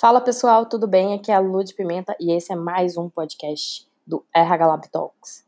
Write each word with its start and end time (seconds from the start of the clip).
Fala 0.00 0.18
pessoal, 0.18 0.64
tudo 0.64 0.88
bem? 0.88 1.12
Aqui 1.12 1.30
é 1.30 1.34
a 1.34 1.40
Lu 1.40 1.62
de 1.62 1.74
Pimenta 1.74 2.16
e 2.18 2.32
esse 2.32 2.50
é 2.50 2.56
mais 2.56 2.96
um 2.96 3.10
podcast 3.10 3.86
do 4.06 4.24
RH 4.34 4.66
Lab 4.66 4.88
Talks. 4.88 5.44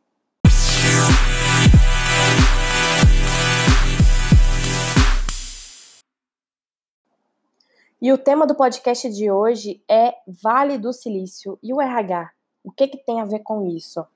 E 7.99 8.13
o 8.13 8.19
tema 8.19 8.47
do 8.47 8.55
podcast 8.55 9.09
de 9.09 9.31
hoje 9.31 9.83
é 9.89 10.13
Vale 10.29 10.77
do 10.77 10.93
Silício 10.93 11.59
e 11.63 11.73
o 11.73 11.81
RH. 11.81 12.31
O 12.63 12.71
que, 12.71 12.89
que 12.89 12.99
tem 12.99 13.23
a 13.23 13.25
ver 13.25 13.39
com 13.39 13.67
isso? 13.67 14.07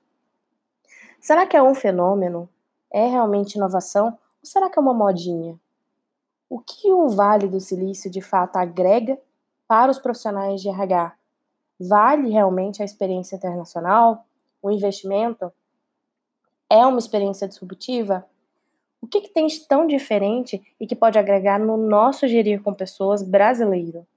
Será 1.19 1.47
que 1.47 1.57
é 1.57 1.63
um 1.63 1.73
fenômeno? 1.73 2.47
É 2.93 3.07
realmente 3.07 3.55
inovação? 3.55 4.09
Ou 4.09 4.43
será 4.43 4.69
que 4.69 4.77
é 4.77 4.81
uma 4.83 4.93
modinha? 4.93 5.59
O 6.47 6.59
que 6.59 6.91
o 6.91 7.09
Vale 7.09 7.47
do 7.47 7.59
Silício 7.59 8.07
de 8.11 8.21
fato 8.21 8.57
agrega 8.57 9.17
para 9.67 9.91
os 9.91 9.99
profissionais 9.99 10.61
de 10.61 10.69
RH? 10.69 11.13
Vale 11.79 12.29
realmente 12.29 12.81
a 12.81 12.85
experiência 12.85 13.35
internacional? 13.35 14.25
O 14.61 14.71
investimento? 14.71 15.51
É 16.69 16.85
uma 16.85 16.99
experiência 16.99 17.47
disruptiva? 17.47 18.25
O 19.01 19.07
que, 19.07 19.21
que 19.21 19.29
tem 19.29 19.45
de 19.47 19.59
tão 19.67 19.85
diferente 19.85 20.61
e 20.79 20.87
que 20.87 20.95
pode 20.95 21.19
agregar 21.19 21.59
no 21.59 21.77
nosso 21.77 22.27
gerir 22.27 22.61
com 22.61 22.73
pessoas 22.73 23.21
brasileiro? 23.21 24.07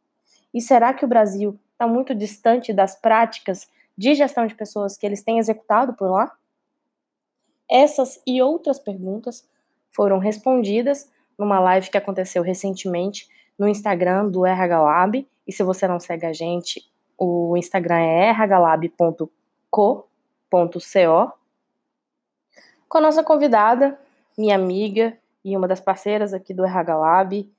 E 0.52 0.61
será 0.61 0.95
que 0.95 1.05
o 1.05 1.09
Brasil 1.09 1.59
está 1.73 1.87
muito 1.87 2.14
distante 2.14 2.73
das 2.73 2.97
práticas 2.97 3.69
de 3.97 4.14
gestão 4.14 4.47
de 4.47 4.55
pessoas 4.55 4.97
que 4.97 5.05
eles 5.05 5.23
têm 5.23 5.39
executado 5.39 5.92
por 5.95 6.11
lá? 6.11 6.33
Essas 7.70 8.20
e 8.27 8.42
outras 8.42 8.78
perguntas 8.78 9.47
foram 9.92 10.19
respondidas 10.19 11.11
numa 11.39 11.61
live 11.61 11.91
que 11.91 11.98
aconteceu 11.98 12.42
recentemente 12.42 13.28
no 13.60 13.69
Instagram 13.69 14.30
do 14.30 14.46
RH 14.46 14.80
Lab 14.80 15.28
e 15.46 15.52
se 15.52 15.62
você 15.62 15.87
não 15.87 16.00
segue 16.00 16.24
a 16.24 16.32
gente, 16.32 16.91
o 17.19 17.55
Instagram 17.59 17.98
é 17.98 18.30
rhlab.co.co. 18.33 20.08
Com 22.89 22.98
a 22.98 23.00
nossa 23.02 23.22
convidada, 23.22 24.00
minha 24.39 24.55
amiga 24.55 25.14
e 25.44 25.55
uma 25.55 25.69
das 25.69 25.78
parceiras 25.78 26.33
aqui 26.33 26.55
do 26.55 26.64
RH 26.64 26.97
Lab, 26.97 27.52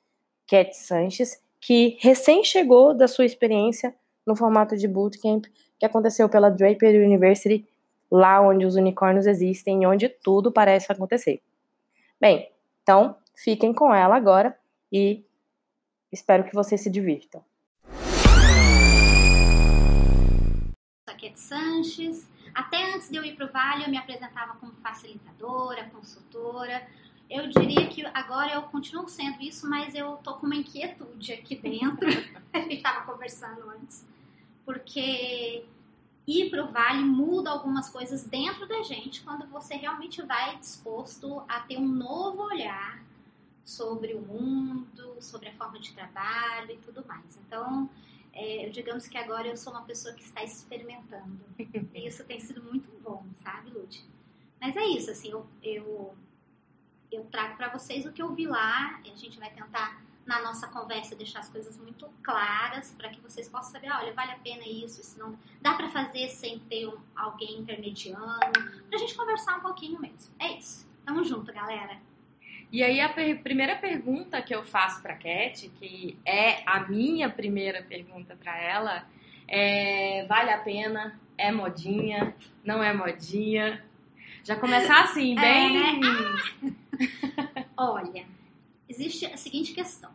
Cat 0.48 0.76
Sanches, 0.76 1.40
que 1.60 2.00
recém 2.02 2.44
chegou 2.44 2.96
da 2.96 3.08
sua 3.08 3.24
experiência 3.24 3.94
no 4.26 4.36
formato 4.36 4.76
de 4.76 4.88
bootcamp 4.88 5.46
que 5.78 5.86
aconteceu 5.86 6.28
pela 6.28 6.50
Draper 6.50 6.96
University, 6.96 7.68
lá 8.12 8.42
onde 8.42 8.66
os 8.66 8.76
unicórnios 8.76 9.28
existem 9.28 9.84
e 9.84 9.86
onde 9.86 10.10
tudo 10.10 10.52
parece 10.52 10.92
acontecer. 10.92 11.44
Bem, 12.20 12.50
então 12.82 13.16
fiquem 13.36 13.72
com 13.72 13.94
ela 13.94 14.16
agora 14.16 14.58
e 14.92 15.24
espero 16.12 16.44
que 16.44 16.54
vocês 16.54 16.82
se 16.82 16.90
divirtam. 16.90 17.44
Raquete 21.08 21.40
Sanches. 21.40 22.28
Até 22.54 22.94
antes 22.94 23.10
de 23.10 23.16
eu 23.16 23.24
ir 23.24 23.36
para 23.36 23.46
o 23.46 23.52
Vale, 23.52 23.86
eu 23.86 23.90
me 23.90 23.98
apresentava 23.98 24.56
como 24.56 24.74
facilitadora, 24.74 25.86
consultora. 25.86 26.86
Eu 27.30 27.48
diria 27.48 27.88
que 27.88 28.06
agora 28.08 28.54
eu 28.54 28.64
continuo 28.64 29.08
sendo 29.08 29.42
isso, 29.42 29.70
mas 29.70 29.96
eu 29.96 30.18
tô 30.18 30.34
com 30.36 30.46
uma 30.46 30.56
inquietude 30.56 31.32
aqui 31.32 31.56
dentro. 31.56 32.10
a 32.52 32.60
gente 32.60 32.76
estava 32.76 33.06
conversando 33.06 33.70
antes. 33.70 34.06
Porque 34.66 35.64
ir 36.28 36.50
para 36.50 36.64
o 36.64 36.68
Vale 36.68 37.04
muda 37.04 37.50
algumas 37.50 37.90
coisas 37.90 38.26
dentro 38.26 38.68
da 38.68 38.84
gente 38.84 39.22
quando 39.22 39.48
você 39.48 39.76
realmente 39.76 40.22
vai 40.22 40.58
disposto 40.58 41.42
a 41.48 41.62
ter 41.62 41.78
um 41.78 41.88
novo 41.88 42.44
olhar 42.44 43.02
sobre 43.72 44.14
o 44.14 44.22
mundo, 44.22 45.16
sobre 45.22 45.50
a 45.50 45.54
forma 45.54 45.80
de 45.80 45.94
trabalho 45.94 46.72
e 46.72 46.78
tudo 46.78 47.06
mais. 47.06 47.38
Então, 47.38 47.90
é, 48.34 48.70
digamos 48.70 49.08
que 49.08 49.18
agora 49.18 49.48
eu 49.48 49.56
sou 49.56 49.72
uma 49.72 49.84
pessoa 49.84 50.14
que 50.14 50.24
está 50.24 50.44
experimentando. 50.44 51.40
e 51.94 52.08
isso 52.08 52.24
tem 52.26 52.40
sido 52.40 52.62
muito 52.64 52.90
bom, 53.02 53.26
sabe, 53.42 53.70
Lute? 53.70 54.06
Mas 54.60 54.76
é 54.76 54.86
isso, 54.86 55.10
assim, 55.10 55.32
eu, 55.32 55.48
eu, 55.64 56.16
eu 57.12 57.24
trago 57.26 57.56
para 57.56 57.70
vocês 57.70 58.06
o 58.06 58.12
que 58.12 58.22
eu 58.22 58.32
vi 58.34 58.46
lá, 58.46 59.00
e 59.06 59.12
a 59.12 59.16
gente 59.16 59.40
vai 59.40 59.50
tentar, 59.50 60.02
na 60.26 60.42
nossa 60.42 60.68
conversa, 60.68 61.16
deixar 61.16 61.40
as 61.40 61.50
coisas 61.50 61.78
muito 61.78 62.08
claras 62.22 62.94
para 62.96 63.10
que 63.10 63.20
vocês 63.22 63.50
possam 63.50 63.72
saber, 63.72 63.92
olha, 63.92 64.14
vale 64.14 64.32
a 64.32 64.40
pena 64.40 64.64
isso, 64.68 65.02
isso 65.02 65.18
não... 65.18 65.38
Dá 65.62 65.74
para 65.74 65.90
fazer 65.90 66.30
sem 66.30 66.60
ter 66.60 66.88
um, 66.88 66.98
alguém 67.16 67.60
intermediando, 67.60 68.52
pra 68.88 69.00
gente 69.00 69.16
conversar 69.16 69.58
um 69.58 69.62
pouquinho 69.62 70.00
mesmo. 70.00 70.32
É 70.38 70.58
isso. 70.58 70.88
Tamo 71.04 71.24
junto, 71.24 71.52
galera. 71.52 72.11
E 72.72 72.84
aí 72.84 73.02
a 73.02 73.10
per 73.10 73.42
primeira 73.42 73.76
pergunta 73.76 74.42
que 74.42 74.56
eu 74.56 74.64
faço 74.64 75.02
para 75.02 75.16
Cat, 75.16 75.70
que 75.78 76.18
é 76.26 76.64
a 76.66 76.80
minha 76.88 77.30
primeira 77.30 77.84
pergunta 77.84 78.36
para 78.42 78.58
ela, 78.58 79.06
é 79.46 80.26
vale 80.26 80.52
a 80.52 80.58
pena? 80.58 81.20
É 81.38 81.52
modinha? 81.52 82.34
Não 82.64 82.82
é 82.82 82.94
modinha? 82.94 83.84
Já 84.44 84.56
começar 84.56 85.04
assim, 85.04 85.38
é, 85.38 85.42
bem. 85.42 85.78
É, 85.78 85.98
né? 85.98 86.76
ah! 87.76 87.92
Olha, 87.92 88.26
existe 88.88 89.26
a 89.26 89.36
seguinte 89.36 89.74
questão. 89.74 90.12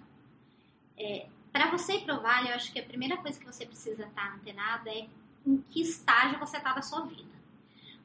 É, 0.96 1.26
para 1.52 1.70
você 1.70 1.96
ir 1.96 2.04
pro 2.04 2.22
Vale, 2.22 2.48
eu 2.48 2.54
acho 2.54 2.72
que 2.72 2.78
a 2.78 2.82
primeira 2.82 3.18
coisa 3.18 3.38
que 3.38 3.44
você 3.44 3.66
precisa 3.66 4.04
estar 4.04 4.30
tá 4.30 4.34
antenado 4.34 4.88
é 4.88 5.06
em 5.46 5.58
que 5.70 5.82
estágio 5.82 6.38
você 6.38 6.56
está 6.56 6.72
da 6.72 6.80
sua 6.80 7.02
vida 7.04 7.35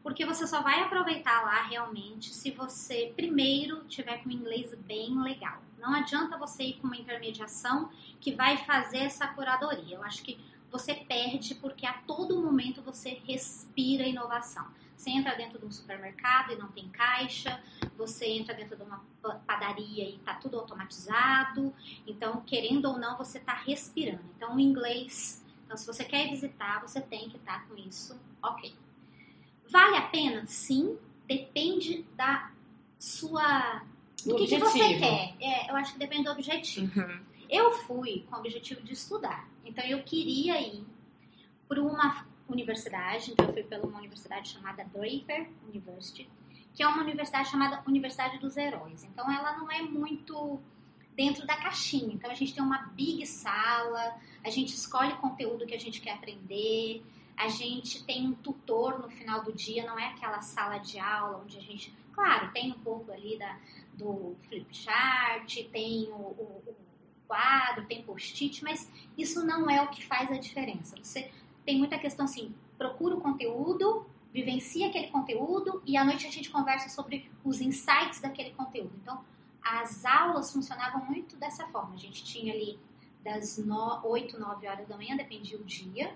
porque 0.03 0.25
você 0.25 0.47
só 0.47 0.61
vai 0.61 0.81
aproveitar 0.81 1.43
lá 1.43 1.63
realmente 1.63 2.33
se 2.33 2.51
você 2.51 3.13
primeiro 3.15 3.83
tiver 3.85 4.17
com 4.23 4.31
inglês 4.31 4.73
bem 4.85 5.21
legal. 5.21 5.61
Não 5.77 5.93
adianta 5.93 6.37
você 6.37 6.63
ir 6.63 6.73
com 6.73 6.87
uma 6.87 6.97
intermediação 6.97 7.89
que 8.19 8.33
vai 8.33 8.57
fazer 8.57 8.99
essa 8.99 9.27
curadoria. 9.27 9.95
Eu 9.95 10.03
acho 10.03 10.23
que 10.23 10.39
você 10.69 10.93
perde 10.93 11.55
porque 11.55 11.85
a 11.85 11.93
todo 11.93 12.41
momento 12.41 12.81
você 12.81 13.21
respira 13.25 14.03
inovação. 14.03 14.67
Você 14.95 15.09
entra 15.09 15.35
dentro 15.35 15.57
de 15.57 15.65
um 15.65 15.71
supermercado 15.71 16.51
e 16.51 16.55
não 16.55 16.67
tem 16.67 16.87
caixa, 16.89 17.59
você 17.97 18.27
entra 18.27 18.53
dentro 18.53 18.75
de 18.75 18.83
uma 18.83 19.03
padaria 19.47 20.03
e 20.03 20.17
está 20.17 20.35
tudo 20.35 20.59
automatizado. 20.59 21.73
Então, 22.05 22.41
querendo 22.41 22.85
ou 22.85 22.99
não, 22.99 23.17
você 23.17 23.39
está 23.39 23.53
respirando. 23.53 24.23
Então, 24.37 24.55
o 24.55 24.59
inglês, 24.59 25.43
então, 25.65 25.75
se 25.75 25.87
você 25.87 26.05
quer 26.05 26.29
visitar, 26.29 26.79
você 26.81 27.01
tem 27.01 27.29
que 27.29 27.37
estar 27.37 27.61
tá 27.61 27.65
com 27.65 27.75
isso 27.75 28.15
ok. 28.43 28.75
Vale 29.71 29.95
a 29.95 30.01
pena? 30.01 30.45
Sim, 30.47 30.97
depende 31.25 32.05
da 32.15 32.51
sua. 32.99 33.81
Do 34.25 34.35
que, 34.35 34.47
que, 34.47 34.57
você 34.57 34.99
quer. 34.99 35.33
É, 35.39 35.71
eu 35.71 35.75
acho 35.77 35.93
que 35.93 35.99
depende 35.99 36.25
do 36.25 36.31
objetivo. 36.31 36.99
Uhum. 36.99 37.19
Eu 37.49 37.71
fui 37.71 38.25
com 38.29 38.35
o 38.35 38.39
objetivo 38.39 38.81
de 38.81 38.93
estudar. 38.93 39.49
Então 39.65 39.83
eu 39.85 40.03
queria 40.03 40.59
ir 40.61 40.85
para 41.67 41.81
uma 41.81 42.25
universidade, 42.49 43.31
então 43.31 43.45
eu 43.45 43.53
fui 43.53 43.63
pela 43.63 43.85
uma 43.85 43.97
universidade 43.97 44.49
chamada 44.49 44.83
Draper 44.83 45.49
University, 45.67 46.29
que 46.73 46.83
é 46.83 46.87
uma 46.87 47.01
universidade 47.01 47.49
chamada 47.49 47.81
Universidade 47.87 48.39
dos 48.39 48.57
Heróis. 48.57 49.05
Então 49.05 49.31
ela 49.31 49.57
não 49.57 49.71
é 49.71 49.81
muito 49.81 50.59
dentro 51.15 51.47
da 51.47 51.55
caixinha. 51.55 52.13
Então 52.13 52.29
a 52.29 52.33
gente 52.33 52.53
tem 52.53 52.61
uma 52.61 52.89
big 52.93 53.25
sala, 53.25 54.17
a 54.43 54.49
gente 54.49 54.75
escolhe 54.75 55.13
o 55.13 55.17
conteúdo 55.17 55.65
que 55.65 55.73
a 55.73 55.79
gente 55.79 56.01
quer 56.01 56.11
aprender, 56.11 57.01
a 57.41 57.47
gente 57.47 58.03
tem 58.03 58.27
um 58.27 58.33
tutor 58.33 58.99
no 58.99 59.09
final 59.09 59.43
do 59.43 59.51
dia, 59.51 59.83
não 59.83 59.97
é 59.97 60.09
aquela 60.09 60.41
sala 60.41 60.77
de 60.77 60.99
aula 60.99 61.41
onde 61.43 61.57
a 61.57 61.61
gente, 61.61 61.91
claro, 62.13 62.51
tem 62.51 62.71
um 62.71 62.79
pouco 62.79 63.11
ali 63.11 63.35
da, 63.37 63.57
do 63.93 64.35
flip 64.47 64.67
chart, 64.75 65.55
tem 65.71 66.07
o, 66.11 66.15
o, 66.15 66.63
o 66.67 66.75
quadro, 67.27 67.87
tem 67.87 68.03
post-it, 68.03 68.63
mas 68.63 68.87
isso 69.17 69.43
não 69.43 69.67
é 69.67 69.81
o 69.81 69.87
que 69.87 70.05
faz 70.05 70.31
a 70.31 70.37
diferença. 70.37 70.95
Você 71.01 71.31
tem 71.65 71.79
muita 71.79 71.97
questão 71.97 72.25
assim, 72.25 72.53
procura 72.77 73.15
o 73.15 73.21
conteúdo, 73.21 74.05
vivencia 74.31 74.87
aquele 74.87 75.07
conteúdo 75.07 75.81
e 75.83 75.97
à 75.97 76.05
noite 76.05 76.27
a 76.27 76.31
gente 76.31 76.51
conversa 76.51 76.89
sobre 76.89 77.31
os 77.43 77.59
insights 77.59 78.21
daquele 78.21 78.51
conteúdo. 78.51 78.91
Então, 79.01 79.19
as 79.63 80.05
aulas 80.05 80.53
funcionavam 80.53 81.05
muito 81.05 81.35
dessa 81.37 81.65
forma. 81.67 81.95
A 81.95 81.97
gente 81.97 82.23
tinha 82.23 82.53
ali 82.53 82.79
das 83.23 83.57
no, 83.57 83.99
8, 84.03 84.39
9 84.39 84.67
horas 84.67 84.87
da 84.87 84.95
manhã, 84.95 85.15
dependia 85.15 85.57
o 85.57 85.63
dia, 85.63 86.15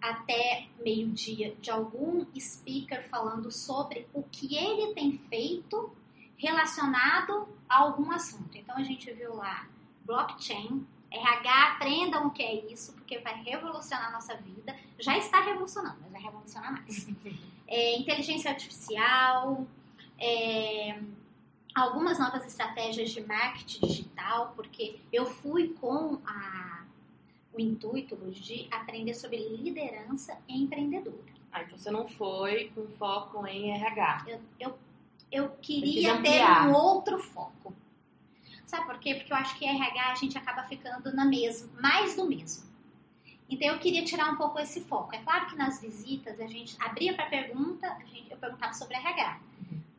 até 0.00 0.68
meio-dia 0.82 1.54
de 1.60 1.70
algum 1.70 2.24
speaker 2.38 3.06
falando 3.08 3.50
sobre 3.50 4.06
o 4.12 4.22
que 4.22 4.56
ele 4.56 4.94
tem 4.94 5.18
feito 5.28 5.94
relacionado 6.36 7.48
a 7.68 7.78
algum 7.80 8.10
assunto. 8.10 8.56
Então 8.56 8.76
a 8.76 8.82
gente 8.82 9.12
viu 9.12 9.34
lá 9.34 9.66
blockchain, 10.04 10.86
RH, 11.10 11.72
aprendam 11.72 12.26
o 12.26 12.30
que 12.30 12.42
é 12.42 12.72
isso, 12.72 12.92
porque 12.94 13.18
vai 13.18 13.42
revolucionar 13.42 14.08
a 14.08 14.12
nossa 14.12 14.36
vida. 14.36 14.74
Já 14.98 15.18
está 15.18 15.40
revolucionando, 15.40 15.96
mas 16.00 16.12
vai 16.12 16.22
revolucionar 16.22 16.72
mais. 16.72 17.06
É, 17.72 17.96
inteligência 17.96 18.50
artificial, 18.50 19.64
é, 20.18 21.00
algumas 21.72 22.18
novas 22.18 22.44
estratégias 22.44 23.10
de 23.10 23.20
marketing 23.24 23.86
digital, 23.86 24.52
porque 24.56 24.98
eu 25.12 25.24
fui 25.24 25.68
com 25.80 26.20
a 26.26 26.79
o 27.52 27.60
intuito 27.60 28.16
de 28.30 28.68
aprender 28.70 29.14
sobre 29.14 29.36
liderança 29.56 30.38
empreendedora. 30.48 31.32
Ah, 31.52 31.62
então 31.62 31.76
você 31.76 31.90
não 31.90 32.06
foi 32.06 32.70
com 32.74 32.86
foco 32.92 33.46
em 33.46 33.72
RH. 33.72 34.24
Eu, 34.28 34.40
eu, 34.58 34.78
eu 35.30 35.50
queria 35.60 36.20
ter 36.22 36.42
um 36.42 36.72
outro 36.72 37.18
foco. 37.18 37.74
Sabe 38.64 38.86
por 38.86 39.00
quê? 39.00 39.16
Porque 39.16 39.32
eu 39.32 39.36
acho 39.36 39.58
que 39.58 39.64
RH 39.64 40.12
a 40.12 40.14
gente 40.14 40.38
acaba 40.38 40.62
ficando 40.62 41.12
na 41.12 41.24
mesma, 41.24 41.68
mais 41.80 42.14
do 42.14 42.24
mesmo. 42.24 42.70
Então 43.48 43.66
eu 43.66 43.78
queria 43.80 44.04
tirar 44.04 44.32
um 44.32 44.36
pouco 44.36 44.60
esse 44.60 44.80
foco. 44.80 45.12
É 45.12 45.18
claro 45.18 45.46
que 45.46 45.56
nas 45.56 45.80
visitas 45.80 46.38
a 46.40 46.46
gente 46.46 46.76
abria 46.80 47.12
para 47.14 47.26
pergunta, 47.26 47.88
a 47.88 48.04
gente, 48.04 48.30
eu 48.30 48.36
perguntava 48.36 48.72
sobre 48.74 48.94
RH. 48.94 49.40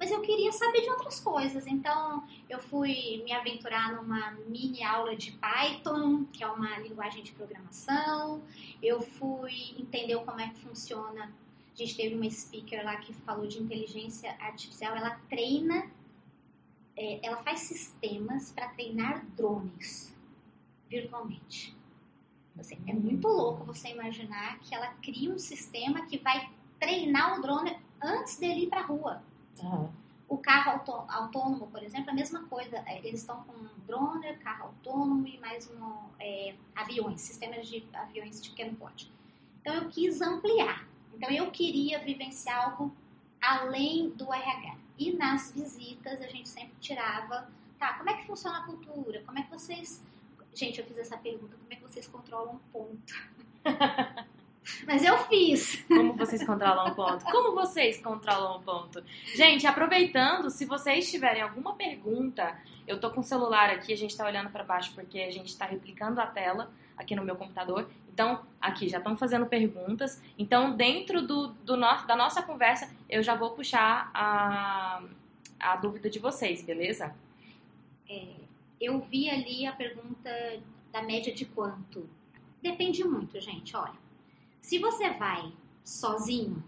Mas 0.02 0.10
eu 0.10 0.20
queria 0.20 0.52
saber 0.52 0.82
de 0.82 0.90
outras 0.90 1.20
coisas. 1.20 1.68
Então 1.68 2.28
eu 2.50 2.58
fui 2.58 3.22
me 3.24 3.32
aventurar 3.32 3.94
numa 3.94 4.32
mini 4.48 4.82
aula 4.84 5.16
de 5.16 5.32
Python, 5.34 6.26
que 6.34 6.44
é 6.44 6.48
uma 6.48 6.80
linguagem 6.80 7.24
de 7.24 7.32
programação. 7.34 8.42
Eu 8.82 9.00
fui 9.00 9.76
entender 9.78 10.18
como 10.26 10.42
é 10.42 10.50
que 10.50 10.58
funciona. 10.58 11.32
A 11.72 11.78
gente 11.78 11.96
teve 11.96 12.16
uma 12.16 12.28
speaker 12.28 12.84
lá 12.84 12.96
que 12.96 13.14
falou 13.14 13.46
de 13.46 13.62
inteligência 13.62 14.36
artificial. 14.40 14.96
Ela 14.96 15.22
treina, 15.30 15.88
é, 16.98 17.20
ela 17.22 17.38
faz 17.38 17.60
sistemas 17.60 18.52
para 18.52 18.70
treinar 18.70 19.24
drones 19.38 20.18
virtualmente. 20.90 21.78
Assim, 22.60 22.80
é 22.88 22.94
muito 22.94 23.28
louco 23.28 23.66
você 23.66 23.90
imaginar 23.90 24.58
que 24.62 24.74
ela 24.74 24.88
cria 24.96 25.32
um 25.32 25.38
sistema 25.38 26.08
que 26.08 26.18
vai 26.18 26.50
treinar 26.80 27.38
o 27.38 27.42
drone 27.44 27.78
antes 28.02 28.40
dele 28.40 28.64
ir 28.64 28.68
para 28.68 28.80
a 28.80 28.86
rua. 28.86 29.31
Uhum. 29.62 29.90
O 30.28 30.38
carro 30.38 30.82
autônomo, 31.10 31.68
por 31.68 31.84
exemplo, 31.84 32.10
é 32.10 32.14
a 32.14 32.16
mesma 32.16 32.44
coisa. 32.46 32.78
É, 32.86 33.00
eles 33.00 33.20
estão 33.20 33.44
com 33.44 33.54
drone, 33.86 34.34
carro 34.38 34.68
autônomo 34.68 35.28
e 35.28 35.38
mais 35.40 35.70
um, 35.70 35.94
é, 36.20 36.56
aviões, 36.76 37.20
sistemas 37.22 37.68
de 37.68 37.86
aviões 37.94 38.42
de 38.42 38.50
pequeno 38.50 38.76
porte. 38.78 39.12
Então 39.60 39.74
eu 39.74 39.90
quis 39.90 40.22
ampliar. 40.22 40.88
Então 41.14 41.30
eu 41.30 41.52
queria 41.52 42.00
vivenciar 42.00 42.72
algo 42.72 42.96
além 43.42 44.10
do 44.12 44.34
RH. 44.34 44.78
E 44.98 45.14
nas 45.14 45.52
visitas 45.52 46.22
a 46.22 46.28
gente 46.28 46.48
sempre 46.48 46.76
tirava, 46.80 47.50
tá, 47.78 47.94
como 47.96 48.10
é 48.10 48.14
que 48.14 48.26
funciona 48.26 48.60
a 48.60 48.64
cultura? 48.64 49.22
Como 49.26 49.38
é 49.38 49.44
que 49.44 49.50
vocês 49.50 50.02
Gente, 50.54 50.80
eu 50.80 50.86
fiz 50.86 50.98
essa 50.98 51.18
pergunta, 51.18 51.56
como 51.56 51.72
é 51.72 51.76
que 51.76 51.82
vocês 51.82 52.08
controlam 52.08 52.60
ponto? 52.74 53.14
Mas 54.86 55.04
eu 55.04 55.18
fiz. 55.26 55.84
Como 55.88 56.14
vocês 56.14 56.46
controlam 56.46 56.92
um 56.92 56.96
ponto? 56.96 57.26
Como 57.26 57.56
vocês 57.56 57.98
controlam 57.98 58.60
um 58.60 58.62
ponto? 58.62 59.04
Gente, 59.36 59.66
aproveitando, 59.66 60.50
se 60.50 60.66
vocês 60.66 61.10
tiverem 61.10 61.42
alguma 61.42 61.74
pergunta, 61.74 62.58
eu 62.88 63.00
tô 63.00 63.10
com 63.10 63.22
o 63.22 63.24
celular 63.24 63.70
aqui, 63.70 63.92
a 63.92 63.98
gente 63.98 64.16
tá 64.16 64.26
olhando 64.26 64.50
para 64.50 64.64
baixo 64.64 64.94
porque 64.94 65.20
a 65.20 65.32
gente 65.32 65.58
tá 65.58 65.66
replicando 65.66 66.22
a 66.22 66.28
tela 66.28 66.72
aqui 66.96 67.16
no 67.16 67.24
meu 67.24 67.36
computador. 67.36 67.90
Então, 68.14 68.46
aqui 68.60 68.88
já 68.88 68.98
estão 68.98 69.16
fazendo 69.16 69.46
perguntas. 69.46 70.22
Então, 70.38 70.76
dentro 70.76 71.22
do, 71.22 71.48
do 71.48 71.76
no, 71.76 72.06
da 72.06 72.16
nossa 72.16 72.42
conversa, 72.42 72.94
eu 73.10 73.24
já 73.24 73.36
vou 73.36 73.52
puxar 73.52 74.12
a, 74.14 75.02
a 75.60 75.76
dúvida 75.78 76.10
de 76.10 76.20
vocês, 76.20 76.62
beleza? 76.62 77.16
É, 78.10 78.28
eu 78.80 79.00
vi 79.00 79.30
ali 79.30 79.66
a 79.66 79.72
pergunta 79.72 80.30
da 80.92 81.02
média 81.02 81.34
de 81.34 81.46
quanto. 81.46 82.08
Depende 82.62 83.04
muito, 83.04 83.40
gente. 83.40 83.76
Olha, 83.76 84.01
se 84.62 84.80
você 84.80 85.10
vai 85.10 85.52
sozinho 85.84 86.64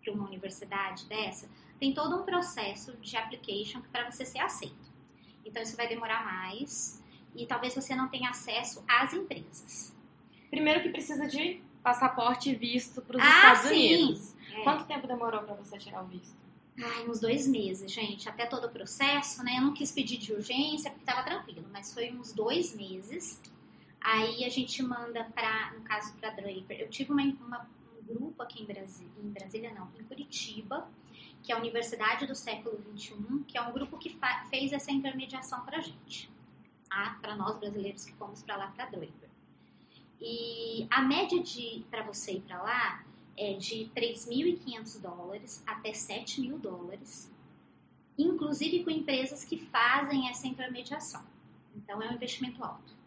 para 0.00 0.12
uma 0.12 0.26
universidade 0.26 1.06
dessa, 1.06 1.48
tem 1.80 1.92
todo 1.92 2.14
um 2.14 2.22
processo 2.22 2.92
de 2.98 3.16
application 3.16 3.80
para 3.90 4.08
você 4.08 4.24
ser 4.24 4.38
aceito. 4.38 4.92
Então 5.44 5.60
isso 5.60 5.76
vai 5.76 5.88
demorar 5.88 6.24
mais 6.24 7.02
e 7.34 7.46
talvez 7.46 7.74
você 7.74 7.96
não 7.96 8.08
tenha 8.08 8.30
acesso 8.30 8.84
às 8.86 9.12
empresas. 9.12 9.92
Primeiro 10.50 10.82
que 10.82 10.90
precisa 10.90 11.26
de 11.26 11.60
passaporte 11.82 12.50
e 12.50 12.54
visto 12.54 13.02
para 13.02 13.16
os 13.16 13.22
ah, 13.22 13.28
Estados 13.28 13.62
sim. 13.70 14.04
Unidos. 14.04 14.34
É. 14.52 14.62
Quanto 14.62 14.84
tempo 14.84 15.06
demorou 15.06 15.42
para 15.42 15.54
você 15.54 15.78
tirar 15.78 16.04
o 16.04 16.06
visto? 16.06 16.36
Ai, 16.78 17.08
uns 17.08 17.20
dois 17.20 17.46
meses, 17.46 17.90
gente, 17.90 18.28
até 18.28 18.46
todo 18.46 18.66
o 18.66 18.70
processo, 18.70 19.42
né? 19.44 19.56
Eu 19.58 19.62
não 19.62 19.74
quis 19.74 19.92
pedir 19.92 20.18
de 20.18 20.32
urgência 20.32 20.90
porque 20.90 21.04
tava 21.04 21.22
tranquilo, 21.22 21.64
mas 21.72 21.92
foi 21.94 22.12
uns 22.12 22.32
dois 22.32 22.74
meses. 22.74 23.40
Aí 24.04 24.44
a 24.44 24.50
gente 24.50 24.82
manda 24.82 25.24
para, 25.24 25.72
no 25.72 25.80
caso, 25.80 26.12
para 26.18 26.28
Draper. 26.28 26.78
Eu 26.78 26.90
tive 26.90 27.10
uma, 27.10 27.22
uma, 27.22 27.70
um 27.98 28.14
grupo 28.14 28.42
aqui 28.42 28.62
em 28.62 28.66
Brasília, 28.66 29.10
em 29.18 29.30
Brasília 29.30 29.72
não, 29.72 29.90
em 29.98 30.04
Curitiba, 30.04 30.86
que 31.42 31.50
é 31.50 31.54
a 31.54 31.58
Universidade 31.58 32.26
do 32.26 32.34
Século 32.34 32.78
XXI, 32.82 33.44
que 33.48 33.56
é 33.56 33.62
um 33.62 33.72
grupo 33.72 33.96
que 33.96 34.14
fez 34.50 34.74
essa 34.74 34.92
intermediação 34.92 35.64
para 35.64 35.80
gente, 35.80 36.30
tá? 36.86 37.18
Para 37.22 37.34
nós 37.34 37.56
brasileiros 37.56 38.04
que 38.04 38.12
fomos 38.12 38.42
para 38.42 38.56
lá 38.56 38.66
para 38.68 38.84
Draper. 38.84 39.30
E 40.20 40.86
a 40.90 41.00
média 41.00 41.42
de 41.42 41.82
para 41.90 42.02
você 42.02 42.32
ir 42.32 42.40
para 42.42 42.62
lá 42.62 43.04
é 43.38 43.54
de 43.54 43.90
3.500 43.96 45.00
dólares 45.00 45.64
até 45.66 45.94
7 45.94 46.42
mil 46.42 46.58
dólares, 46.58 47.32
inclusive 48.18 48.84
com 48.84 48.90
empresas 48.90 49.46
que 49.46 49.56
fazem 49.56 50.28
essa 50.28 50.46
intermediação. 50.46 51.24
Então, 51.74 52.02
é 52.02 52.08
um 52.10 52.12
investimento 52.12 52.62
alto. 52.62 53.03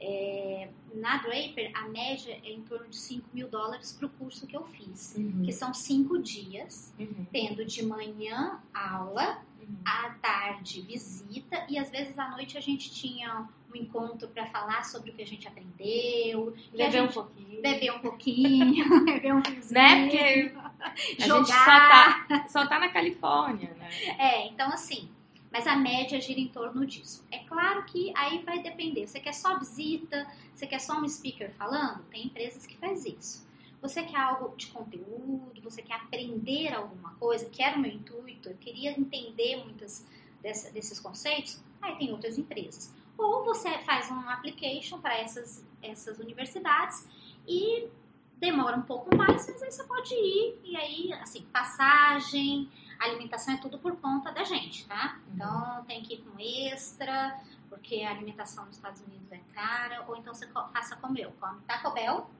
É, 0.00 0.68
na 0.94 1.16
Draper, 1.18 1.70
a 1.74 1.88
média 1.88 2.38
é 2.44 2.50
em 2.50 2.62
torno 2.62 2.88
de 2.88 2.96
5 2.96 3.28
mil 3.32 3.48
dólares 3.48 3.92
para 3.92 4.06
o 4.06 4.10
curso 4.10 4.46
que 4.46 4.56
eu 4.56 4.64
fiz, 4.64 5.14
uhum. 5.16 5.42
que 5.44 5.52
são 5.52 5.72
cinco 5.72 6.18
dias, 6.18 6.94
uhum. 6.98 7.26
tendo 7.32 7.64
de 7.64 7.84
manhã 7.84 8.60
aula, 8.74 9.42
uhum. 9.60 9.76
à 9.84 10.10
tarde 10.20 10.82
visita 10.82 11.64
e 11.68 11.78
às 11.78 11.90
vezes 11.90 12.18
à 12.18 12.28
noite 12.30 12.58
a 12.58 12.60
gente 12.60 12.90
tinha 12.92 13.48
um 13.72 13.76
encontro 13.76 14.28
para 14.28 14.46
falar 14.46 14.84
sobre 14.84 15.10
o 15.10 15.14
que 15.14 15.22
a 15.22 15.26
gente 15.26 15.48
aprendeu. 15.48 16.54
Beber 16.72 17.02
um 17.02 17.08
pouquinho. 17.08 17.62
Beber 17.62 17.92
um 17.92 17.98
pouquinho, 17.98 19.04
beber 19.04 19.34
um. 19.34 19.42
Né? 19.70 20.02
Porque 20.02 20.54
a 21.22 21.36
gente 21.36 21.48
só 21.48 21.64
tá, 21.64 22.46
só 22.48 22.66
tá 22.66 22.78
na 22.78 22.88
Califórnia, 22.90 23.74
né? 23.74 23.88
É, 24.18 24.46
então 24.48 24.68
assim, 24.72 25.08
mas 25.56 25.66
a 25.66 25.74
média 25.74 26.20
gira 26.20 26.38
em 26.38 26.48
torno 26.48 26.84
disso. 26.84 27.24
É 27.32 27.38
claro 27.38 27.82
que 27.86 28.12
aí 28.14 28.42
vai 28.44 28.62
depender. 28.62 29.06
Você 29.06 29.18
quer 29.18 29.32
só 29.32 29.58
visita? 29.58 30.26
Você 30.54 30.66
quer 30.66 30.78
só 30.78 31.00
um 31.00 31.08
speaker 31.08 31.50
falando? 31.54 32.04
Tem 32.10 32.26
empresas 32.26 32.66
que 32.66 32.76
faz 32.76 33.06
isso. 33.06 33.48
Você 33.80 34.02
quer 34.02 34.18
algo 34.18 34.54
de 34.54 34.66
conteúdo? 34.66 35.58
Você 35.62 35.80
quer 35.80 35.94
aprender 35.94 36.74
alguma 36.74 37.14
coisa? 37.14 37.46
Que 37.46 37.62
era 37.62 37.74
o 37.74 37.80
meu 37.80 37.90
intuito. 37.90 38.50
Eu 38.50 38.56
queria 38.58 38.90
entender 38.90 39.64
muitas 39.64 40.06
desses 40.42 41.00
conceitos. 41.00 41.58
Aí 41.80 41.96
tem 41.96 42.12
outras 42.12 42.36
empresas. 42.36 42.94
Ou 43.16 43.42
você 43.42 43.78
faz 43.78 44.10
um 44.10 44.28
application 44.28 45.00
para 45.00 45.16
essas, 45.16 45.66
essas 45.82 46.18
universidades 46.18 47.08
e 47.48 47.88
demora 48.36 48.76
um 48.76 48.82
pouco 48.82 49.16
mais, 49.16 49.46
mas 49.48 49.62
aí 49.62 49.70
você 49.70 49.84
pode 49.84 50.14
ir 50.14 50.58
e 50.62 50.76
aí, 50.76 51.12
assim, 51.14 51.40
passagem, 51.50 52.68
alimentação 52.98 53.54
é 53.54 53.56
tudo 53.58 53.78
por 53.78 53.96
conta 53.96 54.32
da 54.32 54.44
gente, 54.44 54.86
tá? 54.86 55.18
Uhum. 55.26 55.34
Então 55.34 55.84
tem 55.84 56.02
que 56.02 56.14
ir 56.14 56.18
com 56.18 56.38
extra, 56.38 57.38
porque 57.68 58.02
a 58.02 58.10
alimentação 58.10 58.64
nos 58.66 58.76
Estados 58.76 59.00
Unidos 59.02 59.30
é 59.30 59.40
cara, 59.54 60.04
ou 60.08 60.16
então 60.16 60.34
você 60.34 60.46
faça 60.72 60.96
como 60.96 61.18
eu, 61.18 61.32
come 61.40 61.60
Taco 61.66 61.90
Bell 61.92 62.30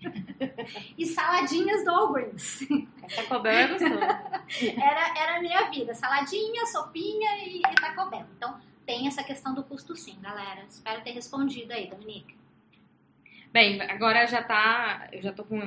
e 0.96 1.06
saladinhas 1.06 1.84
do 1.84 1.90
Allgreens. 1.90 2.60
Taco 3.16 3.40
Bell 3.40 3.54
é 3.54 3.68
gostoso. 3.68 3.94
era, 4.80 5.18
era 5.18 5.36
a 5.36 5.40
minha 5.40 5.70
vida, 5.70 5.94
saladinha, 5.94 6.66
sopinha 6.66 7.38
e, 7.44 7.58
e 7.58 7.74
Taco 7.74 8.08
Bell. 8.10 8.26
Então 8.36 8.60
tem 8.86 9.06
essa 9.06 9.22
questão 9.22 9.54
do 9.54 9.62
custo 9.62 9.94
sim, 9.96 10.18
galera. 10.20 10.64
Espero 10.68 11.02
ter 11.02 11.12
respondido 11.12 11.72
aí, 11.72 11.88
Dominique. 11.88 12.38
Bem, 13.52 13.80
agora 13.82 14.26
já 14.26 14.42
tá, 14.42 15.08
eu 15.12 15.20
já 15.20 15.32
tô 15.32 15.44
com 15.44 15.60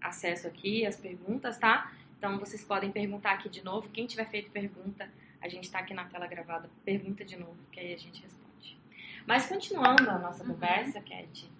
acesso 0.00 0.46
aqui 0.46 0.86
às 0.86 0.96
perguntas, 0.96 1.58
tá? 1.58 1.92
Então 2.20 2.38
vocês 2.38 2.62
podem 2.62 2.92
perguntar 2.92 3.32
aqui 3.32 3.48
de 3.48 3.64
novo. 3.64 3.88
Quem 3.88 4.06
tiver 4.06 4.26
feito 4.26 4.50
pergunta, 4.50 5.10
a 5.40 5.48
gente 5.48 5.70
tá 5.70 5.78
aqui 5.78 5.94
na 5.94 6.04
tela 6.04 6.26
gravada, 6.26 6.68
pergunta 6.84 7.24
de 7.24 7.34
novo, 7.34 7.56
que 7.72 7.80
aí 7.80 7.94
a 7.94 7.96
gente 7.96 8.22
responde. 8.22 8.76
Mas 9.26 9.46
continuando 9.46 10.10
a 10.10 10.18
nossa 10.18 10.44
uhum. 10.44 10.50
conversa, 10.50 11.00
Cat, 11.00 11.50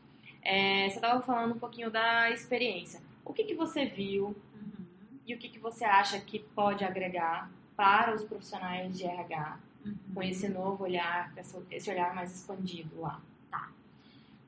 é, 0.43 0.87
você 0.87 0.97
estava 0.97 1.23
falando 1.23 1.55
um 1.55 1.59
pouquinho 1.59 1.90
da 1.90 2.31
experiência. 2.31 3.00
O 3.25 3.33
que, 3.33 3.45
que 3.45 3.55
você 3.55 3.87
viu 3.87 4.26
uhum. 4.26 4.85
e 5.26 5.35
o 5.35 5.38
que, 5.38 5.49
que 5.49 5.59
você 5.59 5.83
acha 5.83 6.21
que 6.21 6.38
pode 6.38 6.85
agregar 6.85 7.50
para 7.75 8.14
os 8.14 8.23
profissionais 8.23 8.99
de 8.99 9.07
RH 9.07 9.59
uhum. 9.87 9.97
com 10.12 10.23
esse 10.23 10.47
novo 10.47 10.85
olhar, 10.85 11.33
esse 11.71 11.90
olhar 11.90 12.14
mais 12.14 12.35
expandido 12.35 13.00
lá? 13.00 13.19
Tá. 13.50 13.71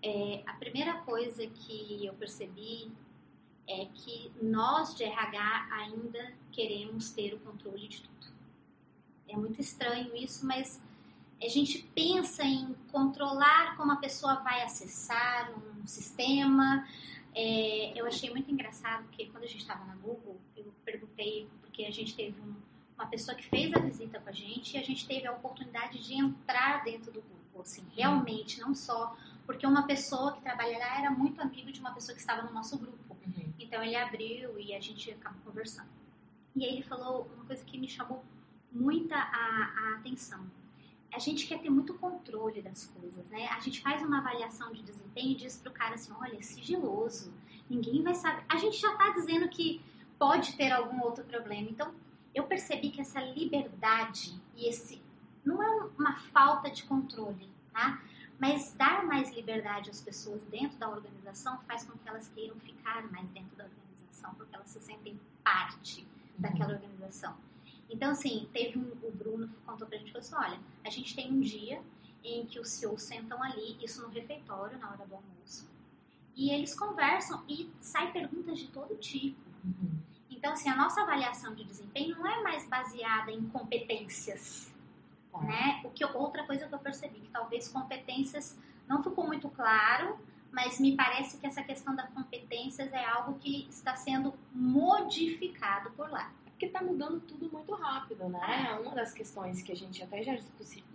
É, 0.02 0.42
a 0.46 0.52
primeira 0.52 0.92
coisa 0.92 1.46
que 1.46 2.04
eu 2.04 2.12
percebi 2.12 2.92
é 3.68 3.86
que 3.86 4.30
nós 4.40 4.94
de 4.94 5.04
RH 5.04 5.68
ainda 5.72 6.32
queremos 6.50 7.10
ter 7.10 7.34
o 7.34 7.38
controle 7.40 7.88
de 7.88 8.02
tudo. 8.02 8.32
É 9.28 9.36
muito 9.36 9.60
estranho 9.60 10.14
isso, 10.16 10.46
mas 10.46 10.80
a 11.40 11.48
gente 11.48 11.78
pensa 11.94 12.44
em 12.44 12.74
controlar 12.90 13.76
como 13.76 13.92
a 13.92 13.96
pessoa 13.96 14.36
vai 14.36 14.62
acessar 14.62 15.52
um 15.56 15.86
sistema. 15.86 16.86
É, 17.34 17.92
eu 17.96 18.06
achei 18.06 18.30
muito 18.30 18.50
engraçado 18.50 19.04
porque 19.04 19.26
quando 19.26 19.44
a 19.44 19.48
gente 19.48 19.60
estava 19.60 19.84
na 19.84 19.96
Google, 19.96 20.38
eu 20.56 20.72
perguntei, 20.84 21.48
porque 21.60 21.84
a 21.84 21.90
gente 21.90 22.14
teve 22.14 22.40
um, 22.40 22.54
uma 22.94 23.06
pessoa 23.06 23.34
que 23.34 23.44
fez 23.44 23.72
a 23.72 23.78
visita 23.78 24.20
com 24.20 24.28
a 24.28 24.32
gente 24.32 24.76
e 24.76 24.78
a 24.78 24.82
gente 24.82 25.06
teve 25.06 25.26
a 25.26 25.32
oportunidade 25.32 25.98
de 25.98 26.14
entrar 26.14 26.84
dentro 26.84 27.10
do 27.10 27.22
Google, 27.22 27.62
assim, 27.62 27.84
realmente, 27.96 28.60
não 28.60 28.74
só 28.74 29.16
porque 29.46 29.66
uma 29.66 29.86
pessoa 29.86 30.32
que 30.32 30.40
trabalha 30.40 30.78
lá 30.78 30.98
era 30.98 31.10
muito 31.10 31.40
amigo 31.40 31.72
de 31.72 31.80
uma 31.80 31.92
pessoa 31.92 32.14
que 32.14 32.20
estava 32.20 32.42
no 32.42 32.52
nosso 32.52 32.78
grupo. 32.78 33.01
Então 33.58 33.82
ele 33.82 33.96
abriu 33.96 34.58
e 34.58 34.74
a 34.74 34.80
gente 34.80 35.10
acabou 35.10 35.40
conversando. 35.44 35.88
E 36.54 36.64
aí 36.64 36.72
ele 36.74 36.82
falou 36.82 37.30
uma 37.34 37.44
coisa 37.44 37.64
que 37.64 37.78
me 37.78 37.88
chamou 37.88 38.24
muita 38.70 39.16
a, 39.16 39.72
a 39.76 39.96
atenção. 39.98 40.44
a 41.12 41.18
gente 41.18 41.46
quer 41.46 41.60
ter 41.60 41.68
muito 41.68 41.94
controle 41.94 42.62
das 42.62 42.86
coisas, 42.86 43.28
né? 43.28 43.48
A 43.48 43.60
gente 43.60 43.80
faz 43.82 44.02
uma 44.02 44.18
avaliação 44.18 44.72
de 44.72 44.82
desempenho 44.82 45.32
e 45.32 45.34
diz 45.34 45.58
pro 45.58 45.70
cara 45.70 45.94
assim, 45.94 46.12
olha, 46.18 46.36
é 46.36 46.40
sigiloso, 46.40 47.32
ninguém 47.68 48.02
vai 48.02 48.14
saber. 48.14 48.44
A 48.48 48.56
gente 48.56 48.78
já 48.78 48.94
tá 48.96 49.10
dizendo 49.10 49.48
que 49.48 49.82
pode 50.18 50.56
ter 50.56 50.70
algum 50.70 51.02
outro 51.02 51.24
problema. 51.24 51.68
Então, 51.68 51.92
eu 52.34 52.44
percebi 52.44 52.90
que 52.90 53.00
essa 53.00 53.20
liberdade 53.20 54.40
e 54.56 54.68
esse 54.68 55.02
não 55.44 55.62
é 55.62 55.88
uma 55.98 56.14
falta 56.16 56.70
de 56.70 56.84
controle, 56.84 57.48
tá? 57.72 58.00
Mas 58.38 58.72
dar 58.72 59.04
mais 59.04 59.30
liberdade 59.32 59.90
às 59.90 60.00
pessoas 60.00 60.42
dentro 60.44 60.76
da 60.78 60.88
organização 60.88 61.58
faz 61.60 61.84
com 61.84 61.96
que 61.96 62.08
elas 62.08 62.28
queiram 62.28 62.58
ficar 62.60 63.10
mais 63.10 63.30
dentro 63.30 63.56
da 63.56 63.64
organização, 63.64 64.34
porque 64.34 64.54
elas 64.54 64.68
se 64.68 64.80
sentem 64.80 65.18
parte 65.44 66.00
uhum. 66.00 66.06
daquela 66.38 66.74
organização. 66.74 67.36
Então, 67.88 68.10
assim, 68.10 68.48
teve 68.52 68.78
um, 68.78 68.90
o 69.06 69.12
Bruno 69.12 69.48
contou 69.66 69.86
pra 69.86 69.98
gente, 69.98 70.12
falou 70.12 70.26
assim, 70.26 70.34
olha, 70.34 70.60
a 70.84 70.90
gente 70.90 71.14
tem 71.14 71.30
um 71.30 71.40
dia 71.40 71.80
em 72.24 72.46
que 72.46 72.58
os 72.58 72.68
CEOs 72.68 73.02
sentam 73.02 73.42
ali, 73.42 73.76
isso 73.82 74.00
no 74.00 74.08
refeitório, 74.08 74.78
na 74.78 74.88
hora 74.88 75.04
do 75.06 75.14
almoço, 75.14 75.68
e 76.34 76.50
eles 76.50 76.74
conversam 76.74 77.44
e 77.46 77.70
saem 77.78 78.10
perguntas 78.10 78.58
de 78.58 78.68
todo 78.68 78.96
tipo. 78.96 79.38
Uhum. 79.62 79.98
Então, 80.30 80.52
assim, 80.52 80.68
a 80.68 80.74
nossa 80.74 81.02
avaliação 81.02 81.54
de 81.54 81.64
desempenho 81.64 82.16
não 82.16 82.26
é 82.26 82.42
mais 82.42 82.66
baseada 82.66 83.30
em 83.30 83.46
competências. 83.48 84.71
Né? 85.40 85.80
O 85.84 85.90
que 85.90 86.04
outra 86.04 86.44
coisa 86.44 86.66
que 86.66 86.74
eu 86.74 86.78
percebi 86.78 87.20
que 87.20 87.28
talvez 87.28 87.68
competências 87.68 88.58
não 88.88 89.02
ficou 89.02 89.26
muito 89.26 89.48
claro, 89.48 90.18
mas 90.50 90.78
me 90.78 90.94
parece 90.94 91.38
que 91.38 91.46
essa 91.46 91.62
questão 91.62 91.94
das 91.94 92.10
competências 92.10 92.92
é 92.92 93.04
algo 93.04 93.38
que 93.38 93.66
está 93.70 93.94
sendo 93.96 94.34
modificado 94.52 95.90
por 95.92 96.10
lá 96.10 96.30
porque 96.62 96.66
está 96.66 96.80
mudando 96.80 97.20
tudo 97.20 97.50
muito 97.50 97.74
rápido, 97.74 98.28
né? 98.28 98.68
É. 98.70 98.74
Uma 98.78 98.94
das 98.94 99.12
questões 99.12 99.60
que 99.62 99.72
a 99.72 99.74
gente 99.74 100.00
até 100.00 100.22
já 100.22 100.38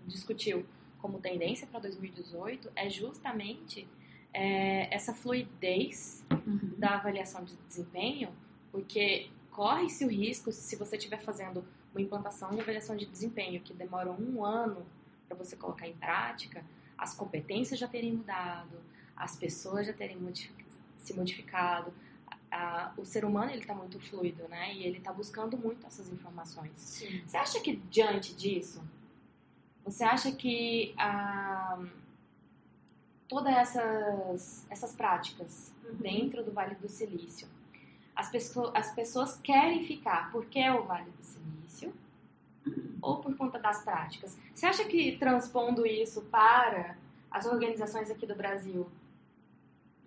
discutiu 0.06 0.66
como 0.98 1.20
tendência 1.20 1.68
para 1.68 1.82
2018 1.82 2.72
é 2.74 2.90
justamente 2.90 3.86
é, 4.34 4.94
essa 4.96 5.14
fluidez 5.14 6.26
uhum. 6.32 6.74
da 6.78 6.96
avaliação 6.96 7.44
de 7.44 7.54
desempenho, 7.68 8.30
porque 8.72 9.30
corre-se 9.52 10.06
o 10.06 10.10
risco, 10.10 10.54
se 10.54 10.76
você 10.78 10.96
estiver 10.96 11.20
fazendo 11.20 11.66
uma 11.94 12.02
implantação 12.02 12.52
de 12.52 12.62
avaliação 12.62 12.96
de 12.96 13.06
desempenho 13.06 13.62
que 13.62 13.74
demora 13.74 14.12
um 14.12 14.44
ano 14.44 14.86
para 15.28 15.38
você 15.38 15.56
colocar 15.56 15.88
em 15.88 15.96
prática, 15.96 16.64
as 16.98 17.14
competências 17.14 17.80
já 17.80 17.88
terem 17.88 18.14
mudado, 18.14 18.80
as 19.16 19.36
pessoas 19.36 19.86
já 19.88 19.94
terem 19.94 20.18
modific 20.18 20.66
se 21.00 21.14
modificado, 21.14 21.94
a, 22.52 22.92
o 22.98 23.06
ser 23.06 23.24
humano 23.24 23.52
ele 23.52 23.62
está 23.62 23.74
muito 23.74 24.00
fluido, 24.00 24.48
né? 24.48 24.74
E 24.74 24.84
ele 24.84 24.98
está 24.98 25.14
buscando 25.14 25.58
muito 25.58 25.86
essas 25.86 26.10
informações. 26.12 26.72
Sim. 26.76 27.22
Você 27.26 27.38
acha 27.38 27.60
que 27.62 27.78
diante 27.90 28.36
disso, 28.36 28.82
você 29.86 30.04
acha 30.04 30.32
que 30.32 30.94
a, 30.98 31.80
todas 33.28 33.56
essas, 33.56 34.66
essas 34.70 34.94
práticas 34.94 35.74
uhum. 35.86 35.96
dentro 35.96 36.44
do 36.44 36.52
Vale 36.52 36.76
do 36.76 36.90
Silício, 36.90 37.48
as, 38.16 38.30
pessoas, 38.30 38.72
as 38.76 38.94
pessoas 38.94 39.38
querem 39.38 39.86
ficar 39.86 40.32
porque 40.32 40.60
é 40.60 40.74
o 40.74 40.84
Vale 40.84 41.10
do 41.12 41.24
Silício 41.24 41.57
uhum. 42.66 42.98
ou 43.02 43.18
por 43.18 43.36
conta 43.36 43.60
das 43.60 43.84
práticas? 43.84 44.38
Você 44.54 44.66
acha 44.66 44.86
que 44.86 45.18
transpondo 45.18 45.86
isso 45.86 46.22
para 46.24 46.98
as 47.30 47.46
organizações 47.46 48.10
aqui 48.10 48.26
do 48.26 48.36
Brasil, 48.36 48.90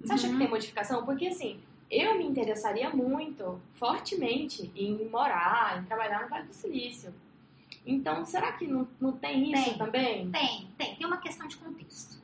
você 0.00 0.14
acha 0.14 0.26
que 0.26 0.32
uhum. 0.32 0.38
tem 0.38 0.48
modificação? 0.48 1.04
Porque 1.04 1.26
assim, 1.26 1.60
eu 1.90 2.16
me 2.16 2.24
interessaria 2.24 2.88
muito, 2.90 3.60
fortemente, 3.74 4.70
em 4.74 5.08
morar, 5.08 5.80
em 5.80 5.84
trabalhar 5.84 6.22
no 6.22 6.28
Vale 6.28 6.46
do 6.46 6.54
Silício. 6.54 7.12
Então, 7.84 8.24
será 8.24 8.52
que 8.52 8.66
não, 8.66 8.86
não 9.00 9.12
tem 9.12 9.52
isso 9.52 9.64
tem, 9.64 9.78
também? 9.78 10.30
Tem, 10.30 10.68
tem. 10.78 10.96
Tem 10.96 11.06
uma 11.06 11.16
questão 11.16 11.48
de 11.48 11.56
contexto. 11.56 12.20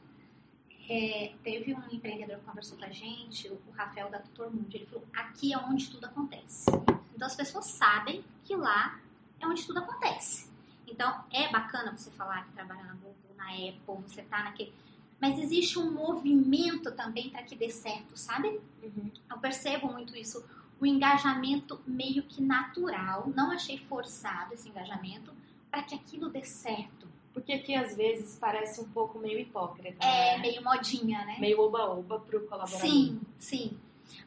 É, 0.89 1.33
teve 1.43 1.75
um 1.75 1.83
empreendedor 1.91 2.39
que 2.39 2.45
conversou 2.45 2.79
com 2.79 2.85
a 2.85 2.91
gente, 2.91 3.49
o 3.49 3.59
Rafael 3.73 4.09
da 4.09 4.21
Tutor 4.21 4.55
Mundo, 4.55 4.69
ele 4.73 4.87
falou, 4.87 5.05
aqui 5.13 5.53
é 5.53 5.59
onde 5.59 5.91
tudo 5.91 6.07
acontece. 6.07 6.71
Então, 7.15 7.27
as 7.27 7.35
pessoas 7.35 7.67
sabem 7.67 8.25
que 8.45 8.55
lá 8.55 9.01
é 9.41 9.47
onde 9.47 9.67
tudo 9.67 9.79
acontece. 9.79 10.51
Então, 10.87 11.25
é 11.33 11.51
bacana 11.51 11.97
você 11.97 12.11
falar 12.11 12.45
que 12.47 12.53
trabalha 12.53 12.85
na 12.85 12.95
Google, 12.95 13.15
na 13.37 13.51
Apple, 13.51 14.03
você 14.07 14.23
tá 14.23 14.45
naquele 14.45 14.73
mas 15.21 15.39
existe 15.39 15.79
um 15.79 15.91
movimento 15.91 16.93
também 16.93 17.31
para 17.31 17.43
que 17.43 17.57
dê 17.57 17.71
certo, 17.71 18.17
sabe? 18.17 18.61
Uhum. 18.83 19.11
Eu 19.31 19.39
percebo 19.39 19.91
muito 19.91 20.17
isso. 20.17 20.45
O 20.79 20.85
engajamento 20.85 21.81
meio 21.87 22.23
que 22.25 22.43
natural, 22.43 23.33
não 23.35 23.51
achei 23.51 23.79
forçado 23.79 24.53
esse 24.53 24.69
engajamento, 24.69 25.33
para 25.71 25.83
que 25.83 25.95
aquilo 25.95 26.29
dê 26.29 26.45
certo. 26.45 27.09
Porque 27.33 27.53
aqui 27.53 27.75
às 27.75 27.97
vezes 27.97 28.37
parece 28.39 28.81
um 28.81 28.89
pouco 28.89 29.19
meio 29.19 29.39
hipócrita. 29.39 30.05
É, 30.05 30.37
né? 30.37 30.43
meio 30.43 30.63
modinha, 30.63 31.25
né? 31.25 31.37
Meio 31.39 31.61
oba-oba 31.61 32.21
pro 32.21 32.47
colaborador. 32.47 32.81
Sim, 32.81 33.21
sim. 33.39 33.79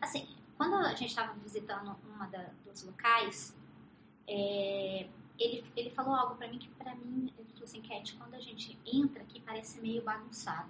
Assim, 0.02 0.28
quando 0.58 0.76
a 0.76 0.90
gente 0.90 1.08
estava 1.08 1.34
visitando 1.34 1.96
da, 2.32 2.50
dos 2.66 2.84
locais, 2.84 3.56
é, 4.30 5.08
ele, 5.40 5.64
ele 5.76 5.90
falou 5.90 6.14
algo 6.14 6.36
para 6.36 6.48
mim 6.48 6.60
que 6.60 6.70
para 6.70 6.94
mim, 6.94 7.34
ele 7.38 7.50
falou 7.50 7.64
assim, 7.64 7.82
Cat, 7.82 8.16
quando 8.16 8.36
a 8.36 8.40
gente 8.40 8.78
entra 8.86 9.24
aqui 9.24 9.40
parece 9.42 9.82
meio 9.82 10.04
bagunçado. 10.04 10.70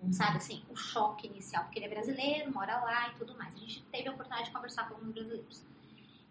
Uhum. 0.00 0.12
Sabe 0.12 0.36
assim, 0.36 0.62
o 0.70 0.76
choque 0.76 1.26
inicial, 1.26 1.64
porque 1.64 1.80
ele 1.80 1.86
é 1.86 1.88
brasileiro, 1.88 2.52
mora 2.52 2.78
lá 2.78 3.08
e 3.08 3.18
tudo 3.18 3.36
mais. 3.36 3.52
A 3.54 3.58
gente 3.58 3.82
teve 3.90 4.08
a 4.08 4.12
oportunidade 4.12 4.48
de 4.48 4.54
conversar 4.54 4.88
com 4.88 4.94
alguns 4.94 5.12
brasileiros. 5.12 5.64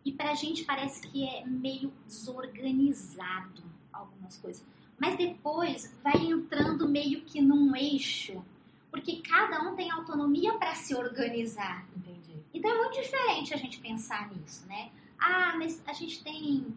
E 0.06 0.12
pra 0.14 0.34
gente 0.36 0.64
parece 0.64 1.06
que 1.06 1.28
é 1.28 1.46
meio 1.46 1.92
desorganizado 2.06 3.64
algumas 3.92 4.38
coisas. 4.38 4.66
Mas 4.98 5.18
depois 5.18 5.94
vai 6.02 6.16
entrando 6.16 6.88
meio 6.88 7.26
que 7.26 7.42
num 7.42 7.76
eixo, 7.76 8.42
porque 8.90 9.18
cada 9.18 9.62
um 9.64 9.76
tem 9.76 9.92
autonomia 9.92 10.54
para 10.54 10.74
se 10.76 10.96
organizar. 10.96 11.86
Entendi. 11.96 12.42
Então 12.54 12.72
é 12.72 12.78
muito 12.78 13.02
diferente 13.02 13.54
a 13.54 13.58
gente 13.58 13.80
pensar 13.80 14.32
nisso, 14.32 14.66
né? 14.66 14.92
Ah, 15.20 15.56
mas 15.58 15.82
a 15.88 15.94
gente 15.94 16.24
tem 16.24 16.76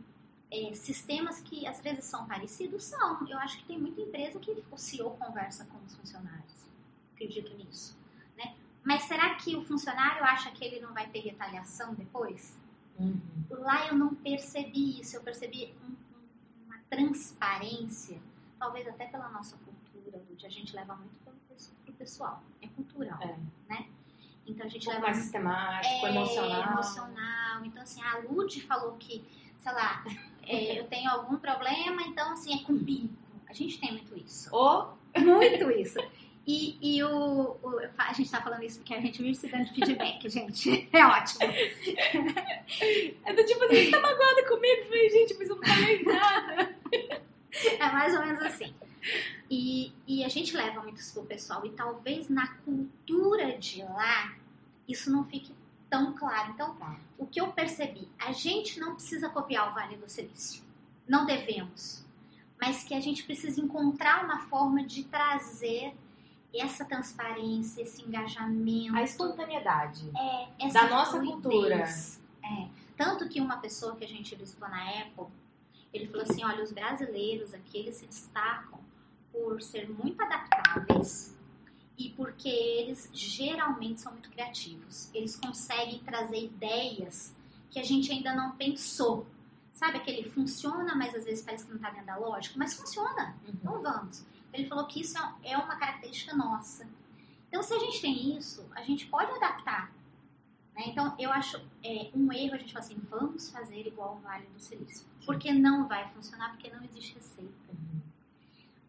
é, 0.50 0.73
sistemas 0.73 1.40
que 1.40 1.66
às 1.66 1.80
vezes 1.80 2.04
são 2.04 2.26
parecidos? 2.26 2.85
São. 2.85 3.26
Eu 3.28 3.38
acho 3.38 3.59
que 3.59 3.64
tem 3.64 3.78
muita 3.78 4.00
empresa 4.00 4.38
que 4.38 4.50
o 4.70 4.76
CEO 4.76 5.11
conversa 5.11 5.64
com 5.66 5.78
os 5.85 5.94
funcionários 5.94 6.61
acredito 7.20 7.54
nisso. 7.56 7.97
Né? 8.37 8.54
Mas 8.82 9.02
será 9.02 9.35
que 9.35 9.54
o 9.54 9.62
funcionário 9.62 10.25
acha 10.25 10.50
que 10.50 10.64
ele 10.64 10.80
não 10.80 10.94
vai 10.94 11.06
ter 11.09 11.20
retaliação 11.20 11.94
depois? 11.94 12.56
Uhum. 12.99 13.20
Lá 13.50 13.88
eu 13.88 13.97
não 13.97 14.14
percebi 14.14 15.00
isso, 15.00 15.16
eu 15.16 15.23
percebi 15.23 15.75
um, 15.82 15.88
um, 15.88 16.66
uma 16.66 16.78
transparência, 16.88 18.20
talvez 18.59 18.87
até 18.88 19.06
pela 19.06 19.28
nossa 19.28 19.56
cultura, 19.59 20.23
de 20.37 20.47
a 20.47 20.50
gente 20.50 20.75
leva 20.75 20.97
muito 20.97 21.18
para 21.20 21.32
o 21.32 21.92
pessoal, 21.92 22.42
é 22.62 22.68
cultural, 22.68 23.20
é. 23.23 23.37
né? 23.68 23.88
Então 24.50 24.66
a 24.66 24.69
gente 24.69 24.88
um 24.88 24.92
leva 24.92 25.02
mais 25.02 25.16
sistemático, 25.16 26.07
é, 26.07 26.11
emocional. 26.11 26.73
emocional. 26.73 27.64
Então 27.64 27.83
assim, 27.83 28.02
a 28.02 28.19
Lud 28.19 28.61
falou 28.62 28.92
que, 28.99 29.25
sei 29.59 29.73
lá, 29.73 30.04
é, 30.47 30.78
eu 30.80 30.85
tenho 30.85 31.11
algum 31.11 31.37
problema, 31.37 32.02
então 32.02 32.33
assim 32.33 32.61
é 32.61 32.64
comigo. 32.64 33.11
A 33.49 33.52
gente 33.52 33.80
tem 33.80 33.92
muito 33.92 34.16
isso. 34.16 34.49
Ou 34.54 34.97
muito 35.16 35.71
isso. 35.73 35.99
E, 36.47 36.78
e 36.80 37.02
o, 37.02 37.57
o, 37.62 37.80
a 37.99 38.12
gente 38.12 38.30
tá 38.30 38.40
falando 38.40 38.62
isso 38.62 38.78
porque 38.78 38.95
a 38.95 39.00
gente 39.00 39.23
vive 39.23 39.35
se 39.35 39.47
dando 39.49 39.69
feedback, 39.73 40.28
gente. 40.28 40.88
É 40.92 41.07
ótimo. 41.07 41.40
É 43.25 43.33
do 43.33 43.45
tipo 43.45 43.64
assim, 43.64 43.85
você 43.85 43.90
tá 43.90 44.00
magoada 44.00 44.49
comigo? 44.49 44.85
Falei, 44.85 45.11
gente, 45.11 45.35
mas 45.35 45.49
eu 45.49 45.57
não 45.57 45.62
falei 45.62 46.02
nada. 46.02 46.76
É 47.78 47.92
mais 47.92 48.14
ou 48.14 48.21
menos 48.21 48.40
assim. 48.42 48.75
E, 49.50 49.92
e 50.07 50.25
a 50.25 50.28
gente 50.28 50.57
leva 50.57 50.80
muito 50.83 50.99
isso 50.99 51.12
pro 51.12 51.25
pessoal. 51.25 51.64
E 51.66 51.71
talvez 51.71 52.28
na 52.28 52.47
cultura 52.49 53.59
de 53.59 53.83
lá, 53.83 54.35
isso 54.90 55.11
não 55.11 55.25
fique 55.25 55.54
tão 55.88 56.12
claro. 56.12 56.52
Então, 56.52 56.75
tá. 56.76 56.97
o 57.18 57.26
que 57.26 57.40
eu 57.40 57.49
percebi? 57.52 58.09
A 58.18 58.32
gente 58.32 58.78
não 58.78 58.94
precisa 58.94 59.28
copiar 59.28 59.70
o 59.70 59.75
Vale 59.75 59.97
do 59.97 60.09
Silício. 60.09 60.62
Não 61.06 61.26
devemos. 61.26 62.04
Mas 62.61 62.85
que 62.85 62.94
a 62.94 63.00
gente 63.00 63.25
precisa 63.25 63.61
encontrar 63.61 64.25
uma 64.25 64.40
forma 64.40 64.85
de 64.85 65.04
trazer 65.04 65.94
essa 66.54 66.85
transparência, 66.85 67.82
esse 67.82 68.02
engajamento. 68.02 68.94
A 68.97 69.02
espontaneidade. 69.02 70.11
É, 70.59 70.68
da 70.68 70.88
nossa 70.88 71.18
fluidez. 71.18 71.32
cultura. 71.32 71.85
É. 72.44 72.68
Tanto 72.97 73.28
que 73.28 73.40
uma 73.40 73.56
pessoa 73.56 73.97
que 73.97 74.04
a 74.04 74.09
gente 74.09 74.35
visitou 74.35 74.68
na 74.68 75.00
Apple, 75.00 75.26
ele 75.92 76.06
falou 76.06 76.23
assim, 76.23 76.44
olha, 76.44 76.62
os 76.62 76.70
brasileiros 76.70 77.54
aqui, 77.54 77.78
eles 77.78 77.97
se 77.97 78.06
destacam 78.06 78.78
por 79.32 79.61
ser 79.62 79.88
muito 79.88 80.20
adaptáveis 80.23 81.39
e 82.00 82.09
porque 82.16 82.49
eles 82.49 83.11
geralmente 83.12 84.00
são 84.00 84.12
muito 84.12 84.30
criativos. 84.30 85.11
Eles 85.12 85.37
conseguem 85.37 85.99
trazer 85.99 86.45
ideias 86.45 87.37
que 87.71 87.78
a 87.78 87.85
gente 87.85 88.11
ainda 88.11 88.35
não 88.35 88.52
pensou. 88.52 89.26
Sabe 89.75 89.99
aquele 89.99 90.28
funciona, 90.30 90.95
mas 90.95 91.14
às 91.14 91.25
vezes 91.25 91.45
parece 91.45 91.64
que 91.66 91.71
não 91.71 91.76
está 91.76 91.90
dentro 91.90 92.07
da 92.07 92.16
lógica, 92.16 92.54
mas 92.59 92.73
funciona. 92.73 93.37
Uhum. 93.45 93.52
Então 93.54 93.83
vamos. 93.83 94.25
Ele 94.50 94.66
falou 94.66 94.87
que 94.87 95.02
isso 95.02 95.19
é, 95.42 95.59
uma 95.59 95.76
característica 95.76 96.35
nossa. 96.35 96.88
Então, 97.49 97.62
se 97.62 97.75
a 97.75 97.78
gente 97.78 98.00
tem 98.00 98.37
isso, 98.37 98.64
a 98.75 98.83
gente 98.83 99.07
pode 99.07 99.30
adaptar. 99.33 99.92
Né? 100.75 100.85
Então, 100.87 101.14
eu 101.19 101.30
acho 101.30 101.59
é, 101.85 102.11
um 102.14 102.33
erro 102.33 102.54
a 102.54 102.59
gente 102.59 102.73
falar 102.73 102.85
assim, 102.85 102.99
vamos 103.11 103.50
fazer 103.50 103.87
igual 103.87 104.16
o 104.16 104.21
Vale 104.21 104.47
do 104.47 104.61
Silício. 104.61 105.07
Porque 105.26 105.52
não 105.52 105.87
vai 105.87 106.09
funcionar, 106.09 106.50
porque 106.50 106.71
não 106.71 106.83
existe 106.83 107.14
receita. 107.14 107.52
Uhum. 107.69 107.89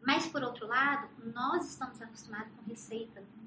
Mas, 0.06 0.28
por 0.28 0.44
outro 0.44 0.68
lado, 0.68 1.08
nós 1.34 1.68
estamos 1.70 2.02
acostumados 2.02 2.52
com 2.56 2.70
receitas. 2.70 3.24
Né? 3.24 3.44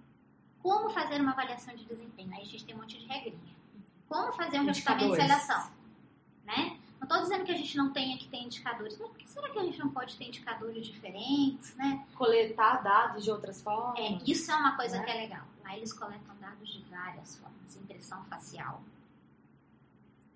Como 0.63 0.89
fazer 0.91 1.21
uma 1.21 1.33
avaliação 1.33 1.75
de 1.75 1.85
desempenho? 1.85 2.33
Aí 2.33 2.43
a 2.43 2.45
gente 2.45 2.65
tem 2.65 2.75
um 2.75 2.79
monte 2.79 2.99
de 2.99 3.07
regrinha. 3.07 3.55
Como 4.09 4.33
fazer 4.33 4.61
um 4.61 4.65
recrutamento 4.65 5.11
de 5.11 5.17
seleção? 5.17 5.71
Né? 6.45 6.79
Não 7.01 7.07
estou 7.07 7.21
dizendo 7.21 7.45
que 7.45 7.53
a 7.53 7.57
gente 7.57 7.77
não 7.77 7.93
tenha 7.93 8.17
que 8.17 8.29
ter 8.29 8.39
indicadores, 8.39 8.97
mas 8.99 9.09
por 9.09 9.19
que 9.19 9.29
será 9.29 9.51
que 9.51 9.59
a 9.59 9.65
gente 9.65 9.79
não 9.79 9.91
pode 9.91 10.17
ter 10.17 10.25
indicadores 10.25 10.87
diferentes, 10.87 11.75
né? 11.77 12.07
Coletar 12.15 12.83
dados 12.83 13.25
de 13.25 13.31
outras 13.31 13.61
formas. 13.61 13.99
É, 13.99 14.19
isso 14.25 14.51
é 14.51 14.57
uma 14.57 14.75
coisa 14.75 14.99
né? 14.99 15.05
que 15.05 15.11
é 15.11 15.15
legal. 15.15 15.47
Lá 15.63 15.77
eles 15.77 15.93
coletam 15.93 16.35
dados 16.41 16.69
de 16.69 16.83
várias 16.85 17.37
formas. 17.37 17.77
Impressão 17.77 18.25
facial, 18.25 18.83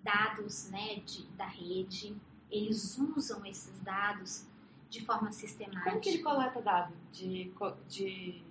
dados 0.03 0.69
né, 0.69 0.97
de, 0.97 1.23
da 1.29 1.47
rede. 1.47 2.15
Eles 2.51 2.97
usam 2.97 3.43
esses 3.45 3.79
dados 3.81 4.45
de 4.89 5.05
forma 5.05 5.31
sistemática. 5.31 5.89
Como 5.89 6.01
que 6.01 6.09
ele 6.09 6.23
coleta 6.23 6.61
dados 6.61 6.95
de, 7.11 7.51
de 7.87 8.41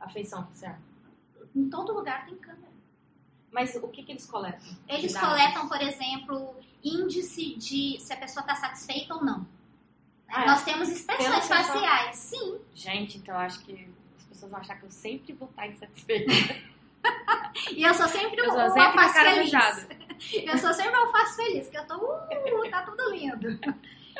afeição 0.00 0.46
facial? 0.46 0.76
Em 1.54 1.68
todo 1.68 1.92
lugar 1.92 2.24
tem 2.26 2.36
câmera. 2.36 2.68
Mas 3.50 3.74
o 3.76 3.88
que, 3.88 4.02
que 4.02 4.12
eles 4.12 4.26
coletam? 4.26 4.68
Eles 4.88 5.16
coletam, 5.16 5.68
por 5.68 5.80
exemplo, 5.80 6.54
índice 6.84 7.54
de 7.56 7.98
se 7.98 8.12
a 8.12 8.16
pessoa 8.16 8.42
está 8.42 8.54
satisfeita 8.54 9.14
ou 9.14 9.24
não. 9.24 9.46
Ah, 10.28 10.42
é? 10.42 10.46
Nós 10.46 10.64
temos 10.64 10.88
expressões 10.88 11.48
faciais, 11.48 12.16
sim. 12.16 12.60
Gente, 12.74 13.18
então 13.18 13.34
eu 13.34 13.40
acho 13.40 13.60
que 13.60 13.88
as 14.18 14.24
pessoas 14.24 14.50
vão 14.50 14.60
achar 14.60 14.78
que 14.78 14.84
eu 14.84 14.90
sempre 14.90 15.32
vou 15.32 15.48
estar 15.48 15.66
insatisfeita. 15.66 16.30
e 17.72 17.82
eu 17.82 17.94
sou 17.94 18.08
sempre 18.08 18.40
eu 18.40 18.52
sou 18.52 18.70
sempre 18.70 18.92
uma 18.92 19.12
cara 19.12 19.32
feliz. 19.32 19.88
Eu 20.32 20.58
sou 20.58 20.74
sempre 20.74 20.98
um 20.98 21.12
faço 21.12 21.36
feliz, 21.36 21.68
que 21.68 21.78
eu 21.78 21.86
tô, 21.86 21.94
uh, 21.94 22.70
tá 22.70 22.82
tudo 22.82 23.08
lindo. 23.10 23.56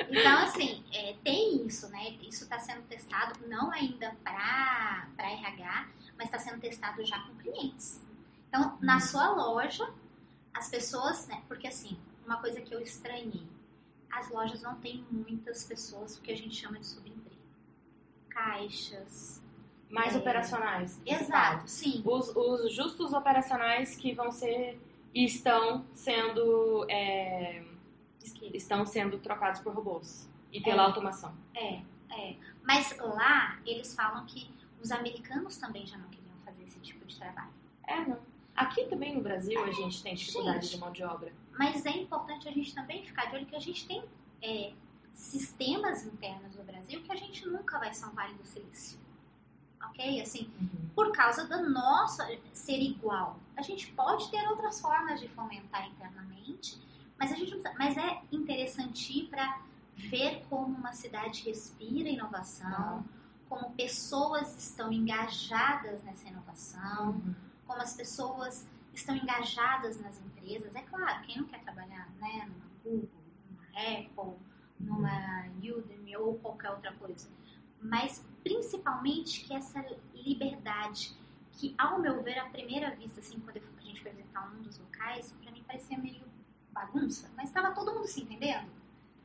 Então, 0.08 0.38
assim, 0.44 0.84
é, 0.92 1.14
tem 1.24 1.66
isso, 1.66 1.88
né? 1.88 2.16
Isso 2.22 2.44
está 2.44 2.58
sendo 2.58 2.82
testado, 2.82 3.40
não 3.48 3.70
ainda 3.72 4.14
para 4.22 5.08
RH, 5.18 5.88
mas 6.16 6.26
está 6.26 6.38
sendo 6.38 6.60
testado 6.60 7.04
já 7.04 7.18
com 7.20 7.34
clientes. 7.36 8.00
Então, 8.48 8.78
na 8.80 8.94
uhum. 8.94 9.00
sua 9.00 9.30
loja, 9.30 9.92
as 10.54 10.68
pessoas, 10.68 11.26
né? 11.26 11.42
Porque 11.48 11.66
assim, 11.66 11.98
uma 12.24 12.36
coisa 12.38 12.60
que 12.60 12.74
eu 12.74 12.80
estranhei, 12.80 13.46
as 14.10 14.30
lojas 14.30 14.62
não 14.62 14.76
têm 14.76 15.04
muitas 15.10 15.64
pessoas, 15.64 16.16
o 16.16 16.22
que 16.22 16.32
a 16.32 16.36
gente 16.36 16.54
chama 16.54 16.78
de 16.78 16.86
subemprego. 16.86 17.36
Caixas. 18.28 19.42
Mais 19.90 20.14
é... 20.14 20.18
operacionais. 20.18 21.00
Exato, 21.04 21.68
sim. 21.68 22.02
Os, 22.04 22.34
os 22.34 22.72
justos 22.74 23.12
operacionais 23.12 23.96
que 23.96 24.14
vão 24.14 24.30
ser 24.30 24.80
e 25.14 25.24
estão 25.24 25.86
sendo 25.94 26.86
é, 26.88 27.64
estão 28.54 28.84
sendo 28.84 29.18
trocados 29.18 29.60
por 29.60 29.74
robôs 29.74 30.28
e 30.52 30.60
pela 30.60 30.82
é, 30.82 30.86
automação. 30.86 31.34
É, 31.54 31.82
é. 32.10 32.36
Mas 32.62 32.96
lá 32.98 33.58
eles 33.64 33.94
falam 33.94 34.24
que 34.26 34.50
os 34.80 34.90
americanos 34.90 35.56
também 35.56 35.86
já 35.86 35.96
não 35.98 36.08
queriam 36.08 36.34
fazer 36.44 36.64
esse 36.64 36.78
tipo 36.80 37.04
de 37.04 37.16
trabalho. 37.16 37.50
É, 37.86 38.00
não. 38.04 38.18
Aqui 38.54 38.84
também 38.86 39.14
no 39.14 39.20
Brasil 39.20 39.62
a 39.64 39.70
gente 39.70 40.02
tem 40.02 40.14
dificuldade 40.14 40.66
gente, 40.66 40.74
de 40.74 40.80
mão 40.80 40.90
de 40.90 41.04
obra. 41.04 41.32
Mas 41.56 41.86
é 41.86 41.90
importante 41.90 42.48
a 42.48 42.52
gente 42.52 42.74
também 42.74 43.04
ficar 43.04 43.26
de 43.26 43.36
olho 43.36 43.46
que 43.46 43.56
a 43.56 43.60
gente 43.60 43.86
tem 43.86 44.02
é, 44.42 44.72
sistemas 45.12 46.04
internos 46.04 46.56
no 46.56 46.64
Brasil 46.64 47.02
que 47.02 47.12
a 47.12 47.16
gente 47.16 47.46
nunca 47.46 47.78
vai 47.78 47.92
ser 47.92 48.06
um 48.06 48.10
vale 48.10 48.34
do 48.34 48.46
silício. 48.46 48.98
Ok? 49.84 50.20
Assim, 50.20 50.50
uhum. 50.60 50.88
por 50.94 51.12
causa 51.12 51.46
do 51.46 51.68
nosso 51.70 52.22
ser 52.52 52.80
igual. 52.80 53.38
A 53.56 53.62
gente 53.62 53.92
pode 53.92 54.30
ter 54.30 54.46
outras 54.48 54.80
formas 54.80 55.20
de 55.20 55.28
fomentar 55.28 55.88
internamente, 55.88 56.78
mas, 57.18 57.32
a 57.32 57.34
gente 57.34 57.56
mas 57.78 57.96
é 57.96 58.22
interessante 58.30 59.26
para 59.30 59.60
ver 59.94 60.44
como 60.48 60.76
uma 60.76 60.92
cidade 60.92 61.44
respira 61.44 62.08
inovação, 62.08 63.04
como 63.48 63.70
pessoas 63.72 64.56
estão 64.56 64.92
engajadas 64.92 66.02
nessa 66.04 66.28
inovação. 66.28 67.10
Uhum 67.10 67.48
como 67.68 67.82
as 67.82 67.92
pessoas 67.92 68.66
estão 68.94 69.14
engajadas 69.14 70.00
nas 70.00 70.18
empresas. 70.20 70.74
É 70.74 70.80
claro, 70.80 71.22
quem 71.22 71.36
não 71.36 71.44
quer 71.44 71.60
trabalhar 71.60 72.08
né, 72.18 72.48
numa 72.48 72.70
Google, 72.82 73.08
numa 73.50 73.66
Apple, 73.78 74.38
numa 74.80 75.46
Udemy 75.58 76.16
ou 76.16 76.38
qualquer 76.38 76.70
outra 76.70 76.92
coisa. 76.94 77.28
Mas 77.80 78.26
principalmente 78.42 79.44
que 79.44 79.54
essa 79.54 79.84
liberdade, 80.14 81.14
que 81.52 81.74
ao 81.76 82.00
meu 82.00 82.20
ver, 82.22 82.38
à 82.38 82.46
primeira 82.46 82.90
vista, 82.96 83.20
assim, 83.20 83.38
quando 83.38 83.58
a 83.58 83.84
gente 83.84 84.02
foi 84.02 84.12
visitar 84.12 84.50
um 84.52 84.62
dos 84.62 84.78
locais, 84.78 85.32
para 85.42 85.52
mim 85.52 85.62
parecia 85.64 85.98
meio 85.98 86.22
bagunça, 86.78 87.30
mas 87.36 87.48
estava 87.48 87.74
todo 87.74 87.92
mundo 87.92 88.06
se 88.06 88.22
entendendo. 88.22 88.68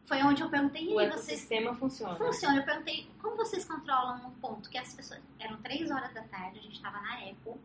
Foi 0.06 0.22
onde 0.22 0.42
eu 0.42 0.50
perguntei, 0.50 0.84
e 0.84 0.92
o 0.92 1.12
vocês... 1.12 1.40
sistema 1.40 1.74
funciona. 1.76 2.16
Funciona. 2.16 2.58
Eu 2.58 2.64
perguntei, 2.64 3.10
como 3.22 3.38
vocês 3.38 3.64
controlam 3.64 4.28
um 4.28 4.32
ponto 4.32 4.70
que 4.70 4.78
as 4.78 4.94
pessoas... 4.94 5.22
Eram 5.40 5.58
três 5.62 5.90
horas 5.90 6.14
da 6.14 6.24
tarde, 6.24 6.60
a 6.60 6.62
gente 6.62 6.76
estava 6.76 7.00
na 7.00 7.14
Apple, 7.20 7.56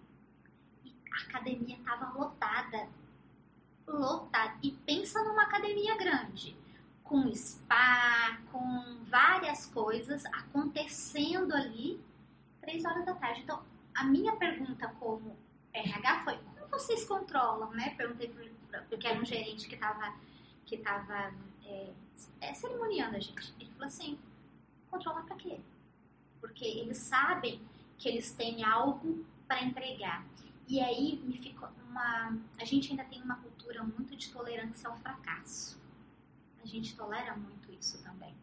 a 1.12 1.22
academia 1.22 1.76
estava 1.76 2.16
lotada. 2.16 2.88
Lotada. 3.86 4.54
E 4.62 4.70
pensa 4.70 5.22
numa 5.24 5.42
academia 5.42 5.96
grande, 5.96 6.56
com 7.02 7.34
spa, 7.34 8.38
com 8.52 8.98
várias 9.02 9.66
coisas 9.66 10.24
acontecendo 10.26 11.54
ali, 11.54 12.00
três 12.60 12.84
horas 12.84 13.04
da 13.04 13.14
tarde. 13.14 13.40
Então, 13.40 13.62
a 13.94 14.04
minha 14.04 14.36
pergunta 14.36 14.86
como 15.00 15.36
RH 15.72 16.20
foi, 16.20 16.38
como 16.38 16.68
vocês 16.68 17.04
controlam, 17.04 17.70
né? 17.72 17.94
Perguntei 17.96 18.28
porque 18.88 19.06
era 19.06 19.20
um 19.20 19.24
gerente 19.24 19.68
que 19.68 19.74
estava 19.74 20.14
que 20.68 20.76
tava, 20.76 21.32
é, 21.64 21.90
é, 22.42 22.52
cerimoniando 22.52 23.16
a 23.16 23.20
gente. 23.20 23.54
Ele 23.58 23.70
falou 23.70 23.86
assim, 23.86 24.18
controlar 24.90 25.22
para 25.22 25.36
quê? 25.36 25.58
Porque 26.40 26.64
eles 26.64 26.98
sabem 26.98 27.60
que 27.96 28.08
eles 28.08 28.32
têm 28.32 28.62
algo 28.62 29.24
para 29.46 29.64
entregar. 29.64 30.24
E 30.68 30.78
aí 30.78 31.22
me 31.24 31.38
ficou 31.38 31.68
uma. 31.88 32.36
A 32.60 32.64
gente 32.66 32.90
ainda 32.90 33.04
tem 33.04 33.22
uma 33.22 33.36
cultura 33.36 33.82
muito 33.82 34.14
de 34.14 34.30
tolerância 34.30 34.88
ao 34.88 34.96
fracasso. 34.98 35.80
A 36.62 36.66
gente 36.66 36.94
tolera 36.94 37.34
muito 37.34 37.72
isso 37.72 38.02
também. 38.02 38.34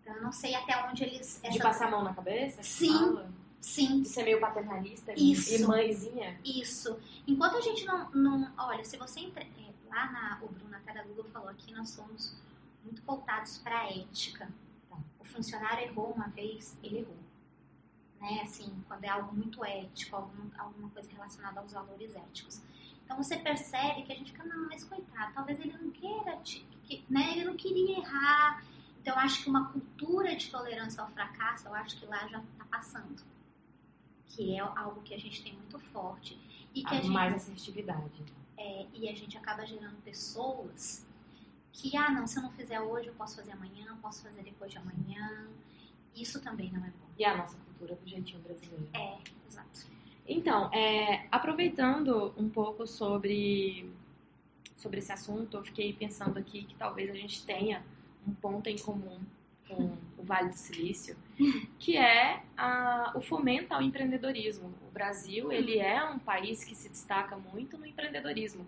Então 0.00 0.14
eu 0.14 0.22
não 0.22 0.32
sei 0.32 0.54
até 0.54 0.82
onde 0.86 1.04
eles. 1.04 1.38
Essa... 1.44 1.52
De 1.52 1.58
passar 1.58 1.88
a 1.88 1.90
mão 1.90 2.02
na 2.02 2.14
cabeça? 2.14 2.62
Sim. 2.62 2.92
Fala. 2.92 3.30
Sim. 3.60 4.02
De 4.02 4.08
ser 4.08 4.24
meio 4.24 4.40
paternalista 4.40 5.12
isso, 5.16 5.54
e 5.54 5.66
mãezinha? 5.66 6.40
Isso. 6.44 6.98
Enquanto 7.26 7.56
a 7.56 7.60
gente 7.60 7.84
não. 7.84 8.10
não 8.10 8.52
olha, 8.58 8.84
se 8.84 8.96
você. 8.96 9.20
Entra, 9.20 9.42
é, 9.42 9.72
lá 9.88 10.10
na. 10.10 10.38
O 10.42 10.48
Bruno 10.48 10.74
até 10.76 10.92
da 10.92 11.02
Google 11.02 11.24
falou 11.24 11.48
aqui, 11.48 11.72
nós 11.72 11.90
somos 11.90 12.36
muito 12.84 13.02
voltados 13.02 13.58
para 13.58 13.80
a 13.80 13.90
ética. 13.90 14.48
Tá. 14.88 14.96
O 15.18 15.24
funcionário 15.24 15.84
errou 15.84 16.12
uma 16.12 16.28
vez, 16.28 16.76
ele 16.82 16.98
errou 16.98 17.26
né? 18.20 18.40
Assim, 18.42 18.72
quando 18.88 19.04
é 19.04 19.08
algo 19.08 19.34
muito 19.34 19.64
ético, 19.64 20.16
algum, 20.16 20.50
alguma 20.58 20.88
coisa 20.90 21.10
relacionada 21.10 21.60
aos 21.60 21.72
valores 21.72 22.14
éticos. 22.14 22.60
Então 23.04 23.16
você 23.16 23.36
percebe 23.36 24.02
que 24.02 24.12
a 24.12 24.16
gente 24.16 24.32
fica, 24.32 24.44
não, 24.44 24.66
mas 24.66 24.82
coitado, 24.84 25.32
talvez 25.32 25.60
ele 25.60 25.76
não 25.80 25.90
queira, 25.90 26.40
né? 27.08 27.32
Ele 27.32 27.44
não 27.44 27.56
queria 27.56 27.98
errar. 27.98 28.64
Então 29.00 29.14
eu 29.14 29.20
acho 29.20 29.44
que 29.44 29.48
uma 29.48 29.70
cultura 29.70 30.34
de 30.34 30.50
tolerância 30.50 31.00
ao 31.00 31.08
fracasso, 31.08 31.68
eu 31.68 31.74
acho 31.74 31.96
que 31.98 32.06
lá 32.06 32.26
já 32.26 32.40
está 32.40 32.64
passando. 32.64 33.22
Que 34.28 34.54
é 34.54 34.60
algo 34.60 35.00
que 35.02 35.14
a 35.14 35.18
gente 35.18 35.42
tem 35.42 35.54
muito 35.54 35.78
forte. 35.78 36.38
E 36.74 36.82
que 36.82 36.94
a, 36.94 36.98
a 36.98 37.00
gente, 37.00 37.10
mais 37.10 37.34
assertividade. 37.34 38.22
É, 38.56 38.86
e 38.94 39.08
a 39.08 39.14
gente 39.14 39.36
acaba 39.36 39.64
gerando 39.64 39.96
pessoas 40.02 41.06
que, 41.72 41.96
ah, 41.96 42.10
não, 42.10 42.26
se 42.26 42.38
eu 42.38 42.42
não 42.42 42.50
fizer 42.50 42.80
hoje, 42.80 43.08
eu 43.08 43.14
posso 43.14 43.36
fazer 43.36 43.52
amanhã, 43.52 43.96
posso 44.00 44.22
fazer 44.22 44.42
depois 44.42 44.72
de 44.72 44.78
amanhã. 44.78 45.48
Isso 46.14 46.40
também 46.40 46.72
não 46.72 46.84
é 46.84 46.88
bom. 46.88 47.06
E 47.18 47.24
a 47.24 47.36
nossa 47.36 47.56
cultura 47.58 47.94
do 47.94 48.08
jeitinho 48.08 48.40
brasileiro. 48.40 48.88
É, 48.94 49.18
exato. 49.46 49.86
Então, 50.26 50.72
é, 50.72 51.26
aproveitando 51.30 52.34
um 52.36 52.48
pouco 52.48 52.86
sobre, 52.86 53.90
sobre 54.76 54.98
esse 54.98 55.12
assunto, 55.12 55.58
eu 55.58 55.62
fiquei 55.62 55.92
pensando 55.92 56.38
aqui 56.38 56.64
que 56.64 56.74
talvez 56.74 57.10
a 57.10 57.14
gente 57.14 57.44
tenha 57.44 57.84
um 58.26 58.34
ponto 58.34 58.68
em 58.68 58.78
comum 58.78 59.20
com 59.68 59.96
o 60.16 60.22
Vale 60.22 60.50
do 60.50 60.56
Silício, 60.56 61.16
que 61.78 61.96
é 61.96 62.42
a, 62.56 63.12
o 63.14 63.20
fomento 63.20 63.72
ao 63.74 63.82
empreendedorismo. 63.82 64.72
O 64.88 64.90
Brasil, 64.92 65.52
ele 65.52 65.78
é 65.78 66.04
um 66.04 66.18
país 66.18 66.64
que 66.64 66.74
se 66.74 66.88
destaca 66.88 67.36
muito 67.36 67.76
no 67.76 67.86
empreendedorismo. 67.86 68.66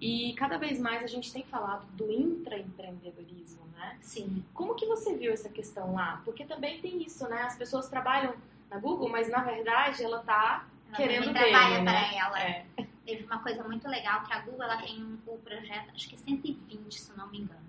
E 0.00 0.32
cada 0.34 0.56
vez 0.56 0.78
mais 0.78 1.02
a 1.02 1.08
gente 1.08 1.32
tem 1.32 1.42
falado 1.42 1.84
do 1.92 2.10
intraempreendedorismo, 2.10 3.66
né? 3.76 3.96
Sim. 4.00 4.44
Como 4.54 4.76
que 4.76 4.86
você 4.86 5.16
viu 5.16 5.32
essa 5.32 5.48
questão 5.48 5.94
lá? 5.94 6.22
Porque 6.24 6.44
também 6.44 6.80
tem 6.80 7.02
isso, 7.02 7.28
né? 7.28 7.42
As 7.42 7.56
pessoas 7.56 7.88
trabalham 7.88 8.34
na 8.70 8.78
Google, 8.78 9.08
mas 9.08 9.28
na 9.28 9.42
verdade 9.42 10.04
ela 10.04 10.20
tá 10.20 10.68
ela 10.86 10.96
querendo 10.96 11.32
trabalha 11.32 11.82
né? 11.82 11.84
para 11.84 12.16
ela. 12.16 12.40
É. 12.40 12.66
Teve 13.04 13.24
uma 13.24 13.38
coisa 13.40 13.64
muito 13.64 13.88
legal 13.88 14.22
que 14.24 14.32
a 14.32 14.40
Google 14.40 14.62
ela 14.62 14.76
tem 14.76 15.02
um, 15.02 15.18
um 15.26 15.38
projeto, 15.38 15.90
acho 15.94 16.08
que 16.08 16.16
120, 16.16 17.00
se 17.00 17.16
não 17.16 17.26
me 17.28 17.40
engano. 17.40 17.66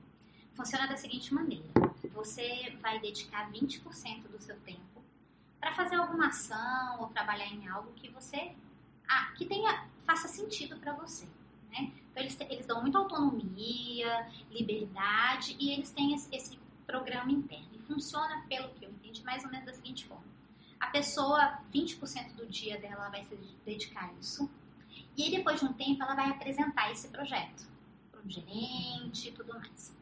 Funciona 0.53 0.85
da 0.85 0.97
seguinte 0.97 1.33
maneira: 1.33 1.63
você 2.19 2.77
vai 2.81 2.99
dedicar 2.99 3.49
20% 3.49 4.27
do 4.27 4.41
seu 4.41 4.59
tempo 4.59 5.01
para 5.57 5.71
fazer 5.71 5.95
alguma 5.95 6.27
ação 6.27 6.99
ou 6.99 7.07
trabalhar 7.07 7.47
em 7.47 7.65
algo 7.67 7.93
que 7.93 8.09
você 8.09 8.53
ah, 9.07 9.31
que 9.37 9.45
tenha 9.45 9.87
faça 10.05 10.27
sentido 10.27 10.77
para 10.77 10.91
você. 10.93 11.25
Né? 11.71 11.93
Então, 12.11 12.23
eles, 12.23 12.37
eles 12.41 12.65
dão 12.65 12.81
muita 12.81 12.97
autonomia, 12.97 14.27
liberdade 14.51 15.55
e 15.59 15.71
eles 15.71 15.91
têm 15.91 16.13
esse, 16.13 16.33
esse 16.35 16.59
programa 16.85 17.31
interno. 17.31 17.69
E 17.73 17.79
funciona, 17.79 18.43
pelo 18.49 18.69
que 18.73 18.83
eu 18.83 18.89
entendi, 18.89 19.23
mais 19.23 19.43
ou 19.45 19.49
menos 19.49 19.65
da 19.65 19.73
seguinte 19.73 20.05
forma. 20.05 20.25
A 20.79 20.87
pessoa, 20.87 21.59
20% 21.73 22.33
do 22.33 22.45
dia 22.47 22.79
dela 22.79 23.09
vai 23.09 23.23
se 23.23 23.35
dedicar 23.65 24.09
a 24.09 24.13
isso. 24.13 24.49
E 25.15 25.23
aí, 25.23 25.31
depois 25.31 25.59
de 25.59 25.65
um 25.65 25.73
tempo, 25.73 26.03
ela 26.03 26.15
vai 26.15 26.29
apresentar 26.29 26.91
esse 26.91 27.07
projeto 27.09 27.67
para 28.11 28.19
um 28.19 28.29
gerente 28.29 29.29
e 29.29 29.31
tudo 29.31 29.53
mais. 29.53 29.98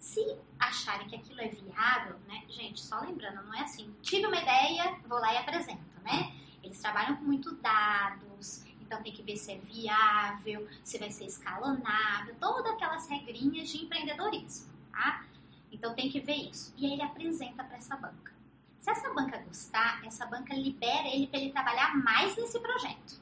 Se 0.00 0.34
acharem 0.58 1.06
que 1.06 1.14
aquilo 1.14 1.42
é 1.42 1.48
viável, 1.48 2.18
né? 2.26 2.42
Gente, 2.48 2.80
só 2.80 3.00
lembrando, 3.00 3.44
não 3.44 3.54
é 3.54 3.60
assim, 3.60 3.94
tive 4.00 4.26
uma 4.26 4.40
ideia, 4.40 4.98
vou 5.06 5.20
lá 5.20 5.34
e 5.34 5.36
apresento, 5.36 6.00
né? 6.02 6.34
Eles 6.62 6.80
trabalham 6.80 7.16
com 7.16 7.24
muito 7.24 7.54
dados, 7.56 8.64
então 8.80 9.02
tem 9.02 9.12
que 9.12 9.22
ver 9.22 9.36
se 9.36 9.52
é 9.52 9.58
viável, 9.58 10.66
se 10.82 10.98
vai 10.98 11.10
ser 11.10 11.26
escalonável, 11.26 12.34
todas 12.40 12.72
aquelas 12.72 13.06
regrinhas 13.08 13.68
de 13.68 13.84
empreendedorismo, 13.84 14.72
tá? 14.90 15.22
Então 15.70 15.94
tem 15.94 16.10
que 16.10 16.18
ver 16.18 16.48
isso. 16.50 16.72
E 16.78 16.86
aí 16.86 16.94
ele 16.94 17.02
apresenta 17.02 17.62
para 17.62 17.76
essa 17.76 17.94
banca. 17.94 18.32
Se 18.78 18.90
essa 18.90 19.12
banca 19.12 19.36
gostar, 19.36 20.02
essa 20.06 20.24
banca 20.24 20.54
libera 20.54 21.08
ele 21.08 21.26
para 21.26 21.38
ele 21.38 21.52
trabalhar 21.52 21.94
mais 21.98 22.34
nesse 22.36 22.58
projeto. 22.58 23.20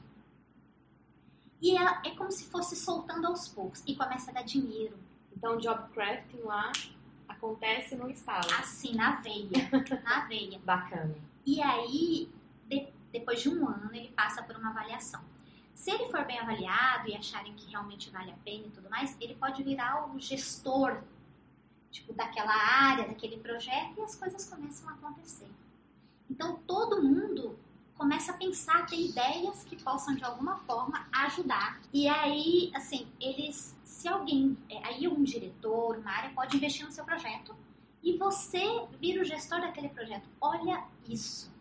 E 1.61 1.75
ela 1.75 2.01
é 2.05 2.11
como 2.11 2.31
se 2.31 2.45
fosse 2.45 2.77
soltando 2.77 3.27
aos 3.27 3.49
poucos 3.49 3.83
e 3.85 3.97
começa 3.97 4.31
a 4.31 4.35
dar 4.35 4.43
dinheiro. 4.43 4.97
Então, 5.39 5.57
job 5.57 5.89
crafting 5.93 6.41
lá 6.41 6.69
acontece 7.29 7.95
no 7.95 8.09
estado. 8.09 8.53
Assim, 8.59 8.93
na 8.93 9.21
veia. 9.21 9.49
na 10.03 10.25
veia. 10.25 10.59
Bacana. 10.65 11.15
E 11.45 11.63
aí, 11.63 12.29
de, 12.67 12.89
depois 13.09 13.41
de 13.41 13.47
um 13.47 13.65
ano, 13.65 13.89
ele 13.93 14.09
passa 14.09 14.43
por 14.43 14.57
uma 14.57 14.71
avaliação. 14.71 15.21
Se 15.73 15.91
ele 15.91 16.09
for 16.11 16.25
bem 16.25 16.37
avaliado 16.37 17.07
e 17.07 17.15
acharem 17.15 17.53
que 17.53 17.71
realmente 17.71 18.09
vale 18.09 18.31
a 18.31 18.35
pena 18.43 18.67
e 18.67 18.69
tudo 18.69 18.89
mais, 18.89 19.15
ele 19.21 19.33
pode 19.33 19.63
virar 19.63 20.13
o 20.13 20.19
gestor 20.19 21.01
tipo, 21.89 22.11
daquela 22.11 22.53
área, 22.53 23.07
daquele 23.07 23.37
projeto, 23.37 23.97
e 23.97 24.01
as 24.01 24.15
coisas 24.15 24.43
começam 24.43 24.89
a 24.89 24.91
acontecer. 24.91 25.47
Então, 26.29 26.59
todo 26.67 27.01
mundo 27.01 27.57
começa 27.99 28.31
a 28.31 28.37
pensar, 28.37 28.85
ter 28.85 28.95
ideias 28.95 29.65
que 29.65 29.75
possam, 29.75 30.15
de 30.15 30.23
alguma 30.23 30.55
forma, 30.59 31.05
ajudar. 31.11 31.81
E 31.91 32.07
aí, 32.07 32.71
assim, 32.73 33.05
eles, 33.19 33.77
se 33.83 34.07
alguém, 34.07 34.57
é, 34.69 34.87
aí 34.87 35.05
um 35.05 35.21
diretor, 35.21 35.97
uma 35.97 36.09
área, 36.09 36.29
pode 36.29 36.55
investir 36.55 36.85
no 36.85 36.91
seu 36.93 37.03
projeto, 37.03 37.53
e 38.01 38.17
você 38.17 38.63
vira 39.01 39.21
o 39.21 39.25
gestor 39.25 39.59
daquele 39.59 39.89
projeto. 39.89 40.29
Olha 40.39 40.85
isso. 41.09 41.53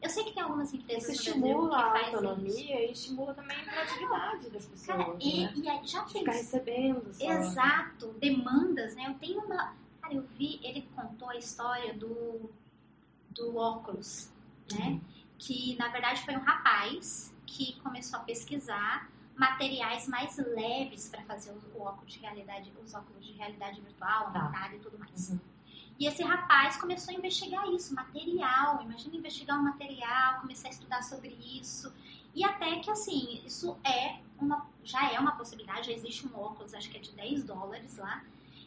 Eu 0.00 0.08
sei 0.08 0.24
que 0.24 0.32
tem 0.32 0.42
algumas 0.42 0.72
empresas 0.72 1.10
Isso 1.10 1.28
estimula 1.28 1.92
que 1.92 1.98
a 1.98 2.06
autonomia 2.06 2.86
e 2.86 2.92
estimula 2.92 3.34
também 3.34 3.56
a 3.56 3.62
criatividade 3.62 4.50
das 4.50 4.64
pessoas. 4.64 4.98
Cara, 4.98 5.16
e, 5.20 5.44
né? 5.44 5.52
e 5.54 5.68
aí 5.68 5.86
já 5.86 6.02
tem 6.04 6.22
Ficar 6.22 6.32
recebendo. 6.32 7.12
Só. 7.12 7.30
Exato, 7.30 8.08
demandas, 8.18 8.96
né? 8.96 9.08
Eu 9.08 9.14
tenho 9.14 9.42
uma. 9.42 9.74
Cara, 10.00 10.14
eu 10.14 10.22
vi, 10.38 10.58
ele 10.64 10.88
contou 10.96 11.28
a 11.28 11.36
história 11.36 11.92
do, 11.94 12.50
do 13.30 13.56
óculos, 13.56 14.32
né? 14.72 14.98
Que 15.44 15.76
na 15.76 15.88
verdade 15.88 16.22
foi 16.24 16.36
um 16.36 16.44
rapaz 16.52 17.34
que 17.46 17.64
começou 17.80 18.18
a 18.18 18.22
pesquisar 18.22 19.10
materiais 19.36 20.06
mais 20.06 20.36
leves 20.36 21.08
para 21.08 21.22
fazer 21.22 21.50
o, 21.50 21.78
o 21.78 21.82
óculos 21.82 22.12
de 22.12 22.20
realidade, 22.20 22.72
os 22.82 22.94
óculos 22.94 23.24
de 23.26 23.32
realidade 23.32 23.80
virtual, 23.80 24.30
Tá. 24.30 24.40
aumentada 24.40 24.76
e 24.76 24.78
tudo 24.78 24.98
mais. 24.98 25.30
Uhum. 25.30 25.40
E 25.98 26.06
esse 26.06 26.22
rapaz 26.22 26.76
começou 26.76 27.14
a 27.14 27.18
investigar 27.18 27.66
isso, 27.68 27.94
material. 27.94 28.82
Imagina 28.82 29.16
investigar 29.16 29.58
um 29.58 29.62
material, 29.62 30.40
começar 30.40 30.68
a 30.68 30.70
estudar 30.70 31.02
sobre 31.02 31.30
isso. 31.60 31.92
E 32.34 32.44
até 32.44 32.78
que, 32.80 32.90
assim, 32.90 33.42
isso 33.44 33.76
é 33.84 34.18
uma, 34.38 34.66
já 34.82 35.12
é 35.12 35.18
uma 35.18 35.32
possibilidade. 35.36 35.88
Já 35.88 35.92
existe 35.92 36.26
um 36.26 36.34
óculos, 36.38 36.72
acho 36.74 36.88
que 36.90 36.96
é 36.96 37.00
de 37.00 37.12
10 37.12 37.44
dólares 37.44 37.98
lá, 37.98 38.24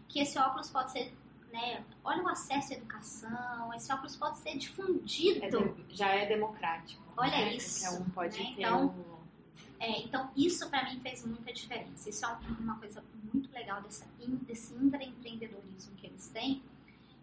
que 0.07 0.19
esse 0.19 0.38
óculos 0.38 0.69
pode 0.69 0.91
ser, 0.91 1.13
né? 1.55 1.83
Olha 2.03 2.21
o 2.23 2.27
acesso 2.27 2.73
à 2.73 2.75
educação, 2.75 3.73
esse 3.73 3.91
óculos 3.91 4.15
pode 4.17 4.37
ser 4.39 4.57
difundido. 4.57 5.45
É 5.89 5.95
já 5.95 6.09
é 6.09 6.25
democrático. 6.25 7.01
Olha 7.15 7.31
né? 7.31 7.53
isso, 7.55 7.81
Qualquer 7.85 8.01
um 8.01 8.09
pode 8.09 8.43
né? 8.43 8.53
Então, 8.57 8.87
o- 8.87 9.15
É, 9.77 10.01
então, 10.03 10.31
isso 10.37 10.69
para 10.69 10.85
mim 10.89 10.99
fez 11.01 11.25
muita 11.25 11.51
diferença. 11.53 12.09
Isso 12.09 12.25
é 12.25 12.29
um- 12.29 12.63
uma 12.63 12.77
coisa 12.79 13.03
muito 13.31 13.51
legal 13.53 13.81
dessa, 13.81 14.05
desse 14.47 14.73
intraempreendedorismo 14.73 15.95
que 15.97 16.07
eles 16.07 16.29
têm, 16.29 16.63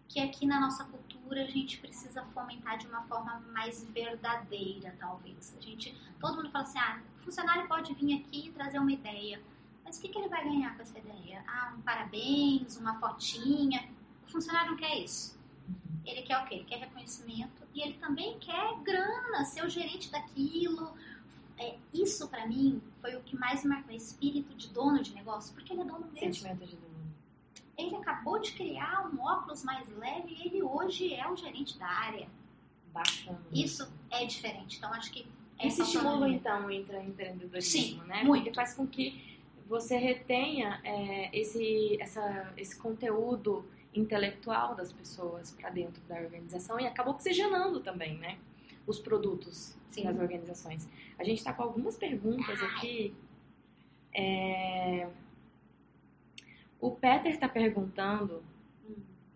que 0.08 0.20
aqui 0.20 0.46
na 0.46 0.60
nossa 0.60 0.84
cultura 0.84 1.42
a 1.42 1.46
gente 1.46 1.78
precisa 1.78 2.22
fomentar 2.26 2.76
de 2.78 2.86
uma 2.86 3.02
forma 3.04 3.40
mais 3.52 3.82
verdadeira, 3.84 4.94
talvez. 5.00 5.54
A 5.56 5.60
gente, 5.62 5.94
todo 6.20 6.36
mundo 6.36 6.50
fala 6.50 6.64
assim, 6.64 6.78
ah, 6.78 7.00
o 7.18 7.24
funcionário 7.24 7.66
pode 7.66 7.94
vir 7.94 8.18
aqui 8.20 8.48
e 8.48 8.52
trazer 8.52 8.78
uma 8.78 8.92
ideia. 8.92 9.40
Mas 9.84 9.96
o 9.98 10.02
que, 10.02 10.08
que 10.08 10.18
ele 10.18 10.28
vai 10.28 10.44
ganhar 10.44 10.76
com 10.76 10.82
essa 10.82 10.98
ideia? 10.98 11.42
Ah, 11.48 11.72
um 11.76 11.80
parabéns, 11.80 12.76
uma 12.76 12.94
fotinha. 13.00 13.88
Funcionário 14.32 14.70
não 14.72 14.78
quer 14.78 14.98
isso. 14.98 15.38
Ele 16.04 16.22
quer 16.22 16.38
o 16.38 16.46
quê? 16.46 16.54
Ele 16.56 16.64
quer 16.64 16.78
reconhecimento 16.78 17.62
e 17.74 17.80
ele 17.82 17.94
também 17.94 18.38
quer 18.38 18.74
grana, 18.82 19.44
ser 19.44 19.64
o 19.64 19.68
gerente 19.68 20.10
daquilo. 20.10 20.92
É, 21.58 21.76
isso 21.92 22.26
pra 22.28 22.46
mim 22.46 22.82
foi 23.00 23.14
o 23.14 23.20
que 23.20 23.36
mais 23.36 23.62
me 23.62 23.68
marcou, 23.70 23.94
espírito 23.94 24.52
de 24.54 24.68
dono 24.68 25.00
de 25.02 25.14
negócio, 25.14 25.54
porque 25.54 25.72
ele 25.72 25.82
é 25.82 25.84
dono 25.84 26.00
mesmo. 26.12 26.18
sentimento 26.18 26.66
de 26.66 26.74
dono. 26.76 26.92
Ele 27.78 27.94
acabou 27.96 28.38
de 28.40 28.52
criar 28.52 29.08
um 29.12 29.20
óculos 29.20 29.62
mais 29.62 29.88
leve 29.96 30.34
e 30.34 30.46
ele 30.46 30.62
hoje 30.62 31.14
é 31.14 31.28
o 31.30 31.36
gerente 31.36 31.78
da 31.78 31.86
área. 31.86 32.28
Bacana. 32.92 33.40
Isso 33.52 33.90
é 34.10 34.24
diferente. 34.26 34.76
Então 34.78 34.92
acho 34.92 35.10
que 35.12 35.26
estimula 35.62 36.10
autonomia- 36.10 36.36
então 36.36 36.66
o 36.66 36.70
intraempreendedorismo, 36.70 37.62
Sim, 37.62 38.02
né? 38.06 38.22
muito. 38.24 38.42
Porque 38.44 38.54
faz 38.56 38.74
com 38.74 38.86
que 38.86 39.38
você 39.68 39.96
retenha 39.96 40.80
é, 40.84 41.30
esse, 41.38 41.96
essa, 42.00 42.52
esse 42.56 42.76
conteúdo 42.76 43.64
intelectual 43.94 44.74
das 44.74 44.92
pessoas 44.92 45.50
para 45.52 45.70
dentro 45.70 46.02
da 46.04 46.16
organização 46.16 46.78
e 46.80 46.86
acaba 46.86 47.10
oxigenando 47.10 47.80
também, 47.80 48.16
né? 48.18 48.38
Os 48.86 48.98
produtos 48.98 49.76
Sim. 49.90 50.04
das 50.04 50.18
organizações. 50.18 50.88
A 51.18 51.24
gente 51.24 51.38
está 51.38 51.52
com 51.52 51.62
algumas 51.62 51.96
perguntas 51.96 52.60
aqui. 52.62 53.14
É, 54.14 55.08
O 56.80 56.90
Peter 56.90 57.32
está 57.32 57.48
perguntando 57.48 58.42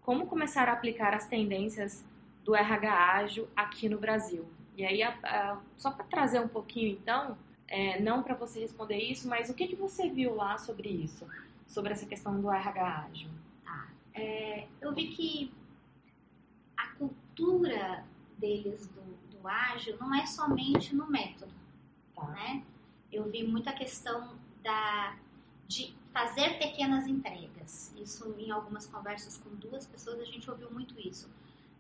como 0.01 0.27
começar 0.27 0.69
a 0.69 0.73
aplicar 0.73 1.15
as 1.15 1.27
tendências 1.27 2.05
do 2.45 2.55
RH 2.57 3.13
ágil 3.15 3.49
aqui 3.55 3.89
no 3.89 3.99
Brasil. 3.99 4.45
E 4.77 4.85
aí, 4.85 5.03
a- 5.03 5.17
a- 5.23 5.61
só 5.77 5.91
para 5.91 6.05
trazer 6.07 6.41
um 6.41 6.49
pouquinho, 6.49 6.91
então, 6.93 7.37
é, 7.69 8.01
não 8.01 8.23
para 8.23 8.35
você 8.35 8.61
responder 8.61 8.99
isso, 8.99 9.29
mas 9.29 9.49
o 9.49 9.55
que, 9.55 9.67
que 9.69 9.77
você 9.77 10.09
viu 10.09 10.35
lá 10.35 10.59
sobre 10.59 10.89
isso? 10.89 11.27
Sobre 11.67 11.93
essa 11.93 12.05
questão 12.07 12.41
do 12.41 12.51
RH 12.51 13.07
ágil? 13.11 13.31
É, 14.17 14.67
eu 14.81 14.93
vi 14.95 15.09
que 15.09 15.53
a 16.77 16.89
cultura 16.89 18.05
deles 18.39 18.87
do, 18.89 19.03
do 19.39 19.47
ágil 19.49 19.97
não 20.01 20.15
é 20.15 20.27
somente 20.27 20.95
no 20.95 21.07
método, 21.11 21.53
Tá. 22.15 22.27
né? 22.29 22.63
Eu 23.13 23.25
vi 23.31 23.43
muita 23.47 23.73
questão 23.73 24.37
da, 24.63 25.17
de 25.69 25.95
fazer 26.13 26.59
pequenas 26.59 27.07
entregas. 27.07 27.95
Isso 27.97 28.35
em 28.39 28.51
algumas 28.51 28.87
conversas 28.87 29.37
com 29.39 29.51
duas 29.57 29.87
pessoas 29.87 30.19
a 30.21 30.25
gente 30.25 30.51
ouviu 30.51 30.71
muito 30.71 30.99
isso. 30.99 31.31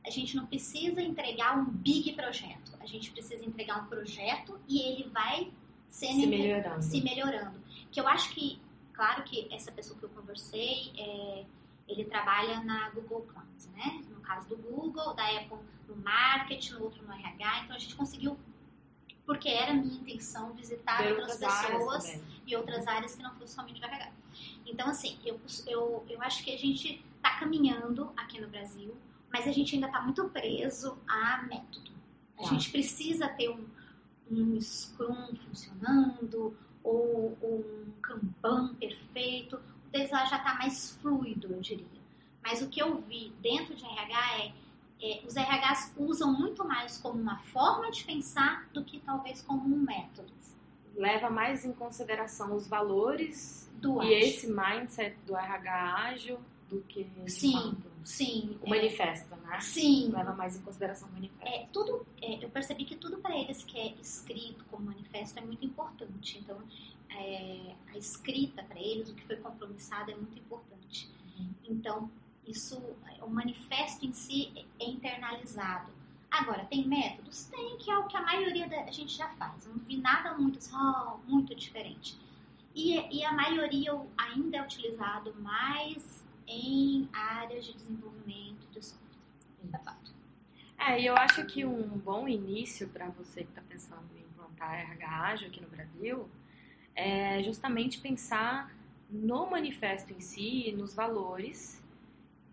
A 0.04 0.10
gente 0.10 0.36
não 0.36 0.46
precisa 0.46 1.00
entregar 1.02 1.58
um 1.58 1.64
big 1.64 2.12
projeto. 2.12 2.72
A 2.80 2.86
gente 2.86 3.10
precisa 3.10 3.44
entregar 3.44 3.82
um 3.82 3.86
projeto 3.86 4.60
e 4.68 4.80
ele 4.80 5.08
vai 5.08 5.50
sendo 5.88 6.20
Se 6.20 6.26
melhorando. 6.26 6.82
se 6.82 7.00
melhorando. 7.00 7.58
Que 7.90 8.00
eu 8.00 8.06
acho 8.06 8.30
que, 8.30 8.60
claro 8.92 9.24
que 9.24 9.48
essa 9.52 9.72
pessoa 9.72 9.98
que 9.98 10.04
eu 10.04 10.10
conversei, 10.10 10.92
é, 10.96 11.44
ele 11.88 12.04
trabalha 12.04 12.62
na 12.64 12.90
Google 12.90 13.22
Cloud, 13.22 13.68
né? 13.74 14.04
No 14.10 14.20
caso 14.20 14.48
do 14.48 14.56
Google, 14.56 15.14
da 15.14 15.24
Apple 15.36 15.58
no 15.88 15.96
marketing, 15.96 16.74
no 16.74 16.84
outro 16.84 17.04
no 17.06 17.12
RH. 17.12 17.64
Então 17.64 17.76
a 17.76 17.78
gente 17.78 17.94
conseguiu, 17.94 18.38
porque 19.24 19.48
era 19.48 19.72
a 19.72 19.74
minha 19.74 19.94
intenção 20.00 20.52
visitar 20.52 21.02
Ver 21.02 21.12
outras 21.12 21.38
pessoas 21.38 22.20
e 22.46 22.56
outras 22.56 22.86
áreas 22.86 23.14
que 23.14 23.22
não 23.22 23.34
fosse 23.36 23.54
somente 23.54 23.80
o 23.80 23.84
RH. 23.84 24.12
Então, 24.66 24.88
assim, 24.88 25.18
eu, 25.24 25.40
eu, 25.66 26.04
eu 26.08 26.20
acho 26.22 26.42
que 26.44 26.52
a 26.52 26.58
gente 26.58 27.04
está 27.16 27.38
caminhando 27.38 28.12
aqui 28.16 28.40
no 28.40 28.48
Brasil, 28.48 28.94
mas 29.32 29.46
a 29.46 29.52
gente 29.52 29.74
ainda 29.74 29.86
está 29.86 30.00
muito 30.02 30.28
preso 30.28 30.98
a 31.08 31.42
método. 31.42 31.92
A 32.38 32.42
Tá. 32.42 32.48
gente 32.50 32.70
precisa 32.70 33.28
ter 33.28 33.48
um, 33.48 33.66
um 34.30 34.60
Scrum 34.60 35.34
funcionando, 35.36 36.54
ou, 36.84 37.36
ou 37.40 37.60
um 37.60 37.90
Kanban 38.02 38.74
perfeito. 38.74 39.58
Lá 40.10 40.24
já 40.26 40.36
está 40.36 40.54
mais 40.54 40.90
fluido, 41.00 41.52
eu 41.52 41.60
diria. 41.60 41.86
Mas 42.42 42.62
o 42.62 42.68
que 42.68 42.80
eu 42.80 42.96
vi 42.98 43.32
dentro 43.40 43.74
de 43.74 43.84
RH 43.84 44.38
é, 44.38 44.52
é 45.02 45.22
os 45.26 45.34
RHs 45.34 45.94
usam 45.96 46.32
muito 46.32 46.64
mais 46.64 46.98
como 46.98 47.20
uma 47.20 47.38
forma 47.38 47.90
de 47.90 48.04
pensar 48.04 48.68
do 48.72 48.84
que 48.84 49.00
talvez 49.00 49.42
como 49.42 49.62
um 49.74 49.78
método. 49.78 50.32
Leva 50.94 51.28
mais 51.28 51.64
em 51.64 51.72
consideração 51.72 52.54
os 52.54 52.66
valores 52.66 53.70
Do 53.74 54.02
e 54.02 54.14
ágil. 54.14 54.28
esse 54.28 54.46
mindset 54.50 55.16
do 55.26 55.36
RH 55.36 55.94
ágil 55.94 56.38
do 56.70 56.80
que 56.82 57.06
Sim, 57.26 57.52
fato, 57.52 57.82
sim. 58.04 58.58
o 58.62 58.66
é, 58.66 58.70
manifesto, 58.70 59.36
né? 59.36 59.60
sim. 59.60 60.10
Leva 60.10 60.32
mais 60.32 60.56
em 60.56 60.62
consideração 60.62 61.08
o 61.08 61.12
manifesto. 61.12 61.46
É, 61.46 61.66
tudo, 61.72 62.06
é, 62.22 62.44
eu 62.44 62.48
percebi 62.48 62.84
que 62.84 62.96
tudo 62.96 63.18
para 63.18 63.36
eles 63.36 63.62
que 63.64 63.78
é 63.78 63.94
escrito 64.00 64.64
como 64.70 64.86
manifesto 64.86 65.38
é 65.38 65.42
muito 65.42 65.64
importante. 65.64 66.38
Então, 66.38 66.58
é, 67.10 67.74
a 67.88 67.98
escrita 67.98 68.62
para 68.62 68.80
eles, 68.80 69.08
o 69.10 69.14
que 69.14 69.24
foi 69.24 69.36
compromissado 69.36 70.10
é 70.10 70.14
muito 70.14 70.38
importante. 70.38 71.10
Uhum. 71.38 71.54
Então, 71.64 72.10
Isso, 72.46 72.80
o 73.22 73.28
manifesto 73.28 74.06
em 74.06 74.12
si 74.12 74.52
é 74.78 74.88
internalizado. 74.88 75.90
Agora, 76.30 76.64
tem 76.66 76.86
métodos? 76.86 77.46
Tem, 77.46 77.76
que 77.76 77.90
é 77.90 77.98
o 77.98 78.06
que 78.06 78.16
a 78.16 78.22
maioria 78.22 78.68
da 78.68 78.88
gente 78.90 79.16
já 79.16 79.28
faz. 79.30 79.66
não 79.66 79.78
vi 79.78 79.96
nada 79.96 80.34
muito, 80.34 80.58
oh, 80.72 81.18
muito 81.28 81.54
diferente. 81.56 82.16
E, 82.72 83.18
e 83.18 83.24
a 83.24 83.32
maioria 83.32 83.98
ainda 84.16 84.58
é 84.58 84.62
utilizado 84.62 85.34
mais 85.40 86.24
em 86.46 87.08
áreas 87.12 87.64
de 87.64 87.72
desenvolvimento 87.72 88.66
de 88.70 88.84
software. 88.84 90.14
É. 90.78 90.92
É, 90.92 91.00
e 91.00 91.06
eu 91.06 91.16
acho 91.16 91.44
que 91.46 91.64
um 91.64 91.98
bom 91.98 92.28
início 92.28 92.88
para 92.88 93.08
você 93.08 93.42
que 93.42 93.50
está 93.50 93.62
pensando 93.62 94.06
em 94.14 94.20
implantar 94.20 94.74
RH 94.74 95.08
ágil 95.08 95.48
aqui 95.48 95.60
no 95.60 95.68
Brasil 95.68 96.28
é 96.96 97.42
justamente 97.42 98.00
pensar 98.00 98.74
no 99.08 99.48
manifesto 99.48 100.12
em 100.12 100.20
si, 100.20 100.72
nos 100.76 100.94
valores, 100.94 101.80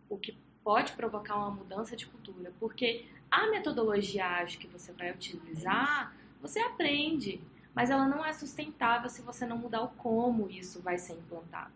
o 0.09 0.17
que 0.17 0.37
pode 0.63 0.91
provocar 0.93 1.37
uma 1.37 1.49
mudança 1.49 1.95
de 1.95 2.05
cultura, 2.05 2.53
porque 2.59 3.05
a 3.31 3.47
metodologia 3.47 4.27
ágil 4.27 4.59
que 4.59 4.67
você 4.67 4.91
vai 4.91 5.11
utilizar, 5.11 6.15
você 6.41 6.59
aprende, 6.59 7.41
mas 7.73 7.89
ela 7.89 8.07
não 8.07 8.23
é 8.23 8.31
sustentável 8.33 9.09
se 9.09 9.21
você 9.21 9.45
não 9.45 9.57
mudar 9.57 9.81
o 9.81 9.87
como 9.89 10.49
isso 10.49 10.81
vai 10.81 10.97
ser 10.99 11.13
implantado. 11.13 11.71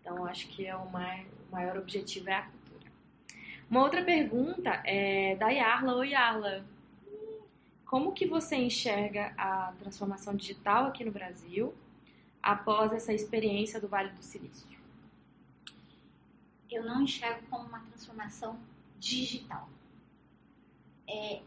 Então, 0.00 0.26
acho 0.26 0.48
que 0.48 0.66
é 0.66 0.76
o 0.76 0.90
maior, 0.90 1.24
o 1.48 1.52
maior 1.52 1.76
objetivo 1.78 2.28
é 2.28 2.34
a 2.34 2.42
cultura. 2.42 2.92
Uma 3.70 3.82
outra 3.82 4.02
pergunta 4.02 4.82
é 4.84 5.36
da 5.36 5.48
Yarla. 5.48 5.94
Oi, 5.94 6.10
Yarla. 6.10 6.64
Como 7.86 8.12
que 8.12 8.26
você 8.26 8.56
enxerga 8.56 9.32
a 9.36 9.72
transformação 9.78 10.34
digital 10.34 10.86
aqui 10.86 11.04
no 11.04 11.10
Brasil 11.10 11.74
após 12.42 12.92
essa 12.92 13.12
experiência 13.12 13.80
do 13.80 13.88
Vale 13.88 14.10
do 14.10 14.22
Silício? 14.22 14.78
Eu 16.70 16.84
não 16.84 17.02
enxergo 17.02 17.44
como 17.50 17.66
uma 17.66 17.80
transformação 17.80 18.58
digital. 18.98 19.68
É, 21.08 21.40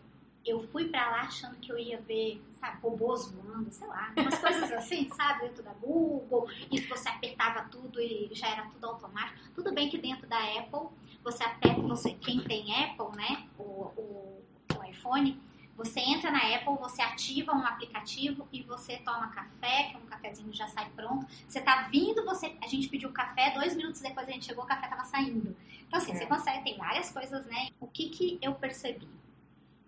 eu 0.45 0.59
fui 0.67 0.89
para 0.89 1.09
lá 1.09 1.21
achando 1.21 1.55
que 1.55 1.71
eu 1.71 1.77
ia 1.77 1.99
ver, 2.01 2.41
sabe, 2.59 2.81
robôs 2.81 3.31
voando, 3.31 3.71
sei 3.71 3.87
lá, 3.87 4.13
umas 4.17 4.37
coisas 4.37 4.71
assim, 4.73 5.09
sabe, 5.11 5.47
dentro 5.47 5.63
da 5.63 5.71
Google, 5.73 6.49
e 6.69 6.81
você 6.81 7.07
apertava 7.07 7.63
tudo 7.69 8.01
e 8.01 8.29
já 8.33 8.49
era 8.49 8.65
tudo 8.67 8.85
automático. 8.85 9.39
Tudo 9.55 9.73
bem 9.73 9.89
que 9.89 9.97
dentro 9.97 10.27
da 10.27 10.37
Apple, 10.59 10.89
você 11.23 11.43
aperta, 11.43 11.81
você, 11.81 12.13
quem 12.13 12.41
tem 12.41 12.75
Apple, 12.83 13.15
né, 13.15 13.47
o, 13.57 13.63
o, 13.63 14.43
o 14.77 14.83
iPhone, 14.83 15.39
você 15.75 15.99
entra 15.99 16.29
na 16.29 16.55
Apple, 16.55 16.75
você 16.77 17.01
ativa 17.01 17.51
um 17.51 17.65
aplicativo 17.65 18.47
e 18.51 18.61
você 18.61 18.97
toma 18.97 19.29
café, 19.29 19.89
que 19.89 19.97
um 19.97 20.05
cafezinho 20.05 20.53
já 20.53 20.67
sai 20.67 20.89
pronto. 20.91 21.25
Você 21.47 21.61
tá 21.61 21.87
vindo, 21.91 22.23
você, 22.23 22.55
a 22.61 22.67
gente 22.67 22.87
pediu 22.87 23.11
café, 23.11 23.51
dois 23.51 23.75
minutos 23.75 23.99
depois 23.99 24.27
a 24.27 24.31
gente 24.31 24.45
chegou, 24.45 24.63
o 24.63 24.67
café 24.67 24.87
tava 24.87 25.03
saindo. 25.03 25.55
Então 25.87 25.99
assim, 25.99 26.11
é. 26.11 26.15
você 26.15 26.25
consegue, 26.27 26.63
tem 26.63 26.77
várias 26.77 27.11
coisas, 27.11 27.45
né? 27.47 27.69
O 27.79 27.87
que 27.87 28.09
que 28.09 28.39
eu 28.41 28.53
percebi? 28.53 29.07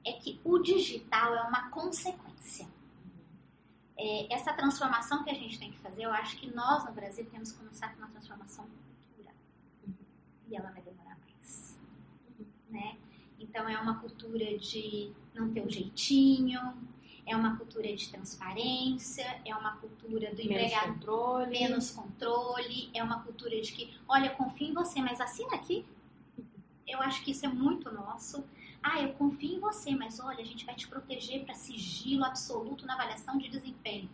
É 0.04 0.14
que 0.14 0.40
o 0.44 0.58
digital 0.58 1.36
é 1.36 1.42
uma 1.44 1.70
consequência. 1.70 2.68
É, 3.98 4.34
essa 4.34 4.54
transformação 4.54 5.24
que 5.24 5.30
a 5.30 5.36
gente 5.36 5.58
tem 5.58 5.72
que 5.72 5.78
fazer, 5.80 6.04
eu 6.04 6.12
acho 6.12 6.38
que 6.38 6.54
nós 6.54 6.84
no 6.84 6.92
Brasil 6.92 7.26
temos 7.32 7.52
que 7.52 7.60
começar 7.60 7.90
com 7.90 8.00
uma 8.00 8.10
transformação 8.10 8.68
cultural. 9.16 9.36
E 10.48 10.56
ela 10.56 10.72
vai 10.72 10.82
demorar? 10.82 11.05
Então 13.56 13.70
é 13.70 13.80
uma 13.80 14.02
cultura 14.02 14.58
de 14.58 15.14
não 15.34 15.50
ter 15.50 15.62
o 15.62 15.66
um 15.66 15.70
jeitinho, 15.70 16.60
é 17.26 17.34
uma 17.38 17.56
cultura 17.56 17.96
de 17.96 18.10
transparência, 18.10 19.26
é 19.46 19.56
uma 19.56 19.78
cultura 19.78 20.30
do 20.32 20.36
menos 20.36 20.52
empregado 20.52 20.94
controle. 20.96 21.52
menos 21.52 21.92
controle, 21.92 22.90
é 22.94 23.02
uma 23.02 23.24
cultura 23.24 23.62
de 23.62 23.72
que, 23.72 23.98
olha, 24.10 24.30
confio 24.32 24.68
em 24.68 24.74
você, 24.74 25.00
mas 25.00 25.22
assina 25.22 25.56
aqui. 25.56 25.86
Eu 26.86 27.00
acho 27.00 27.24
que 27.24 27.32
isso 27.32 27.46
é 27.46 27.48
muito 27.48 27.90
nosso. 27.94 28.44
Ah, 28.84 29.02
eu 29.02 29.14
confio 29.14 29.56
em 29.56 29.60
você, 29.62 29.92
mas 29.92 30.20
olha, 30.20 30.42
a 30.42 30.46
gente 30.46 30.66
vai 30.66 30.76
te 30.76 30.90
proteger 30.90 31.46
para 31.46 31.54
sigilo 31.54 32.26
absoluto 32.26 32.86
na 32.86 32.96
avaliação 32.96 33.38
de 33.38 33.48
desempenho. 33.48 34.10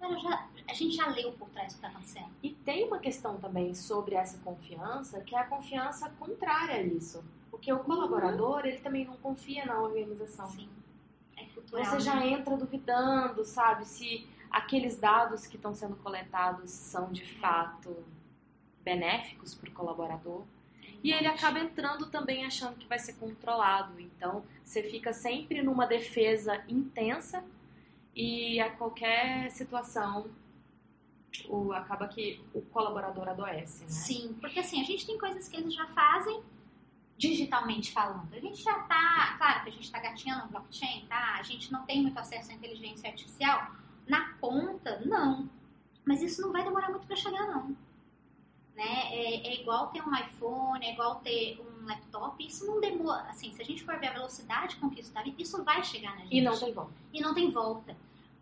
Cara, 0.00 0.18
já, 0.18 0.48
a 0.68 0.74
gente 0.74 0.96
já 0.96 1.06
leu 1.06 1.32
por 1.34 1.48
trás 1.50 1.68
do 1.68 1.78
que 1.78 1.86
está 1.86 1.88
acontecendo. 1.96 2.30
E 2.42 2.50
tem 2.50 2.88
uma 2.88 2.98
questão 2.98 3.38
também 3.38 3.72
sobre 3.72 4.16
essa 4.16 4.36
confiança, 4.38 5.20
que 5.20 5.36
é 5.36 5.38
a 5.38 5.44
confiança 5.44 6.10
contrária 6.18 6.74
a 6.74 6.82
isso. 6.82 7.22
Porque 7.60 7.70
o 7.74 7.80
colaborador, 7.80 8.64
ele 8.64 8.78
também 8.78 9.04
não 9.04 9.18
confia 9.18 9.66
na 9.66 9.78
organização. 9.82 10.46
Sim. 10.46 10.66
É 11.36 11.44
cultural, 11.44 11.84
Você 11.84 12.00
já 12.00 12.14
né? 12.14 12.28
entra 12.28 12.56
duvidando, 12.56 13.44
sabe, 13.44 13.84
se 13.84 14.26
aqueles 14.50 14.96
dados 14.96 15.46
que 15.46 15.56
estão 15.56 15.74
sendo 15.74 15.94
coletados 15.96 16.70
são 16.70 17.12
de 17.12 17.26
fato 17.34 17.94
benéficos 18.82 19.54
para 19.54 19.68
o 19.68 19.72
colaborador. 19.74 20.44
E 21.04 21.12
ele 21.12 21.26
acaba 21.26 21.58
entrando 21.58 22.06
também 22.06 22.46
achando 22.46 22.78
que 22.78 22.86
vai 22.86 22.98
ser 22.98 23.12
controlado. 23.14 24.00
Então, 24.00 24.42
você 24.64 24.82
fica 24.82 25.12
sempre 25.12 25.62
numa 25.62 25.86
defesa 25.86 26.64
intensa 26.66 27.44
e 28.16 28.58
a 28.58 28.70
qualquer 28.70 29.50
situação 29.50 30.30
o, 31.46 31.72
acaba 31.74 32.08
que 32.08 32.42
o 32.54 32.62
colaborador 32.62 33.28
adoece, 33.28 33.82
né? 33.82 33.90
Sim, 33.90 34.34
porque 34.40 34.60
assim, 34.60 34.80
a 34.80 34.84
gente 34.84 35.06
tem 35.06 35.18
coisas 35.18 35.46
que 35.46 35.56
eles 35.58 35.74
já 35.74 35.86
fazem 35.88 36.42
digitalmente 37.20 37.92
falando. 37.92 38.32
A 38.32 38.40
gente 38.40 38.62
já 38.62 38.78
está, 38.78 39.34
claro 39.36 39.62
que 39.62 39.68
a 39.68 39.72
gente 39.72 39.84
está 39.84 40.00
gatinhando 40.00 40.48
blockchain, 40.48 41.04
tá? 41.06 41.36
A 41.38 41.42
gente 41.42 41.70
não 41.70 41.84
tem 41.84 42.00
muito 42.00 42.18
acesso 42.18 42.50
à 42.50 42.54
inteligência 42.54 43.10
artificial. 43.10 43.72
Na 44.08 44.32
ponta, 44.40 45.02
não. 45.04 45.46
Mas 46.02 46.22
isso 46.22 46.40
não 46.40 46.50
vai 46.50 46.64
demorar 46.64 46.88
muito 46.88 47.06
para 47.06 47.14
chegar, 47.14 47.46
não. 47.46 47.76
Né? 48.74 49.12
É, 49.12 49.48
é, 49.48 49.60
igual 49.60 49.88
ter 49.88 50.02
um 50.02 50.16
iPhone, 50.16 50.82
é 50.82 50.94
igual 50.94 51.16
ter 51.16 51.60
um 51.60 51.84
laptop. 51.84 52.42
Isso 52.42 52.66
não 52.66 52.80
demora. 52.80 53.28
Assim, 53.28 53.52
se 53.52 53.60
a 53.60 53.64
gente 53.66 53.84
for 53.84 53.98
ver 53.98 54.06
a 54.06 54.12
velocidade 54.14 54.76
com 54.76 54.88
que 54.88 55.00
isso 55.00 55.10
está 55.10 55.22
isso 55.26 55.62
vai 55.62 55.84
chegar 55.84 56.12
na 56.12 56.22
gente. 56.22 56.36
E 56.36 56.40
não 56.40 56.58
tem 56.58 56.72
volta. 56.72 56.94
E 57.12 57.20
não 57.20 57.34
tem 57.34 57.50
volta. 57.50 57.96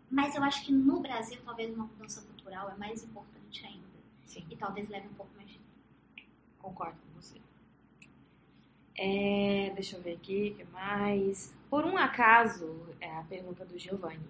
Mas 0.09 0.35
eu 0.35 0.43
acho 0.43 0.63
que 0.63 0.71
no 0.71 1.01
Brasil, 1.01 1.37
talvez 1.43 1.75
uma 1.75 1.83
mudança 1.85 2.21
cultural 2.21 2.69
é 2.69 2.77
mais 2.77 3.03
importante 3.03 3.65
ainda. 3.65 3.99
Sim. 4.23 4.45
E 4.49 4.55
talvez 4.55 4.87
leve 4.87 5.09
um 5.09 5.13
pouco 5.15 5.35
mais 5.35 5.49
de 5.49 5.59
tempo. 6.15 6.29
Concordo 6.59 6.97
com 6.97 7.21
você. 7.21 7.41
É, 9.01 9.71
deixa 9.75 9.95
eu 9.95 10.01
ver 10.01 10.15
aqui, 10.15 10.51
o 10.53 10.57
que 10.57 10.71
mais? 10.73 11.55
Por 11.69 11.85
um 11.85 11.95
acaso, 11.95 12.85
é 12.99 13.09
a 13.09 13.23
pergunta 13.23 13.63
do 13.63 13.79
Giovanni. 13.79 14.27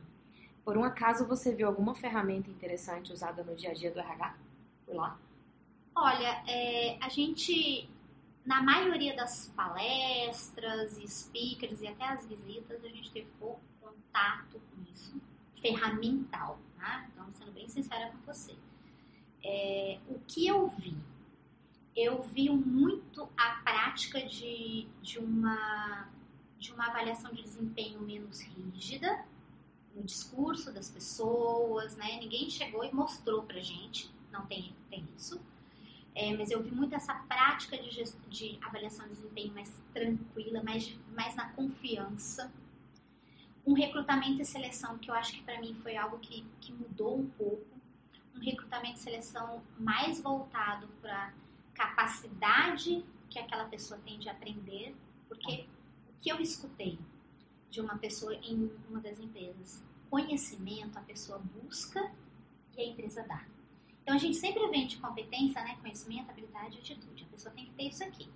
Por 0.64 0.78
um 0.78 0.84
acaso 0.84 1.26
você 1.26 1.56
viu 1.56 1.66
alguma 1.66 1.96
ferramenta 1.96 2.52
interessante 2.52 3.12
usada 3.12 3.44
no 3.44 3.56
dia 3.56 3.72
a 3.72 3.74
dia 3.74 3.90
do 3.90 4.00
RH? 4.00 4.36
Por 4.86 4.96
lá? 4.96 5.20
Olha, 5.96 6.44
é, 6.48 7.00
a 7.02 7.10
gente, 7.10 7.90
na 8.46 8.62
maioria 8.62 9.16
das 9.16 9.48
palestras, 9.56 11.00
speakers 11.04 11.82
e 11.82 11.88
até 11.88 12.04
as 12.04 12.28
visitas, 12.28 12.86
a 12.86 12.90
gente 12.90 13.10
teve 13.10 13.28
pouco 13.40 13.60
contato 13.82 14.62
com 14.70 14.84
isso, 14.94 15.20
ferramental, 15.60 16.60
tá? 16.78 17.08
Então, 17.12 17.26
sendo 17.34 17.52
bem 17.54 17.68
sincera 17.68 18.12
com 18.12 18.32
você. 18.32 18.54
É, 19.44 19.98
o 20.08 20.20
que 20.28 20.46
eu 20.46 20.68
vi? 20.68 20.96
Eu 22.00 22.22
vi 22.22 22.50
muito 22.50 23.28
a 23.36 23.62
prática 23.62 24.26
de, 24.26 24.88
de, 25.02 25.20
uma, 25.20 26.08
de 26.58 26.72
uma 26.72 26.88
avaliação 26.88 27.34
de 27.34 27.44
desempenho 27.44 28.02
menos 28.02 28.40
rígida 28.40 29.26
no 29.94 30.04
discurso 30.04 30.72
das 30.72 30.90
pessoas, 30.90 31.98
né? 31.98 32.18
Ninguém 32.22 32.50
chegou 32.50 32.86
e 32.86 32.94
mostrou 32.94 33.44
pra 33.44 33.60
gente, 33.60 34.10
não 34.32 34.46
tem, 34.46 34.74
tem 34.90 35.06
isso. 35.18 35.42
É, 36.16 36.36
mas 36.38 36.50
eu 36.52 36.64
vi 36.64 36.72
muito 36.72 36.96
essa 36.96 37.14
prática 37.14 37.78
de, 37.78 38.04
de 38.30 38.58
avaliação 38.62 39.06
de 39.08 39.16
desempenho 39.16 39.54
mais 39.54 39.74
tranquila, 39.94 40.64
mais, 40.64 40.94
mais 41.14 41.36
na 41.36 41.50
confiança. 41.50 42.52
Um 43.66 43.74
recrutamento 43.74 44.42
e 44.42 44.46
seleção 44.46 44.98
que 44.98 45.12
eu 45.12 45.16
acho 45.16 45.34
que 45.34 45.42
para 45.44 45.60
mim 45.60 45.76
foi 45.76 45.98
algo 45.98 46.18
que, 46.20 46.46
que 46.62 46.72
mudou 46.72 47.20
um 47.20 47.30
pouco. 47.32 47.68
Um 48.36 48.40
recrutamento 48.40 48.96
e 48.96 49.00
seleção 49.00 49.62
mais 49.78 50.22
voltado 50.22 50.88
para 51.02 51.34
capacidade 51.80 53.06
que 53.30 53.40
aquela 53.40 53.64
pessoa 53.66 53.98
tem 54.04 54.20
de 54.20 54.28
aprender, 54.28 54.94
porque 55.30 55.66
o 56.10 56.22
que 56.22 56.30
eu 56.30 56.42
escutei 56.42 57.00
de 57.70 57.80
uma 57.80 57.98
pessoa 57.98 58.36
em 58.36 58.70
uma 58.90 59.00
das 59.00 59.18
empresas, 59.18 59.82
conhecimento 60.10 61.00
a 61.00 61.02
pessoa 61.02 61.40
busca 61.40 62.12
e 62.76 62.82
a 62.82 62.86
empresa 62.86 63.24
dá. 63.24 63.46
Então 64.02 64.14
a 64.14 64.18
gente 64.18 64.36
sempre 64.36 64.68
vende 64.68 64.98
competência, 64.98 65.64
né, 65.64 65.78
conhecimento, 65.80 66.30
habilidade 66.30 66.78
e 66.78 66.80
atitude. 66.80 67.24
A 67.24 67.28
pessoa 67.28 67.54
tem 67.54 67.66
que 67.66 67.74
ter 67.74 67.84
isso 67.84 68.04
aqui. 68.04 68.30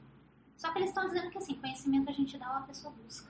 Só 0.55 0.71
que 0.71 0.77
eles 0.77 0.89
estão 0.89 1.05
dizendo 1.07 1.29
que 1.29 1.37
assim, 1.37 1.55
conhecimento 1.55 2.09
a 2.09 2.13
gente 2.13 2.37
dá 2.37 2.49
ou 2.49 2.57
a 2.57 2.61
pessoa 2.61 2.93
busca. 2.93 3.29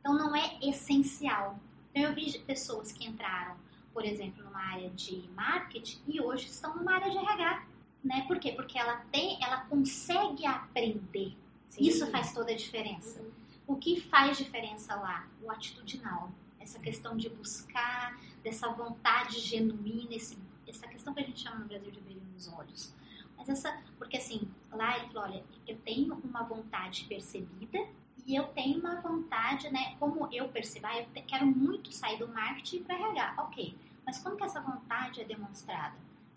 Então 0.00 0.14
não 0.14 0.34
é 0.34 0.58
essencial. 0.62 1.60
Então 1.90 2.02
eu 2.02 2.14
vi 2.14 2.36
pessoas 2.40 2.90
que 2.90 3.06
entraram, 3.06 3.56
por 3.92 4.04
exemplo, 4.04 4.42
numa 4.42 4.60
área 4.60 4.90
de 4.90 5.28
marketing 5.36 6.00
e 6.08 6.20
hoje 6.20 6.46
estão 6.46 6.74
numa 6.74 6.94
área 6.94 7.10
de 7.10 7.18
RH 7.18 7.73
né? 8.04 8.24
Por 8.28 8.38
quê? 8.38 8.52
Porque 8.52 8.78
ela 8.78 8.96
tem, 9.10 9.42
ela 9.42 9.62
consegue 9.62 10.44
aprender. 10.46 11.34
Sim. 11.70 11.84
Isso 11.84 12.06
faz 12.08 12.32
toda 12.32 12.52
a 12.52 12.56
diferença. 12.56 13.20
Uhum. 13.20 13.30
O 13.66 13.76
que 13.76 14.00
faz 14.00 14.36
diferença 14.36 14.94
lá? 14.94 15.26
O 15.42 15.50
atitudinal. 15.50 16.30
Essa 16.60 16.78
questão 16.78 17.16
de 17.16 17.28
buscar, 17.28 18.20
dessa 18.42 18.68
vontade 18.68 19.40
genuína, 19.40 20.14
esse, 20.14 20.38
essa 20.68 20.86
questão 20.86 21.14
que 21.14 21.20
a 21.20 21.24
gente 21.24 21.40
chama 21.40 21.60
no 21.60 21.66
Brasil 21.66 21.90
de 21.90 22.00
brilho 22.00 22.22
nos 22.32 22.46
olhos. 22.52 22.94
Mas 23.36 23.48
essa, 23.48 23.82
porque 23.98 24.18
assim, 24.18 24.48
lá 24.70 24.98
ele 24.98 25.08
falou, 25.08 25.30
olha, 25.30 25.44
eu 25.66 25.76
tenho 25.78 26.14
uma 26.14 26.42
vontade 26.42 27.04
percebida 27.04 27.86
e 28.26 28.34
eu 28.34 28.44
tenho 28.48 28.78
uma 28.78 29.00
vontade, 29.00 29.70
né, 29.70 29.96
como 29.98 30.28
eu 30.32 30.48
percebo, 30.48 30.86
ah, 30.86 30.98
eu 30.98 31.06
quero 31.26 31.44
muito 31.44 31.92
sair 31.92 32.18
do 32.18 32.28
marketing 32.28 32.82
para 32.84 32.94
RH, 32.94 33.34
ok, 33.38 33.76
mas 34.06 34.18
como 34.18 34.36
que 34.36 34.44
essa 34.44 34.60
vontade 34.60 35.20
é 35.20 35.24
demonstrada? 35.24 35.94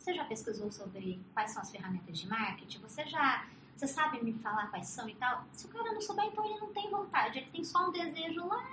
Você 0.07 0.13
já 0.13 0.23
pesquisou 0.23 0.71
sobre 0.71 1.19
quais 1.33 1.51
são 1.51 1.61
as 1.61 1.69
ferramentas 1.69 2.17
de 2.17 2.29
marketing? 2.29 2.79
Você 2.79 3.05
já, 3.07 3.45
você 3.75 3.85
sabe 3.85 4.23
me 4.23 4.31
falar 4.35 4.67
quais 4.67 4.87
são 4.87 5.09
e 5.09 5.13
tal? 5.15 5.43
Se 5.51 5.65
o 5.65 5.69
cara 5.69 5.91
não 5.91 5.99
souber, 5.99 6.23
então 6.27 6.45
ele 6.45 6.57
não 6.61 6.71
tem 6.71 6.89
vontade, 6.89 7.39
ele 7.39 7.51
tem 7.51 7.61
só 7.61 7.89
um 7.89 7.91
desejo 7.91 8.47
lá 8.47 8.65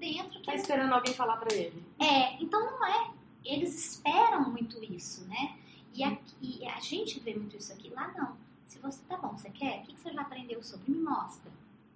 dentro. 0.00 0.42
Tá 0.42 0.54
esperando 0.54 0.94
alguém 0.94 1.12
falar 1.12 1.36
para 1.36 1.54
ele. 1.54 1.84
É, 1.98 2.42
então 2.42 2.64
não 2.64 2.86
é. 2.86 3.10
Eles 3.44 3.92
esperam 3.92 4.50
muito 4.50 4.82
isso, 4.82 5.28
né? 5.28 5.58
E, 5.92 6.02
aqui, 6.02 6.34
e 6.40 6.66
a 6.66 6.80
gente 6.80 7.20
vê 7.20 7.34
muito 7.34 7.54
isso 7.54 7.70
aqui. 7.70 7.90
Lá 7.90 8.08
não. 8.16 8.34
Se 8.64 8.78
você 8.78 9.02
tá 9.06 9.18
bom, 9.18 9.36
você 9.36 9.50
quer? 9.50 9.80
O 9.80 9.82
que, 9.82 9.92
que 9.92 10.00
você 10.00 10.10
já 10.10 10.22
aprendeu 10.22 10.62
sobre? 10.62 10.90
Me 10.90 11.00
mostra. 11.02 11.52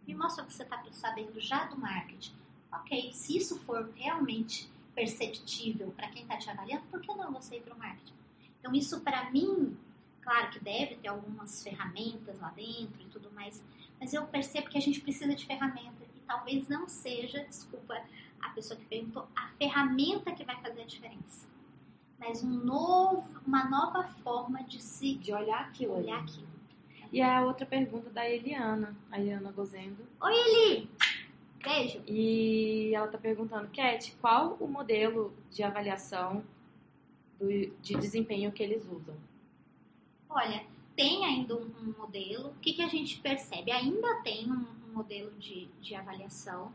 Me 0.06 0.14
mostra 0.14 0.44
o 0.44 0.46
que 0.46 0.52
você 0.52 0.64
está 0.64 0.84
sabendo 0.90 1.40
já 1.40 1.64
do 1.64 1.80
marketing. 1.80 2.34
Ok, 2.70 3.10
se 3.14 3.38
isso 3.38 3.58
for 3.60 3.90
realmente 3.96 4.70
perceptível 4.94 5.90
para 5.96 6.08
quem 6.08 6.24
está 6.24 6.36
te 6.36 6.50
avaliando, 6.50 6.84
por 6.90 7.00
que 7.00 7.14
não 7.14 7.32
você 7.32 7.56
ir 7.56 7.62
para 7.62 7.74
o 7.74 7.78
marketing? 7.78 8.20
Então, 8.62 8.72
isso 8.72 9.00
para 9.00 9.28
mim, 9.32 9.76
claro 10.20 10.50
que 10.50 10.60
deve 10.60 10.94
ter 10.94 11.08
algumas 11.08 11.64
ferramentas 11.64 12.38
lá 12.38 12.50
dentro 12.50 13.02
e 13.02 13.06
tudo 13.06 13.28
mais, 13.32 13.60
mas 13.98 14.14
eu 14.14 14.24
percebo 14.24 14.70
que 14.70 14.78
a 14.78 14.80
gente 14.80 15.00
precisa 15.00 15.34
de 15.34 15.44
ferramenta 15.44 16.04
e 16.14 16.20
talvez 16.20 16.68
não 16.68 16.88
seja, 16.88 17.42
desculpa 17.42 18.00
a 18.40 18.50
pessoa 18.50 18.78
que 18.78 18.86
perguntou, 18.86 19.26
a 19.34 19.48
ferramenta 19.58 20.30
que 20.30 20.44
vai 20.44 20.60
fazer 20.62 20.82
a 20.82 20.86
diferença. 20.86 21.48
Mas 22.20 22.44
um 22.44 22.50
novo, 22.50 23.28
uma 23.44 23.68
nova 23.68 24.04
forma 24.22 24.62
de 24.62 24.80
se 24.80 25.14
de 25.14 25.32
olhar 25.32 25.62
aquilo. 25.62 25.96
Olhar 25.96 26.20
aquilo. 26.20 26.46
E 27.12 27.20
a 27.20 27.42
outra 27.44 27.66
pergunta 27.66 28.10
da 28.10 28.28
Eliana, 28.30 28.96
a 29.10 29.18
Eliana 29.18 29.50
Gozendo. 29.50 30.06
Oi, 30.20 30.32
Eli! 30.32 30.90
Beijo! 31.60 32.00
E 32.06 32.94
ela 32.94 33.06
está 33.06 33.18
perguntando, 33.18 33.68
Cat, 33.72 34.16
qual 34.20 34.56
o 34.60 34.68
modelo 34.68 35.34
de 35.50 35.64
avaliação 35.64 36.44
do, 37.42 37.76
de 37.80 37.96
desempenho 37.96 38.52
que 38.52 38.62
eles 38.62 38.86
usam? 38.88 39.16
Olha, 40.28 40.64
tem 40.96 41.24
ainda 41.24 41.56
um, 41.56 41.70
um 41.80 41.94
modelo. 41.98 42.50
O 42.50 42.54
que, 42.60 42.72
que, 42.72 42.82
a 42.82 42.88
gente 42.88 43.18
percebe? 43.20 43.70
Ainda 43.70 44.22
tem 44.22 44.50
um, 44.50 44.66
um 44.88 44.94
modelo 44.94 45.30
de, 45.32 45.66
de 45.80 45.94
avaliação 45.94 46.72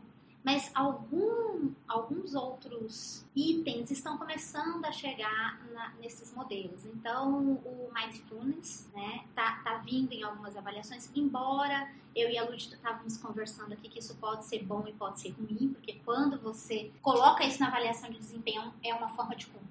mas 0.48 0.70
algum, 0.74 1.72
alguns 1.86 2.34
outros 2.34 3.22
itens 3.34 3.90
estão 3.90 4.16
começando 4.16 4.84
a 4.84 4.92
chegar 4.92 5.60
na, 5.72 5.90
nesses 6.00 6.32
modelos. 6.32 6.86
Então, 6.86 7.60
o 7.64 7.90
Mindfulness 7.92 8.88
né, 8.94 9.24
tá, 9.34 9.60
tá 9.64 9.76
vindo 9.78 10.12
em 10.12 10.22
algumas 10.22 10.56
avaliações, 10.56 11.10
embora 11.14 11.90
eu 12.14 12.30
e 12.30 12.38
a 12.38 12.44
Lud 12.44 12.56
estávamos 12.56 13.18
conversando 13.18 13.72
aqui 13.72 13.88
que 13.88 13.98
isso 13.98 14.16
pode 14.16 14.46
ser 14.46 14.64
bom 14.64 14.84
e 14.88 14.92
pode 14.92 15.20
ser 15.20 15.30
ruim, 15.30 15.74
porque 15.74 16.00
quando 16.04 16.40
você 16.40 16.90
coloca 17.02 17.44
isso 17.44 17.60
na 17.60 17.68
avaliação 17.68 18.10
de 18.10 18.18
desempenho 18.18 18.72
é 18.82 18.94
uma 18.94 19.10
forma 19.10 19.36
de 19.36 19.46
controle. 19.46 19.67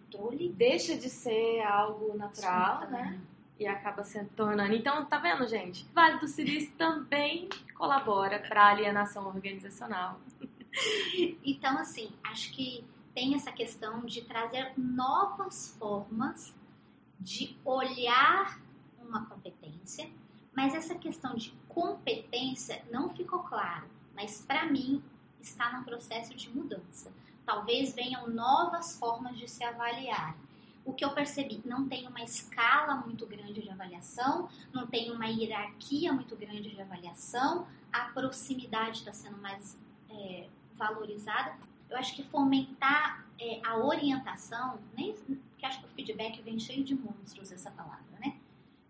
Deixa 0.54 0.96
de 0.96 1.10
ser 1.10 1.62
algo 1.62 2.18
natural, 2.18 2.80
Sim, 2.82 2.92
né? 2.92 3.22
e 3.60 3.68
acaba 3.68 4.04
se 4.04 4.24
tornando. 4.36 4.74
Então, 4.74 5.06
tá 5.06 5.18
vendo, 5.18 5.48
gente? 5.48 5.86
Vale 5.94 6.20
do 6.20 6.28
Silício 6.28 6.72
também 6.78 7.50
colabora 7.76 8.40
para 8.40 8.64
a 8.64 8.70
alienação 8.70 9.28
organizacional. 9.28 10.20
então, 11.44 11.78
assim, 11.78 12.12
acho 12.24 12.52
que 12.54 12.86
tem 13.14 13.36
essa 13.36 13.52
questão 13.52 14.06
de 14.06 14.22
trazer 14.22 14.74
novas 14.78 15.76
formas 15.80 16.54
de 17.20 17.58
olhar 17.66 18.62
uma 19.02 19.26
competência, 19.26 20.10
mas 20.56 20.76
essa 20.76 20.96
questão 20.96 21.36
de 21.36 21.52
competência 21.68 22.84
não 22.92 23.10
ficou 23.10 23.40
claro, 23.40 23.88
mas 24.16 24.42
para 24.42 24.66
mim 24.66 25.04
está 25.42 25.72
num 25.72 25.84
processo 25.84 26.36
de 26.36 26.50
mudança. 26.50 27.12
Talvez 27.48 27.96
venham 27.96 28.28
novas 28.28 29.00
formas 29.00 29.38
de 29.38 29.48
se 29.48 29.64
avaliar. 29.64 30.36
O 30.84 30.92
que 30.92 31.06
eu 31.06 31.12
percebi, 31.12 31.62
não 31.64 31.88
tem 31.88 32.06
uma 32.06 32.22
escala 32.22 32.96
muito 32.96 33.26
grande 33.26 33.62
de 33.62 33.70
avaliação, 33.70 34.50
não 34.74 34.86
tem 34.86 35.10
uma 35.12 35.28
hierarquia 35.28 36.12
muito 36.12 36.36
grande 36.36 36.70
de 36.70 36.82
avaliação, 36.82 37.66
a 37.92 38.02
proximidade 38.10 39.00
está 39.00 39.14
sendo 39.14 39.38
mais 39.38 39.80
é, 40.10 40.50
valorizada. 40.74 41.56
Eu 41.90 41.98
acho 41.98 42.14
que 42.14 42.24
fomentar 42.24 43.26
é, 43.40 43.62
a 43.66 43.78
orientação, 43.78 44.80
nem 44.94 45.16
que 45.58 45.66
acho 45.66 45.80
que 45.80 45.86
o 45.86 45.90
feedback 45.90 46.42
vem 46.42 46.60
cheio 46.60 46.84
de 46.84 46.96
monstros 46.96 47.50
essa 47.50 47.72
palavra, 47.72 48.20
né? 48.20 48.36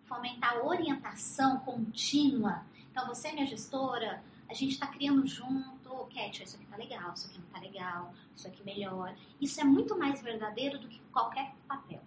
Fomentar 0.01 0.57
a 0.57 0.63
orientação 0.63 1.59
contínua. 1.59 2.65
Então, 2.91 3.05
você, 3.05 3.31
minha 3.31 3.45
gestora, 3.45 4.23
a 4.49 4.53
gente 4.55 4.71
está 4.71 4.87
criando 4.87 5.27
junto, 5.27 5.76
Cat, 6.05 6.43
isso 6.43 6.55
aqui 6.55 6.65
tá 6.65 6.77
legal, 6.77 7.13
isso 7.13 7.27
aqui 7.27 7.39
não 7.39 7.47
tá 7.47 7.59
legal, 7.59 8.13
isso 8.35 8.47
aqui 8.47 8.63
melhor. 8.63 9.15
Isso 9.41 9.59
é 9.59 9.63
muito 9.63 9.97
mais 9.97 10.21
verdadeiro 10.21 10.79
do 10.79 10.87
que 10.87 10.99
qualquer 11.11 11.53
papel. 11.67 12.01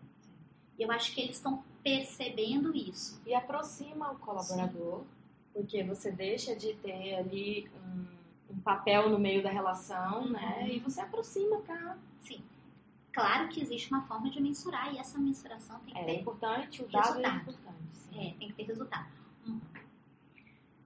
Eu 0.78 0.90
acho 0.90 1.14
que 1.14 1.20
eles 1.20 1.36
estão 1.36 1.62
percebendo 1.82 2.74
isso. 2.74 3.20
E 3.26 3.34
aproxima 3.34 4.12
o 4.12 4.18
colaborador, 4.18 5.00
Sim. 5.00 5.06
porque 5.52 5.82
você 5.82 6.10
deixa 6.10 6.56
de 6.56 6.74
ter 6.74 7.16
ali 7.16 7.70
um 7.74 8.20
um 8.50 8.60
papel 8.60 9.08
no 9.08 9.18
meio 9.18 9.42
da 9.42 9.50
relação, 9.50 10.28
né? 10.28 10.68
E 10.68 10.80
você 10.80 11.00
aproxima 11.00 11.60
pra. 11.60 11.96
Sim. 12.18 12.42
Claro 13.12 13.48
que 13.48 13.60
existe 13.60 13.92
uma 13.92 14.02
forma 14.02 14.30
de 14.30 14.40
mensurar 14.40 14.92
e 14.94 14.98
essa 14.98 15.18
mensuração 15.18 15.78
tem 15.80 15.94
que 15.94 16.00
é 16.00 16.04
ter. 16.04 16.10
É 16.10 16.20
importante, 16.20 16.82
o 16.82 16.88
dado 16.88 17.04
resultado. 17.04 17.34
é 17.34 17.36
importante. 17.36 17.92
Sim. 17.92 18.20
É, 18.20 18.34
tem 18.38 18.48
que 18.48 18.54
ter 18.54 18.62
resultado. 18.64 19.08
Hum. 19.46 19.60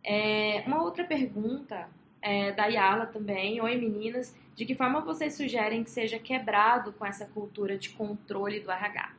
É, 0.02 0.64
uma 0.66 0.82
outra 0.82 1.04
pergunta 1.04 1.88
é, 2.24 2.52
da 2.52 2.64
Yala 2.64 3.04
também. 3.04 3.60
Oi 3.60 3.76
meninas, 3.76 4.34
de 4.56 4.64
que 4.64 4.74
forma 4.74 5.02
vocês 5.02 5.36
sugerem 5.36 5.84
que 5.84 5.90
seja 5.90 6.18
quebrado 6.18 6.90
com 6.94 7.04
essa 7.04 7.26
cultura 7.26 7.76
de 7.76 7.90
controle 7.90 8.60
do 8.60 8.70
RH? 8.70 9.14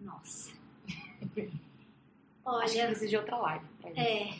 Nossa. 0.00 0.52
Olha, 2.44 2.64
Acho 2.64 2.74
que 2.74 2.86
precisa 2.86 3.08
de 3.08 3.16
outra 3.16 3.36
live. 3.36 3.64
É, 3.94 4.36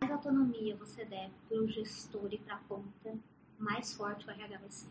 mais 0.00 0.12
autonomia 0.12 0.76
você 0.76 1.04
der 1.04 1.28
para 1.48 1.58
o 1.58 1.66
gestor 1.66 2.28
e 2.30 2.38
para 2.38 2.54
a 2.54 2.58
ponta, 2.58 3.18
mais 3.58 3.92
forte 3.94 4.28
o 4.28 4.30
RH 4.30 4.58
vai 4.58 4.70
ser. 4.70 4.90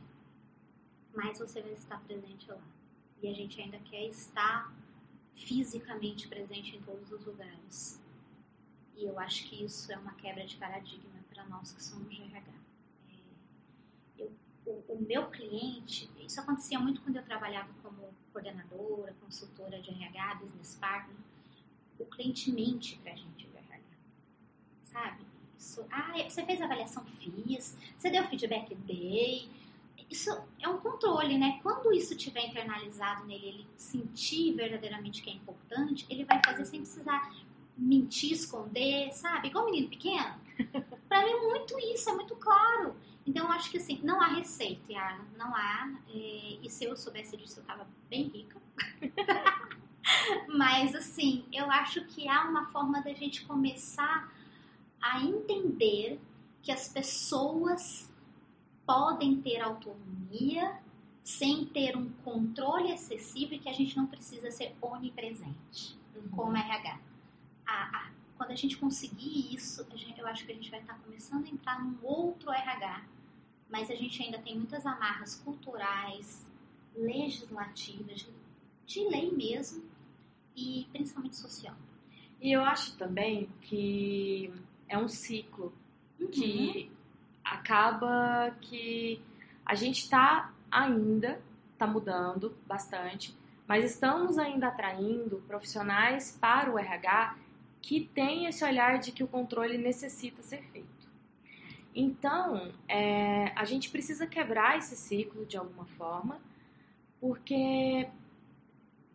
Mais 1.15 1.39
você 1.39 1.61
vai 1.61 1.71
estar 1.71 2.01
presente 2.01 2.51
lá. 2.51 2.59
E 3.23 3.29
a 3.29 3.33
gente 3.33 3.61
ainda 3.61 3.79
quer 3.89 4.05
estar 4.07 4.69
fisicamente 5.33 6.27
presente 6.27 6.75
em 6.75 6.81
todos 6.81 7.09
os 7.09 7.25
lugares. 7.25 8.03
E 8.97 9.05
eu 9.05 9.17
acho 9.17 9.47
que 9.47 9.63
isso 9.63 9.89
é 9.93 9.97
uma 9.97 10.13
quebra 10.15 10.45
de 10.45 10.57
paradigma 10.57 11.23
para 11.33 11.45
nós 11.45 11.71
que 11.71 11.81
somos 11.81 12.13
de 12.13 12.21
RH. 12.21 12.54
O, 14.65 14.93
o, 14.93 15.05
meu 15.07 15.27
cliente, 15.29 16.09
isso 16.25 16.39
acontecia 16.39 16.79
muito 16.79 17.01
quando 17.01 17.17
eu 17.17 17.23
trabalhava 17.23 17.69
como 17.83 18.09
coordenadora, 18.33 19.15
consultora 19.21 19.79
de 19.79 19.91
RH, 19.91 20.35
business 20.35 20.75
partner. 20.75 21.17
O 21.99 22.05
cliente 22.05 22.51
mente 22.51 22.97
para 22.97 23.13
a 23.13 23.15
gente 23.15 23.45
sabe? 24.95 25.25
Isso, 25.59 25.85
ah, 25.91 26.13
você 26.27 26.45
fez 26.45 26.61
avaliação? 26.61 27.03
Fiz. 27.05 27.77
Você 27.97 28.09
deu 28.09 28.23
feedback? 28.25 28.73
Dei. 28.73 29.49
Isso 30.09 30.29
é 30.61 30.69
um 30.69 30.77
controle, 30.77 31.37
né? 31.37 31.59
Quando 31.61 31.91
isso 31.91 32.15
tiver 32.15 32.45
internalizado 32.45 33.25
nele, 33.25 33.47
ele 33.47 33.67
sentir 33.75 34.53
verdadeiramente 34.53 35.21
que 35.21 35.29
é 35.29 35.33
importante, 35.33 36.05
ele 36.09 36.23
vai 36.23 36.39
fazer 36.45 36.63
sem 36.65 36.81
precisar 36.81 37.33
mentir, 37.77 38.31
esconder, 38.33 39.11
sabe? 39.11 39.47
Igual 39.47 39.65
um 39.65 39.71
menino 39.71 39.89
pequeno. 39.89 40.35
Pra 41.09 41.25
mim 41.25 41.31
é 41.31 41.41
muito 41.41 41.77
isso, 41.79 42.09
é 42.09 42.13
muito 42.13 42.35
claro. 42.35 42.95
Então 43.25 43.45
eu 43.45 43.51
acho 43.51 43.71
que 43.71 43.77
assim, 43.77 43.99
não 44.03 44.21
há 44.21 44.27
receita, 44.27 44.91
Yara, 44.91 45.25
não 45.37 45.55
há. 45.55 45.91
E, 46.07 46.59
e 46.61 46.69
se 46.69 46.85
eu 46.85 46.95
soubesse 46.95 47.35
disso, 47.35 47.59
eu 47.59 47.63
tava 47.63 47.87
bem 48.09 48.23
rica. 48.27 48.61
Mas 50.47 50.93
assim, 50.93 51.45
eu 51.51 51.69
acho 51.71 52.05
que 52.05 52.27
há 52.27 52.43
uma 52.43 52.65
forma 52.65 53.01
da 53.01 53.13
gente 53.13 53.43
começar 53.45 54.31
a 55.01 55.23
entender 55.23 56.19
que 56.61 56.71
as 56.71 56.87
pessoas 56.87 58.11
podem 58.85 59.41
ter 59.41 59.61
autonomia 59.61 60.79
sem 61.23 61.65
ter 61.65 61.97
um 61.97 62.09
controle 62.23 62.91
excessivo 62.91 63.55
e 63.55 63.59
que 63.59 63.67
a 63.67 63.73
gente 63.73 63.97
não 63.97 64.05
precisa 64.05 64.51
ser 64.51 64.75
onipresente 64.79 65.97
uhum. 66.15 66.29
como 66.29 66.55
RH. 66.55 66.99
A, 67.65 67.97
a, 67.97 68.09
quando 68.37 68.51
a 68.51 68.55
gente 68.55 68.77
conseguir 68.77 69.53
isso, 69.53 69.85
gente, 69.95 70.19
eu 70.19 70.27
acho 70.27 70.45
que 70.45 70.51
a 70.51 70.55
gente 70.55 70.69
vai 70.69 70.79
estar 70.79 70.93
começando 70.99 71.45
a 71.45 71.49
entrar 71.49 71.83
num 71.83 71.97
outro 72.03 72.51
RH, 72.51 73.03
mas 73.69 73.89
a 73.89 73.95
gente 73.95 74.21
ainda 74.21 74.39
tem 74.39 74.55
muitas 74.55 74.85
amarras 74.85 75.35
culturais, 75.43 76.49
legislativas, 76.95 78.27
de, 78.85 78.99
lei 79.09 79.31
mesmo, 79.31 79.83
e 80.55 80.87
principalmente 80.91 81.35
social. 81.35 81.75
E 82.41 82.51
eu 82.51 82.61
acho 82.63 82.95
também 82.97 83.49
que 83.61 84.53
é 84.87 84.97
um 84.97 85.07
ciclo 85.07 85.73
uhum. 86.19 86.27
que 86.27 86.91
acaba 87.43 88.55
que 88.61 89.21
a 89.65 89.75
gente 89.75 90.01
está 90.01 90.53
ainda, 90.71 91.41
está 91.73 91.87
mudando 91.87 92.55
bastante, 92.65 93.35
mas 93.67 93.83
estamos 93.83 94.37
ainda 94.37 94.67
atraindo 94.67 95.43
profissionais 95.47 96.37
para 96.39 96.71
o 96.71 96.77
RH 96.77 97.37
que 97.81 98.09
tem 98.13 98.45
esse 98.47 98.63
olhar 98.63 98.99
de 98.99 99.11
que 99.11 99.23
o 99.23 99.27
controle 99.27 99.77
necessita 99.77 100.41
ser 100.41 100.63
feito. 100.71 100.94
Então, 101.95 102.73
é, 102.89 103.53
a 103.55 103.63
gente 103.63 103.89
precisa 103.89 104.27
quebrar 104.27 104.77
esse 104.77 104.97
ciclo 104.97 105.45
de 105.45 105.55
alguma 105.55 105.85
forma, 105.85 106.41
porque 107.21 108.09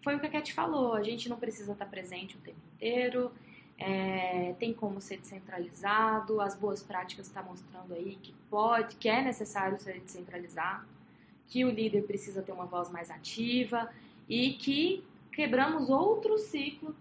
foi 0.03 0.17
o 0.17 0.21
que 0.21 0.27
a 0.27 0.31
Cat 0.31 0.55
falou, 0.55 0.95
a 0.95 1.03
gente 1.03 1.29
não 1.29 1.37
precisa 1.37 1.73
estar 1.73 1.85
presente 1.85 2.39
o 2.39 2.41
tempo 2.41 2.59
inteiro, 2.75 3.31
é, 3.77 4.55
tem 4.59 4.73
como 4.73 4.99
ser 4.99 5.19
descentralizado, 5.19 6.41
as 6.41 6.55
boas 6.55 6.83
práticas 6.83 7.27
estão 7.27 7.43
tá 7.43 7.49
mostrando 7.51 7.93
aí 7.93 8.17
que 8.23 8.33
pode, 8.49 8.97
que 8.97 9.11
é 9.11 9.21
necessário 9.21 9.79
ser 9.79 10.01
descentralizado, 10.01 10.87
que 11.49 11.65
o 11.67 11.71
líder 11.71 12.05
precisa 12.05 12.41
ter 12.41 12.53
uma 12.53 12.65
voz 12.65 12.91
mais 12.91 13.11
ativa 13.11 13.91
e 14.27 14.55
que 14.55 15.05
quebramos 15.33 15.91
outro 15.91 16.39
ciclo 16.39 16.97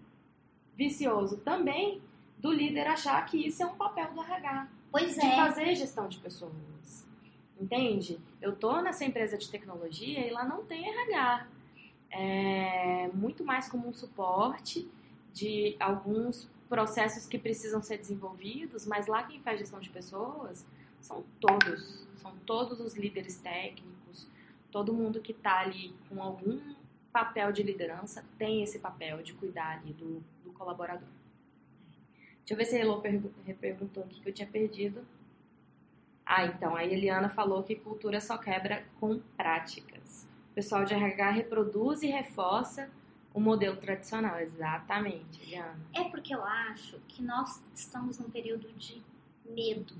vicioso 0.76 1.38
também 1.38 2.02
do 2.38 2.52
líder 2.52 2.86
achar 2.86 3.24
que 3.24 3.46
isso 3.46 3.62
é 3.62 3.66
um 3.66 3.76
papel 3.76 4.12
do 4.12 4.20
RH. 4.20 4.68
Pois 4.90 5.14
de 5.14 5.26
é. 5.26 5.36
fazer 5.36 5.74
gestão 5.74 6.08
de 6.08 6.18
pessoas. 6.18 7.06
Entende? 7.60 8.18
Eu 8.40 8.56
tô 8.56 8.80
nessa 8.80 9.04
empresa 9.04 9.36
de 9.36 9.48
tecnologia 9.48 10.26
e 10.26 10.30
lá 10.30 10.44
não 10.44 10.64
tem 10.64 10.88
RH. 10.88 11.46
É 12.10 13.10
muito 13.12 13.44
mais 13.44 13.68
como 13.68 13.86
um 13.86 13.92
suporte 13.92 14.88
de 15.32 15.76
alguns 15.78 16.48
processos 16.68 17.26
que 17.26 17.38
precisam 17.38 17.82
ser 17.82 17.98
desenvolvidos, 17.98 18.86
mas 18.86 19.06
lá 19.06 19.22
quem 19.24 19.40
faz 19.40 19.58
gestão 19.58 19.80
de 19.80 19.90
pessoas 19.90 20.64
são 21.00 21.24
todos, 21.40 22.06
são 22.16 22.32
todos 22.46 22.80
os 22.80 22.94
líderes 22.94 23.36
técnicos, 23.36 24.26
todo 24.70 24.92
mundo 24.92 25.20
que 25.20 25.32
está 25.32 25.60
ali 25.60 25.94
com 26.08 26.22
algum 26.22 26.74
papel 27.12 27.52
de 27.52 27.62
liderança 27.62 28.24
tem 28.38 28.62
esse 28.62 28.78
papel 28.78 29.22
de 29.22 29.32
cuidar 29.34 29.78
ali 29.78 29.92
do, 29.92 30.22
do 30.44 30.52
colaborador. 30.52 31.08
Deixa 32.40 32.54
eu 32.54 32.56
ver 32.56 32.64
se 32.64 32.76
a 32.76 32.80
Elô 32.80 33.00
perguntou 33.00 34.02
aqui 34.04 34.20
que 34.20 34.28
eu 34.28 34.32
tinha 34.32 34.48
perdido. 34.48 35.06
Ah, 36.26 36.44
então, 36.44 36.76
a 36.76 36.84
Eliana 36.84 37.28
falou 37.28 37.62
que 37.62 37.74
cultura 37.74 38.20
só 38.20 38.38
quebra 38.38 38.84
com 39.00 39.18
práticas. 39.36 40.28
O 40.50 40.54
pessoal 40.54 40.84
de 40.84 40.94
RH 40.94 41.30
reproduz 41.30 42.02
e 42.02 42.06
reforça 42.06 42.90
o 43.32 43.40
modelo 43.40 43.76
tradicional. 43.76 44.38
Exatamente, 44.38 45.42
Eliana. 45.42 45.78
É 45.94 46.04
porque 46.04 46.34
eu 46.34 46.44
acho 46.44 46.98
que 47.08 47.22
nós 47.22 47.62
estamos 47.74 48.18
num 48.18 48.30
período 48.30 48.68
de 48.72 49.02
medo. 49.44 49.94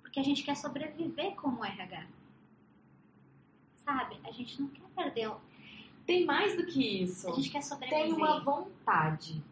Porque 0.00 0.18
a 0.20 0.22
gente 0.22 0.42
quer 0.42 0.56
sobreviver 0.56 1.34
como 1.34 1.64
RH. 1.64 2.06
Sabe? 3.76 4.18
A 4.24 4.30
gente 4.32 4.60
não 4.60 4.68
quer 4.68 4.88
perder. 4.94 5.32
Tem 6.06 6.24
mais 6.24 6.56
do 6.56 6.66
que 6.66 7.02
isso. 7.02 7.28
A 7.28 7.32
gente 7.32 7.50
quer 7.50 7.62
sobreviver. 7.62 8.04
Tem 8.04 8.12
uma 8.12 8.40
vontade. 8.40 9.42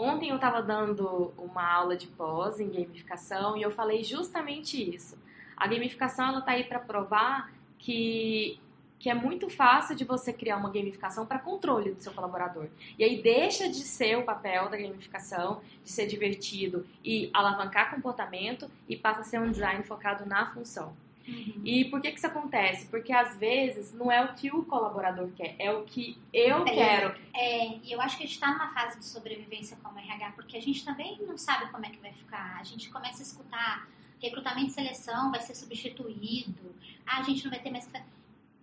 Ontem 0.00 0.30
eu 0.30 0.36
estava 0.36 0.62
dando 0.62 1.30
uma 1.36 1.62
aula 1.70 1.94
de 1.94 2.06
pós 2.06 2.58
em 2.58 2.70
gamificação 2.70 3.54
e 3.54 3.60
eu 3.60 3.70
falei 3.70 4.02
justamente 4.02 4.82
isso. 4.96 5.14
A 5.54 5.66
gamificação 5.66 6.28
ela 6.28 6.40
tá 6.40 6.52
aí 6.52 6.64
para 6.64 6.78
provar 6.78 7.52
que 7.78 8.58
que 8.98 9.08
é 9.08 9.14
muito 9.14 9.48
fácil 9.48 9.96
de 9.96 10.04
você 10.04 10.30
criar 10.30 10.58
uma 10.58 10.70
gamificação 10.70 11.24
para 11.24 11.38
controle 11.38 11.92
do 11.92 12.02
seu 12.02 12.12
colaborador. 12.12 12.68
E 12.98 13.04
aí 13.04 13.22
deixa 13.22 13.66
de 13.66 13.78
ser 13.78 14.18
o 14.18 14.24
papel 14.24 14.68
da 14.68 14.76
gamificação, 14.76 15.62
de 15.82 15.90
ser 15.90 16.06
divertido 16.06 16.86
e 17.02 17.30
alavancar 17.32 17.94
comportamento 17.94 18.70
e 18.86 18.96
passa 18.96 19.20
a 19.20 19.24
ser 19.24 19.40
um 19.40 19.50
design 19.50 19.82
focado 19.84 20.26
na 20.26 20.46
função. 20.52 20.94
Uhum. 21.26 21.62
E 21.64 21.84
por 21.86 22.00
que, 22.00 22.10
que 22.10 22.18
isso 22.18 22.26
acontece? 22.26 22.86
Porque 22.86 23.12
às 23.12 23.36
vezes 23.36 23.92
não 23.92 24.10
é 24.10 24.24
o 24.24 24.34
que 24.34 24.50
o 24.50 24.64
colaborador 24.64 25.30
quer, 25.36 25.54
é 25.58 25.70
o 25.70 25.84
que 25.84 26.18
eu 26.32 26.66
é, 26.66 26.74
quero. 26.74 27.14
É, 27.34 27.76
e 27.78 27.92
eu 27.92 28.00
acho 28.00 28.16
que 28.16 28.24
a 28.24 28.26
gente 28.26 28.34
está 28.34 28.50
numa 28.52 28.72
fase 28.72 28.98
de 28.98 29.04
sobrevivência 29.04 29.76
como 29.82 29.98
RH, 29.98 30.32
porque 30.32 30.56
a 30.56 30.62
gente 30.62 30.84
também 30.84 31.18
não 31.22 31.36
sabe 31.36 31.70
como 31.70 31.86
é 31.86 31.90
que 31.90 31.98
vai 31.98 32.12
ficar. 32.12 32.58
A 32.58 32.64
gente 32.64 32.90
começa 32.90 33.20
a 33.20 33.22
escutar 33.22 33.88
recrutamento 34.20 34.68
e 34.68 34.70
seleção 34.70 35.30
vai 35.30 35.40
ser 35.40 35.54
substituído, 35.54 36.74
ah, 37.06 37.20
a 37.20 37.22
gente 37.22 37.42
não 37.44 37.50
vai 37.50 37.60
ter 37.60 37.70
mais. 37.70 37.88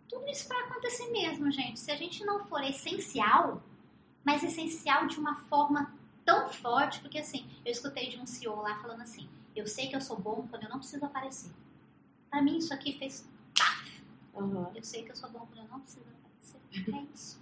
Tudo 0.08 0.28
isso 0.30 0.48
vai 0.48 0.60
acontecer 0.62 1.10
mesmo, 1.12 1.52
gente. 1.52 1.80
Se 1.80 1.92
a 1.92 1.96
gente 1.96 2.24
não 2.24 2.46
for 2.46 2.64
essencial, 2.64 3.62
mas 4.24 4.44
essencial 4.44 5.08
de 5.08 5.20
uma 5.20 5.36
forma 5.36 5.94
tão 6.24 6.50
forte, 6.50 7.00
porque 7.00 7.18
assim, 7.18 7.46
eu 7.66 7.72
escutei 7.72 8.10
de 8.10 8.18
um 8.18 8.26
CEO 8.26 8.62
lá 8.62 8.76
falando 8.76 9.02
assim: 9.02 9.28
eu 9.56 9.66
sei 9.66 9.88
que 9.88 9.96
eu 9.96 10.02
sou 10.02 10.18
bom 10.18 10.46
quando 10.50 10.64
eu 10.64 10.70
não 10.70 10.80
preciso 10.80 11.06
aparecer. 11.06 11.52
Pra 12.30 12.42
mim, 12.42 12.58
isso 12.58 12.74
aqui 12.74 12.98
fez 12.98 13.28
paf. 13.58 14.02
Uhum. 14.34 14.72
Eu 14.76 14.84
sei 14.84 15.04
que 15.04 15.12
eu 15.12 15.16
sou 15.16 15.30
bom 15.30 15.40
quando 15.40 15.66
eu 15.66 15.72
não 15.72 15.80
preciso 15.80 16.06
aparecer. 16.24 16.96
É 16.96 17.14
isso. 17.14 17.40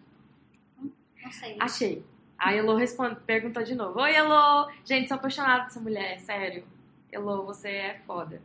Hum, 0.82 0.92
não 1.24 1.32
sei. 1.32 1.58
Achei. 1.60 2.06
A 2.38 2.54
Elo 2.54 2.76
responde, 2.76 3.16
perguntou 3.26 3.64
de 3.64 3.76
novo. 3.76 4.00
Oi, 4.00 4.14
Elo! 4.14 4.70
Gente, 4.84 5.08
sou 5.08 5.16
apaixonada 5.16 5.64
dessa 5.64 5.80
mulher, 5.80 6.20
sério. 6.20 6.66
Elo, 7.12 7.46
você 7.46 7.70
é 7.70 8.00
foda. 8.06 8.42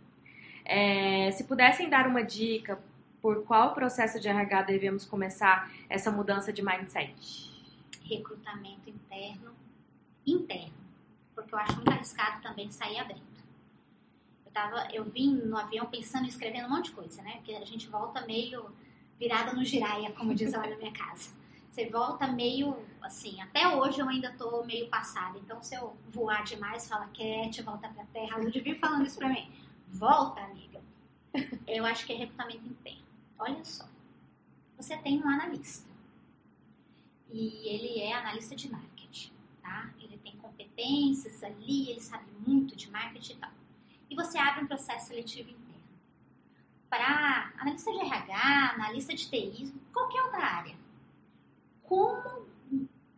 É, 0.64 1.30
se 1.32 1.44
pudessem 1.44 1.88
dar 1.88 2.06
uma 2.06 2.22
dica 2.22 2.80
por 3.20 3.44
qual 3.44 3.74
processo 3.74 4.18
de 4.20 4.28
RH 4.28 4.62
devemos 4.62 5.04
começar 5.04 5.70
essa 5.88 6.10
mudança 6.10 6.52
de 6.52 6.62
mindset? 6.62 7.50
Recrutamento 8.02 8.88
interno. 8.88 9.52
Interno. 10.26 10.72
Porque 11.34 11.54
eu 11.54 11.58
acho 11.58 11.74
muito 11.76 11.90
arriscado 11.90 12.42
também 12.42 12.70
sair 12.70 12.98
abrindo. 12.98 13.29
Eu, 14.50 14.52
tava, 14.52 14.88
eu 14.92 15.04
vim 15.04 15.34
no 15.36 15.56
avião 15.56 15.86
pensando 15.86 16.26
e 16.26 16.28
escrevendo 16.28 16.66
um 16.66 16.70
monte 16.70 16.86
de 16.86 16.92
coisa, 16.92 17.22
né? 17.22 17.36
Porque 17.36 17.52
a 17.54 17.64
gente 17.64 17.86
volta 17.88 18.26
meio 18.26 18.70
virada 19.18 19.52
no 19.52 19.64
giraia, 19.64 20.10
como 20.12 20.34
diz 20.34 20.52
lá 20.52 20.66
na 20.66 20.76
minha 20.76 20.92
casa. 20.92 21.30
Você 21.70 21.88
volta 21.88 22.26
meio, 22.26 22.76
assim, 23.00 23.40
até 23.40 23.68
hoje 23.68 24.00
eu 24.00 24.08
ainda 24.08 24.32
tô 24.32 24.64
meio 24.64 24.88
passada. 24.88 25.38
Então, 25.38 25.62
se 25.62 25.76
eu 25.76 25.96
voar 26.08 26.42
demais, 26.42 26.88
fala, 26.88 27.06
Cat, 27.08 27.62
volta 27.62 27.88
pra 27.88 28.04
terra. 28.06 28.36
A 28.36 28.38
Ludivine 28.38 28.76
falando 28.76 29.06
isso 29.06 29.18
pra 29.18 29.28
mim. 29.28 29.48
Volta, 29.86 30.40
amiga. 30.40 30.80
Eu 31.66 31.86
acho 31.86 32.04
que 32.04 32.12
é 32.12 32.16
recrutamento 32.16 32.66
interno. 32.66 33.04
Olha 33.38 33.64
só. 33.64 33.86
Você 34.76 34.96
tem 34.96 35.22
um 35.22 35.28
analista. 35.28 35.88
E 37.30 37.68
ele 37.68 38.00
é 38.00 38.12
analista 38.12 38.56
de 38.56 38.68
marketing, 38.68 39.32
tá? 39.62 39.90
Ele 40.00 40.18
tem 40.18 40.36
competências 40.38 41.44
ali, 41.44 41.88
ele 41.90 42.00
sabe 42.00 42.24
muito 42.44 42.74
de 42.74 42.90
marketing 42.90 43.34
e 43.34 43.36
tal 43.36 43.59
e 44.10 44.14
você 44.14 44.36
abre 44.36 44.64
um 44.64 44.66
processo 44.66 45.06
seletivo 45.06 45.50
interno. 45.50 45.70
Para 46.90 47.52
analista 47.56 47.92
de 47.92 48.00
RH, 48.00 48.72
analista 48.74 49.14
de 49.14 49.30
TI, 49.30 49.72
qualquer 49.92 50.22
outra 50.24 50.44
área. 50.44 50.76
Como 51.82 52.46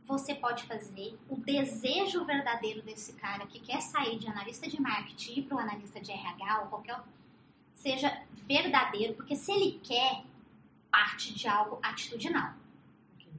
você 0.05 0.35
pode 0.35 0.65
fazer 0.65 1.19
o 1.29 1.37
desejo 1.37 2.25
verdadeiro 2.25 2.83
desse 2.83 3.15
cara 3.15 3.47
que 3.47 3.59
quer 3.59 3.81
sair 3.81 4.19
de 4.19 4.29
analista 4.29 4.69
de 4.69 4.81
marketing 4.81 5.43
para 5.45 5.57
o 5.57 5.61
analista 5.61 6.01
de 6.01 6.13
RH 6.13 6.61
ou 6.61 6.67
qualquer 6.67 6.95
outro, 6.97 7.11
seja 7.75 8.23
verdadeiro, 8.47 9.15
porque 9.15 9.35
se 9.35 9.51
ele 9.51 9.81
quer, 9.83 10.25
parte 10.91 11.33
de 11.33 11.49
algo 11.49 11.79
atitudinal, 11.83 12.53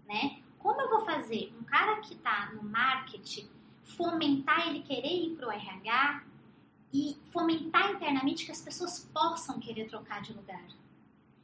né? 0.07 0.39
Como 0.57 0.81
eu 0.81 0.89
vou 0.89 1.05
fazer 1.05 1.53
um 1.59 1.63
cara 1.63 1.97
que 2.01 2.15
está 2.15 2.51
no 2.53 2.63
marketing 2.63 3.47
fomentar 3.83 4.67
ele 4.67 4.81
querer 4.81 5.25
ir 5.25 5.35
para 5.35 5.47
o 5.47 5.51
RH 5.51 6.23
e 6.93 7.17
fomentar 7.31 7.91
internamente 7.91 8.45
que 8.45 8.51
as 8.51 8.61
pessoas 8.61 9.09
possam 9.11 9.59
querer 9.59 9.87
trocar 9.87 10.21
de 10.21 10.31
lugar. 10.31 10.63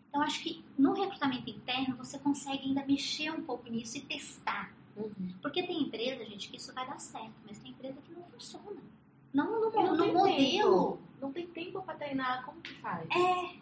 Então, 0.08 0.22
acho 0.22 0.41
que 0.43 0.64
no 0.78 0.93
recrutamento 0.93 1.50
interno 1.50 1.95
você 1.95 2.20
consegue 2.20 2.68
ainda 2.68 2.86
mexer 2.86 3.32
um 3.32 3.43
pouco 3.43 3.70
nisso 3.70 3.97
e 3.97 4.02
testar. 4.02 4.72
Uhum. 4.95 5.34
Porque 5.41 5.64
tem 5.64 5.84
empresa, 5.84 6.24
gente, 6.26 6.50
que 6.50 6.58
isso 6.58 6.74
vai 6.74 6.86
dar 6.86 7.00
certo, 7.00 7.34
mas 7.47 7.58
tem 7.58 7.72
empresa 7.72 8.00
que 8.02 8.14
não 8.14 8.24
funciona. 8.24 8.82
Não 9.34 9.62
no, 9.62 9.72
não 9.72 9.95
no 9.95 10.14
modelo. 10.14 10.91
Tempo. 10.93 11.00
Não 11.22 11.32
tem 11.32 11.47
tempo 11.47 11.82
para 11.82 11.95
treinar, 11.95 12.45
como 12.45 12.62
que 12.62 12.74
faz? 12.76 13.08
É. 13.10 13.56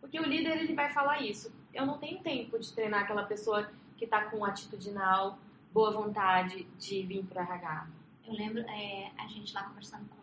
Porque 0.00 0.18
o 0.18 0.24
líder 0.24 0.58
ele 0.58 0.74
vai 0.74 0.90
falar 0.90 1.22
isso. 1.22 1.52
Eu 1.72 1.86
não 1.86 1.98
tenho 1.98 2.20
tempo 2.20 2.58
de 2.58 2.72
treinar 2.72 3.02
aquela 3.02 3.24
pessoa 3.24 3.70
que 3.96 4.04
está 4.04 4.24
com 4.24 4.44
atitudinal, 4.44 5.38
boa 5.72 5.90
vontade 5.90 6.64
de 6.78 7.02
vir 7.02 7.24
para 7.24 7.42
RH. 7.42 7.88
Eu 8.24 8.32
lembro 8.32 8.60
é, 8.60 9.12
a 9.18 9.26
gente 9.28 9.54
lá 9.54 9.64
conversando 9.64 10.08
com 10.08 10.15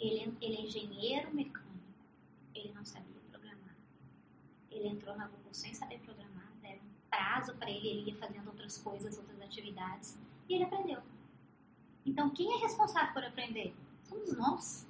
Ele, 0.00 0.34
ele 0.40 0.56
é 0.56 0.60
engenheiro 0.62 1.32
mecânico. 1.34 1.68
Ele 2.54 2.72
não 2.72 2.84
sabia 2.84 3.20
programar. 3.30 3.76
Ele 4.70 4.88
entrou 4.88 5.16
na 5.16 5.26
Google 5.26 5.52
sem 5.52 5.74
saber 5.74 5.98
programar. 6.00 6.48
Deram 6.62 6.78
um 6.78 7.10
prazo 7.10 7.54
para 7.54 7.70
ele, 7.70 7.86
ele 7.86 8.10
ia 8.10 8.16
fazendo 8.16 8.48
outras 8.48 8.78
coisas, 8.78 9.18
outras 9.18 9.40
atividades. 9.42 10.18
E 10.48 10.54
ele 10.54 10.64
aprendeu. 10.64 11.02
Então, 12.04 12.30
quem 12.30 12.54
é 12.54 12.56
responsável 12.56 13.12
por 13.12 13.22
aprender? 13.22 13.74
Somos 14.02 14.32
nós. 14.36 14.88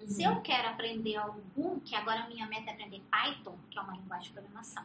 Uhum. 0.00 0.08
Se 0.08 0.22
eu 0.22 0.40
quero 0.40 0.68
aprender 0.68 1.16
algum, 1.16 1.80
que 1.80 1.94
agora 1.94 2.20
a 2.20 2.28
minha 2.28 2.46
meta 2.46 2.70
é 2.70 2.74
aprender 2.74 3.02
Python, 3.10 3.58
que 3.70 3.78
é 3.78 3.82
uma 3.82 3.96
linguagem 3.96 4.28
de 4.28 4.32
programação. 4.32 4.84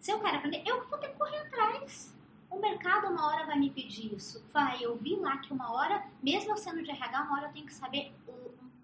Se 0.00 0.10
eu 0.10 0.20
quero 0.20 0.38
aprender, 0.38 0.62
eu 0.66 0.84
vou 0.86 0.98
ter 0.98 1.08
que 1.08 1.18
correr 1.18 1.38
atrás. 1.38 2.16
O 2.48 2.58
mercado 2.58 3.08
uma 3.08 3.26
hora 3.28 3.46
vai 3.46 3.58
me 3.58 3.70
pedir 3.70 4.14
isso. 4.14 4.42
Vai, 4.52 4.82
eu 4.82 4.96
vi 4.96 5.14
lá 5.16 5.38
que 5.38 5.52
uma 5.52 5.72
hora, 5.72 6.04
mesmo 6.22 6.50
eu 6.50 6.56
sendo 6.56 6.82
de 6.82 6.90
RH, 6.90 7.22
uma 7.22 7.36
hora 7.36 7.46
eu 7.48 7.52
tenho 7.52 7.66
que 7.66 7.74
saber 7.74 8.12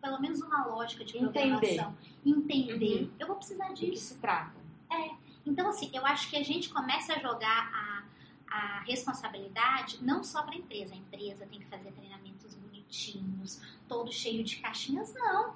pelo 0.00 0.20
menos 0.20 0.40
uma 0.40 0.64
lógica 0.66 1.04
de 1.04 1.18
programação. 1.18 1.96
Entender. 2.24 2.62
Entender. 2.62 3.02
Uhum. 3.02 3.10
Eu 3.18 3.26
vou 3.26 3.36
precisar 3.36 3.68
disso. 3.72 3.90
que 3.90 3.98
se 3.98 4.14
trata. 4.16 4.56
É. 4.90 5.10
Então, 5.44 5.68
assim, 5.68 5.90
eu 5.92 6.04
acho 6.04 6.28
que 6.28 6.36
a 6.36 6.42
gente 6.42 6.68
começa 6.68 7.14
a 7.14 7.18
jogar 7.18 7.70
a, 7.72 8.04
a 8.48 8.80
responsabilidade 8.80 10.02
não 10.02 10.22
só 10.24 10.42
para 10.42 10.54
a 10.54 10.58
empresa. 10.58 10.94
A 10.94 10.96
empresa 10.96 11.46
tem 11.46 11.60
que 11.60 11.66
fazer 11.66 11.92
treinamentos 11.92 12.54
bonitinhos, 12.54 13.60
todo 13.88 14.12
cheio 14.12 14.42
de 14.42 14.56
caixinhas, 14.56 15.14
não. 15.14 15.54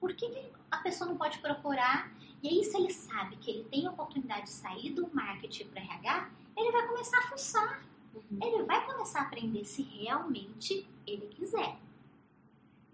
Por 0.00 0.14
que, 0.14 0.28
que 0.28 0.52
a 0.70 0.78
pessoa 0.78 1.08
não 1.08 1.16
pode 1.16 1.38
procurar? 1.38 2.10
E 2.42 2.48
aí, 2.48 2.64
se 2.64 2.76
ele 2.76 2.92
sabe 2.92 3.36
que 3.36 3.50
ele 3.50 3.64
tem 3.64 3.86
a 3.86 3.90
oportunidade 3.90 4.44
de 4.44 4.50
sair 4.50 4.90
do 4.90 5.08
marketing 5.12 5.68
para 5.68 5.82
RH, 5.82 6.30
ele 6.56 6.70
vai 6.70 6.86
começar 6.86 7.18
a 7.18 7.22
fuçar. 7.22 7.82
Uhum. 8.14 8.38
Ele 8.42 8.62
vai 8.62 8.84
começar 8.86 9.20
a 9.20 9.22
aprender 9.22 9.64
se 9.64 9.82
realmente 9.82 10.88
ele 11.06 11.26
quiser. 11.26 11.76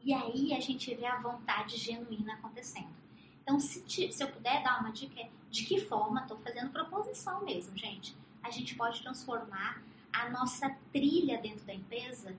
E 0.04 0.12
aí 0.12 0.52
a 0.54 0.60
gente 0.60 0.94
vê 0.94 1.06
a 1.06 1.16
vontade 1.16 1.76
genuína 1.76 2.34
acontecendo. 2.34 2.90
Então, 3.42 3.58
se, 3.58 3.82
te, 3.82 4.12
se 4.12 4.22
eu 4.22 4.28
puder 4.28 4.62
dar 4.62 4.80
uma 4.80 4.90
dica, 4.90 5.20
é 5.20 5.30
de 5.50 5.64
que 5.64 5.80
forma, 5.80 6.22
estou 6.22 6.38
fazendo 6.38 6.70
proposição 6.70 7.44
mesmo, 7.44 7.76
gente, 7.76 8.16
a 8.42 8.50
gente 8.50 8.74
pode 8.74 9.02
transformar 9.02 9.82
a 10.12 10.28
nossa 10.30 10.70
trilha 10.92 11.38
dentro 11.38 11.64
da 11.64 11.74
empresa 11.74 12.36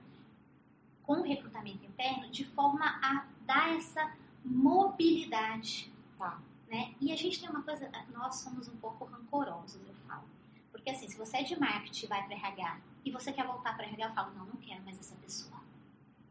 com 1.02 1.14
o 1.14 1.22
recrutamento 1.22 1.84
interno 1.84 2.30
de 2.30 2.44
forma 2.44 2.84
a 3.02 3.26
dar 3.46 3.76
essa 3.76 4.12
mobilidade. 4.44 5.92
Tá. 6.18 6.40
Né? 6.68 6.94
E 7.00 7.12
a 7.12 7.16
gente 7.16 7.40
tem 7.40 7.48
uma 7.48 7.62
coisa, 7.62 7.90
nós 8.12 8.36
somos 8.36 8.68
um 8.68 8.76
pouco 8.76 9.04
rancorosos, 9.04 9.80
eu 9.86 9.94
falo. 10.06 10.24
Porque 10.72 10.90
assim, 10.90 11.08
se 11.08 11.16
você 11.16 11.38
é 11.38 11.42
de 11.42 11.58
marketing 11.58 12.06
e 12.06 12.08
vai 12.08 12.22
para 12.24 12.34
RH 12.34 12.80
e 13.04 13.10
você 13.10 13.32
quer 13.32 13.46
voltar 13.46 13.76
para 13.76 13.86
RH, 13.86 14.06
eu 14.06 14.12
falo, 14.12 14.34
não, 14.34 14.46
não 14.46 14.56
quero 14.56 14.82
mais 14.84 14.98
essa 14.98 15.14
pessoa. 15.16 15.63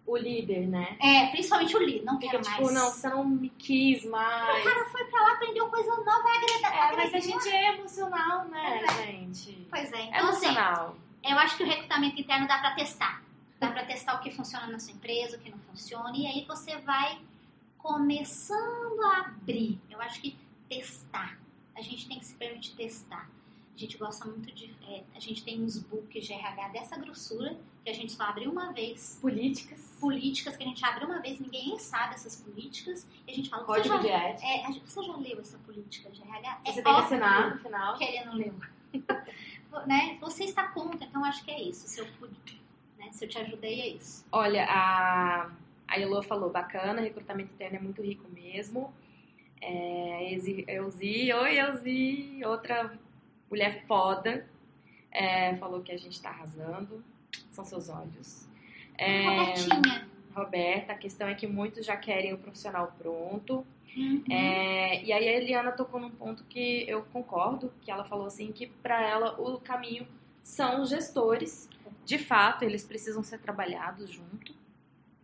O 0.06 0.18
líder, 0.18 0.68
né? 0.68 0.98
É, 1.00 1.28
principalmente 1.28 1.76
o 1.78 1.80
líder, 1.80 2.04
não 2.04 2.20
Fica 2.20 2.32
quero 2.32 2.44
tipo, 2.44 2.62
mais. 2.64 2.74
não, 2.74 2.92
você 2.92 3.08
não 3.10 3.24
me 3.26 3.50
quis 3.50 4.04
mais. 4.06 4.60
O 4.60 4.64
cara 4.70 4.86
foi 4.90 5.06
pra 5.06 5.22
lá, 5.22 5.32
aprendeu 5.34 5.68
coisa 5.70 5.96
nova, 5.96 6.22
vai 6.24 6.38
agregar. 6.38 6.92
É, 6.92 6.96
mas 6.98 7.14
a 7.14 7.20
gente 7.20 7.50
é 7.50 7.74
emocional, 7.78 8.46
né, 8.50 8.82
Pois 8.86 8.98
gente? 9.06 9.68
Pois 9.70 9.94
é, 9.94 9.98
É 10.02 10.04
então 10.08 10.30
assim, 10.30 10.46
emocional. 10.48 10.98
eu 11.24 11.38
acho 11.40 11.56
que 11.56 11.64
o 11.64 11.66
recrutamento 11.66 12.20
interno 12.20 12.48
dá 12.48 12.58
pra 12.60 12.72
testar. 12.76 13.24
Dá 13.60 13.72
pra 13.72 13.86
testar 13.86 14.16
o 14.16 14.20
que 14.20 14.30
funciona 14.30 14.68
na 14.68 14.78
sua 14.78 14.92
empresa, 14.94 15.38
o 15.38 15.40
que 15.40 15.50
não 15.50 15.58
funciona, 15.60 16.12
e 16.18 16.28
aí 16.28 16.44
você 16.46 16.78
vai 16.80 17.18
começando 17.78 19.02
a 19.04 19.20
abrir. 19.20 19.80
Eu 19.90 20.02
acho 20.02 20.20
que 20.20 20.36
testar. 20.68 21.38
A 21.76 21.82
gente 21.82 22.08
tem 22.08 22.20
que 22.20 22.26
se 22.26 22.34
permitir 22.36 22.76
testar. 22.76 23.30
A 23.74 23.78
gente 23.78 23.98
gosta 23.98 24.26
muito 24.26 24.54
de. 24.54 24.70
é, 24.88 25.04
a 25.16 25.20
gente 25.20 25.44
tem 25.44 25.62
uns 25.64 25.78
books 25.80 26.26
de 26.26 26.34
RH 26.34 26.68
dessa 26.70 26.98
grossura, 26.98 27.58
que 27.84 27.90
a 27.90 27.94
gente 27.94 28.14
só 28.14 28.24
abre 28.24 28.48
uma 28.48 28.72
vez. 28.72 29.20
Políticas. 29.22 29.98
Políticas 30.00 30.56
que 30.56 30.64
a 30.64 30.68
gente 30.68 30.84
abre 30.86 31.06
uma 31.06 31.20
vez, 31.20 31.40
ninguém 31.40 31.78
sabe 31.78 32.16
essas 32.16 32.36
políticas, 32.38 33.08
e 33.28 33.32
a 33.32 33.36
gente 33.36 33.50
fala, 33.50 33.64
você 33.64 33.90
Código 33.90 33.96
já, 33.96 34.02
de 34.02 34.08
ética. 34.08 34.48
é, 34.48 34.80
você 34.86 35.04
já 35.04 35.16
leu 35.18 35.40
essa 35.40 35.58
política 35.60 36.10
de 36.10 36.22
RH? 36.22 36.60
Você 36.64 36.80
é 36.80 36.84
tem 36.84 36.84
que 36.84 37.02
assinar 37.02 37.54
no 37.54 37.60
final. 37.60 37.98
que 37.98 38.04
ele 38.04 38.26
não 38.26 38.36
leu. 38.36 38.54
né? 39.86 40.18
Você 40.22 40.46
está 40.46 40.68
contra, 40.70 41.06
então 41.06 41.24
acho 41.26 41.44
que 41.44 41.52
é 41.52 41.62
isso. 41.62 41.88
Se 41.88 42.00
eu 42.00 42.08
né? 42.98 43.10
Se 43.12 43.26
eu 43.26 43.30
te 43.30 43.38
ajudei, 43.38 43.82
é 43.82 43.88
isso. 43.90 44.26
Olha, 44.32 44.66
a, 44.70 45.52
a 45.88 46.00
Elô 46.00 46.22
falou, 46.24 46.50
bacana, 46.50 47.02
recrutamento 47.02 47.54
interno 47.54 47.78
é 47.78 47.82
muito 47.82 48.02
rico 48.02 48.26
mesmo. 48.32 48.94
É, 49.62 50.34
Elzi, 50.34 51.34
oi 51.34 51.58
Elzi, 51.58 52.42
outra 52.46 52.98
mulher 53.50 53.86
foda, 53.86 54.46
é, 55.12 55.56
falou 55.56 55.82
que 55.82 55.92
a 55.92 55.98
gente 55.98 56.22
tá 56.22 56.30
arrasando, 56.30 57.04
são 57.54 57.64
seus 57.64 57.90
olhos. 57.90 58.48
É, 58.98 59.28
Robertinha. 59.28 60.08
Roberta, 60.36 60.94
a 60.94 60.98
questão 60.98 61.28
é 61.28 61.36
que 61.36 61.46
muitos 61.46 61.86
já 61.86 61.96
querem 61.96 62.34
o 62.34 62.38
profissional 62.38 62.94
pronto. 62.98 63.66
Uhum. 63.96 64.24
É, 64.30 65.04
e 65.04 65.14
aí 65.14 65.28
a 65.30 65.34
Eliana 65.34 65.72
tocou 65.72 66.00
num 66.00 66.10
ponto 66.10 66.44
que 66.46 66.84
eu 66.88 67.04
concordo, 67.14 67.72
que 67.82 67.92
ela 67.92 68.04
falou 68.04 68.26
assim 68.26 68.52
que 68.52 68.68
para 68.68 69.00
ela 69.02 69.40
o 69.40 69.60
caminho 69.60 70.08
são 70.42 70.82
os 70.82 70.90
gestores. 70.90 71.70
De 72.04 72.18
fato, 72.18 72.64
eles 72.64 72.84
precisam 72.84 73.24
ser 73.24 73.40
trabalhados 73.40 74.10
junto. 74.10 74.54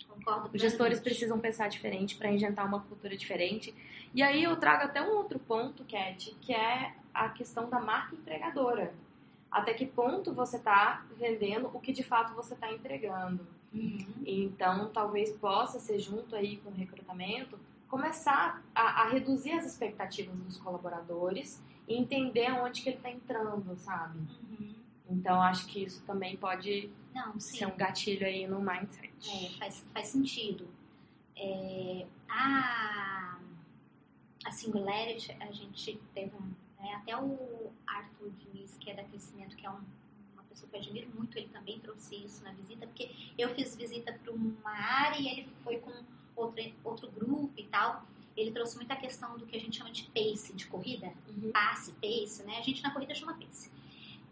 Concordo 0.08 0.50
Os 0.54 0.62
gestores 0.62 1.00
precisam 1.00 1.40
pensar 1.40 1.68
diferente 1.68 2.16
para 2.16 2.32
injetar 2.32 2.66
uma 2.66 2.82
cultura 2.82 3.18
diferente. 3.18 3.74
E 4.14 4.22
aí 4.22 4.44
eu 4.44 4.56
trago 4.58 4.84
até 4.84 5.02
um 5.02 5.18
outro 5.18 5.40
ponto, 5.40 5.84
Cat, 5.86 6.36
que 6.42 6.54
é 6.54 6.94
a 7.14 7.30
questão 7.30 7.70
da 7.70 7.80
marca 7.80 8.16
empregadora. 8.16 8.94
Até 9.52 9.74
que 9.74 9.86
ponto 9.86 10.34
você 10.34 10.58
está 10.58 11.06
vendendo 11.18 11.70
o 11.74 11.80
que 11.80 11.92
de 11.92 12.04
fato 12.04 12.34
você 12.34 12.54
está 12.54 12.72
entregando. 12.72 13.46
Uhum. 13.74 14.06
Então, 14.26 14.90
talvez 14.90 15.32
possa 15.32 15.80
ser 15.80 16.00
junto 16.00 16.36
aí 16.36 16.58
com 16.58 16.70
o 16.70 16.74
recrutamento, 16.74 17.60
começar 17.88 18.64
a, 18.74 19.04
a 19.04 19.10
reduzir 19.10 19.52
as 19.54 19.66
expectativas 19.66 20.40
dos 20.40 20.58
colaboradores 20.58 21.62
e 21.88 21.96
entender 21.96 22.52
onde 22.52 22.82
que 22.82 22.90
ele 22.90 22.98
está 22.98 23.10
entrando, 23.10 23.76
sabe? 23.78 24.20
Uhum. 24.20 24.76
Então, 25.10 25.42
acho 25.42 25.66
que 25.66 25.84
isso 25.84 26.04
também 26.04 26.38
pode 26.38 26.92
Não, 27.14 27.40
ser 27.40 27.66
um 27.66 27.76
gatilho 27.76 28.26
aí 28.26 28.48
no 28.48 28.62
mindset. 28.62 29.10
É, 29.28 29.50
faz, 29.58 29.84
faz 29.92 30.08
sentido. 30.08 30.68
É, 31.36 32.06
a, 32.30 33.40
a 34.46 34.52
Singularity, 34.52 35.36
a 35.40 35.52
gente 35.52 36.00
teve 36.14 36.36
um. 36.36 36.54
Né, 36.80 36.94
até 36.96 37.16
o 37.18 37.72
Arthur 37.88 38.32
Diniz, 38.32 38.78
que 38.80 38.90
é 38.90 38.94
da 38.96 39.04
Crescimento, 39.04 39.56
que 39.56 39.66
é 39.66 39.70
um- 39.70 39.84
uma 40.34 40.44
pessoa 40.44 40.70
que 40.70 40.76
eu 40.78 40.82
admiro 40.82 41.10
muito, 41.16 41.38
ele 41.38 41.50
também 41.50 41.80
trouxe 41.80 42.16
isso 42.16 42.44
na 42.44 42.52
visita, 42.54 42.88
porque 42.88 43.12
eu 43.38 43.50
fiz 43.54 43.76
visita 43.76 44.14
para 44.14 44.32
uma 44.32 44.72
área 44.72 45.20
e 45.20 45.28
ele 45.28 45.50
foi 45.64 45.78
com 45.80 45.92
outro, 46.36 46.64
outro 46.84 47.12
grupo 47.12 47.52
e 47.58 47.64
tal. 47.66 48.06
Ele 48.38 48.52
trouxe 48.52 48.78
muita 48.78 48.96
questão 48.96 49.38
do 49.38 49.46
que 49.46 49.58
a 49.58 49.60
gente 49.60 49.78
chama 49.78 49.92
de 49.92 50.04
pace, 50.04 50.54
de 50.54 50.66
corrida 50.68 51.12
Uhum. 51.28 51.52
passe, 51.52 51.92
pace, 51.94 52.44
né? 52.44 52.58
A 52.58 52.62
gente 52.62 52.82
na 52.82 52.92
corrida 52.92 53.14
chama 53.14 53.34
pace. 53.34 53.70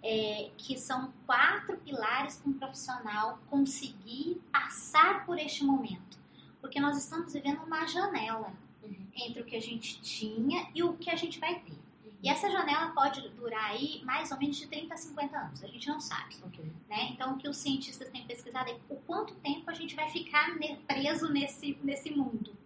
É, 0.04 0.52
que 0.58 0.78
são 0.78 1.12
quatro 1.26 1.76
pilares 1.80 2.38
para 2.38 2.50
um 2.50 2.54
profissional 2.54 3.40
conseguir 3.50 4.40
passar 4.52 5.26
por 5.26 5.38
este 5.40 5.64
momento. 5.66 6.18
Porque 6.62 6.80
nós 6.80 6.98
estamos 6.98 7.34
vivendo 7.34 7.64
uma 7.64 7.86
janela 7.86 8.54
Uhum. 8.84 9.08
entre 9.16 9.42
o 9.42 9.46
que 9.46 9.56
a 9.56 9.62
gente 9.62 10.00
tinha 10.02 10.70
e 10.74 10.84
o 10.84 10.94
que 10.96 11.10
a 11.10 11.16
gente 11.16 11.40
vai 11.40 11.60
ter. 11.60 11.77
E 12.22 12.30
essa 12.30 12.50
janela 12.50 12.92
pode 12.92 13.30
durar 13.30 13.72
aí 13.72 14.02
mais 14.04 14.32
ou 14.32 14.38
menos 14.38 14.58
de 14.58 14.68
30 14.68 14.94
a 14.94 14.98
50 14.98 15.38
anos, 15.38 15.64
a 15.64 15.68
gente 15.68 15.88
não 15.88 16.00
sabe. 16.00 16.36
Ok. 16.44 16.66
Né? 16.90 17.10
Então, 17.12 17.34
o 17.34 17.38
que 17.38 17.48
os 17.48 17.58
cientistas 17.58 18.10
têm 18.10 18.26
pesquisado 18.26 18.70
é 18.70 18.78
o 18.90 18.96
quanto 18.96 19.36
tempo 19.36 19.70
a 19.70 19.74
gente 19.74 19.96
vai 19.96 20.10
ficar 20.10 20.58
preso 20.88 21.30
nesse, 21.32 21.78
nesse 21.84 22.12
mundo. 22.12 22.58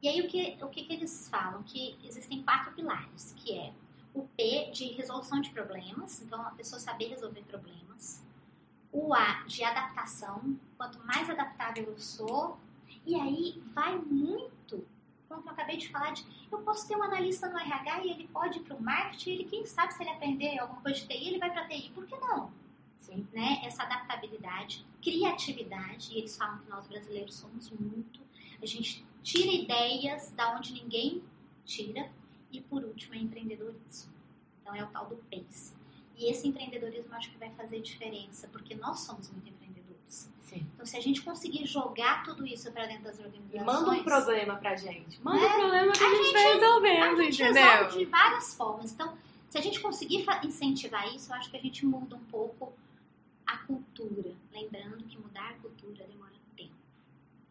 E 0.00 0.08
aí, 0.08 0.20
o 0.20 0.28
que, 0.28 0.58
o 0.62 0.68
que, 0.68 0.84
que 0.84 0.92
eles 0.94 1.28
falam? 1.28 1.62
Que 1.62 1.96
existem 2.02 2.42
quatro 2.42 2.72
pilares, 2.72 3.34
que 3.36 3.56
é 3.56 3.72
o 4.14 4.22
P 4.36 4.70
de 4.72 4.86
resolução 4.92 5.40
de 5.40 5.50
problemas, 5.50 6.20
então 6.22 6.40
a 6.42 6.50
pessoa 6.50 6.80
saber 6.80 7.08
resolver 7.08 7.42
problemas. 7.42 8.22
O 8.90 9.14
A 9.14 9.44
de 9.46 9.62
adaptação, 9.62 10.58
quanto 10.76 10.98
mais 11.06 11.30
adaptável 11.30 11.84
eu 11.84 11.98
sou. 11.98 12.58
E 13.06 13.14
aí, 13.14 13.62
vai 13.72 13.96
muito, 13.96 14.50
como 15.36 15.48
eu 15.48 15.52
acabei 15.52 15.76
de 15.76 15.88
falar, 15.88 16.12
de 16.12 16.24
eu 16.50 16.58
posso 16.60 16.86
ter 16.86 16.96
um 16.96 17.02
analista 17.02 17.48
no 17.48 17.58
RH 17.58 18.04
e 18.04 18.10
ele 18.10 18.28
pode 18.28 18.58
ir 18.58 18.62
para 18.62 18.76
o 18.76 18.82
marketing, 18.82 19.30
ele, 19.30 19.44
quem 19.44 19.64
sabe 19.64 19.94
se 19.94 20.02
ele 20.02 20.10
aprender 20.10 20.58
alguma 20.58 20.80
coisa 20.80 21.00
de 21.00 21.06
TI, 21.06 21.28
ele 21.28 21.38
vai 21.38 21.50
para 21.50 21.66
TI, 21.66 21.90
por 21.94 22.06
que 22.06 22.16
não? 22.16 22.52
Sim. 22.98 23.26
né, 23.32 23.60
essa 23.64 23.82
adaptabilidade, 23.82 24.86
criatividade, 25.02 26.14
e 26.14 26.18
eles 26.18 26.36
falam 26.36 26.58
que 26.58 26.70
nós 26.70 26.86
brasileiros 26.86 27.34
somos 27.34 27.68
muito, 27.70 28.20
a 28.62 28.64
gente 28.64 29.04
tira 29.22 29.52
ideias 29.52 30.30
da 30.32 30.56
onde 30.56 30.72
ninguém 30.72 31.22
tira, 31.64 32.10
e 32.50 32.60
por 32.60 32.84
último 32.84 33.14
é 33.14 33.18
empreendedorismo. 33.18 34.12
Então 34.60 34.74
é 34.74 34.84
o 34.84 34.86
tal 34.88 35.06
do 35.06 35.16
PACE. 35.16 35.74
E 36.16 36.30
esse 36.30 36.46
empreendedorismo 36.46 37.14
acho 37.14 37.30
que 37.30 37.38
vai 37.38 37.50
fazer 37.50 37.80
diferença, 37.80 38.46
porque 38.48 38.74
nós 38.74 39.00
somos 39.00 39.30
muito 39.30 39.48
empreendedores. 39.48 39.81
Sim. 40.42 40.66
Então 40.74 40.84
se 40.84 40.96
a 40.96 41.00
gente 41.00 41.22
conseguir 41.22 41.64
jogar 41.66 42.22
tudo 42.24 42.46
isso 42.46 42.70
para 42.72 42.86
dentro 42.86 43.04
das 43.04 43.18
E 43.18 43.22
organizações... 43.22 43.64
manda 43.66 43.90
um 43.90 44.04
problema 44.04 44.56
pra 44.56 44.76
gente. 44.76 45.20
Manda 45.22 45.38
É, 45.44 45.56
um 45.56 45.60
problema 45.60 45.92
que 45.92 46.04
a, 46.04 46.06
a 46.06 46.10
gente, 46.10 46.24
gente- 46.24 46.32
vai 46.32 46.52
resolvendo, 46.54 47.02
a 47.20 47.22
gente 47.24 47.42
entendeu? 47.42 47.62
resolve 47.64 47.98
de 47.98 48.04
várias 48.04 48.54
formas. 48.54 48.92
Então, 48.92 49.16
se 49.48 49.58
a 49.58 49.60
gente 49.62 49.80
conseguir 49.80 50.24
incentivar 50.44 51.14
isso, 51.14 51.30
eu 51.32 51.36
acho 51.36 51.50
que 51.50 51.56
a 51.56 51.60
gente 51.60 51.86
muda 51.86 52.16
um 52.16 52.24
pouco 52.24 52.72
a 53.46 53.56
cultura. 53.58 54.32
Lembrando 54.52 55.04
que 55.04 55.16
mudar 55.18 55.50
a 55.50 55.54
cultura 55.54 56.04
demora 56.06 56.32
tempo. 56.56 56.72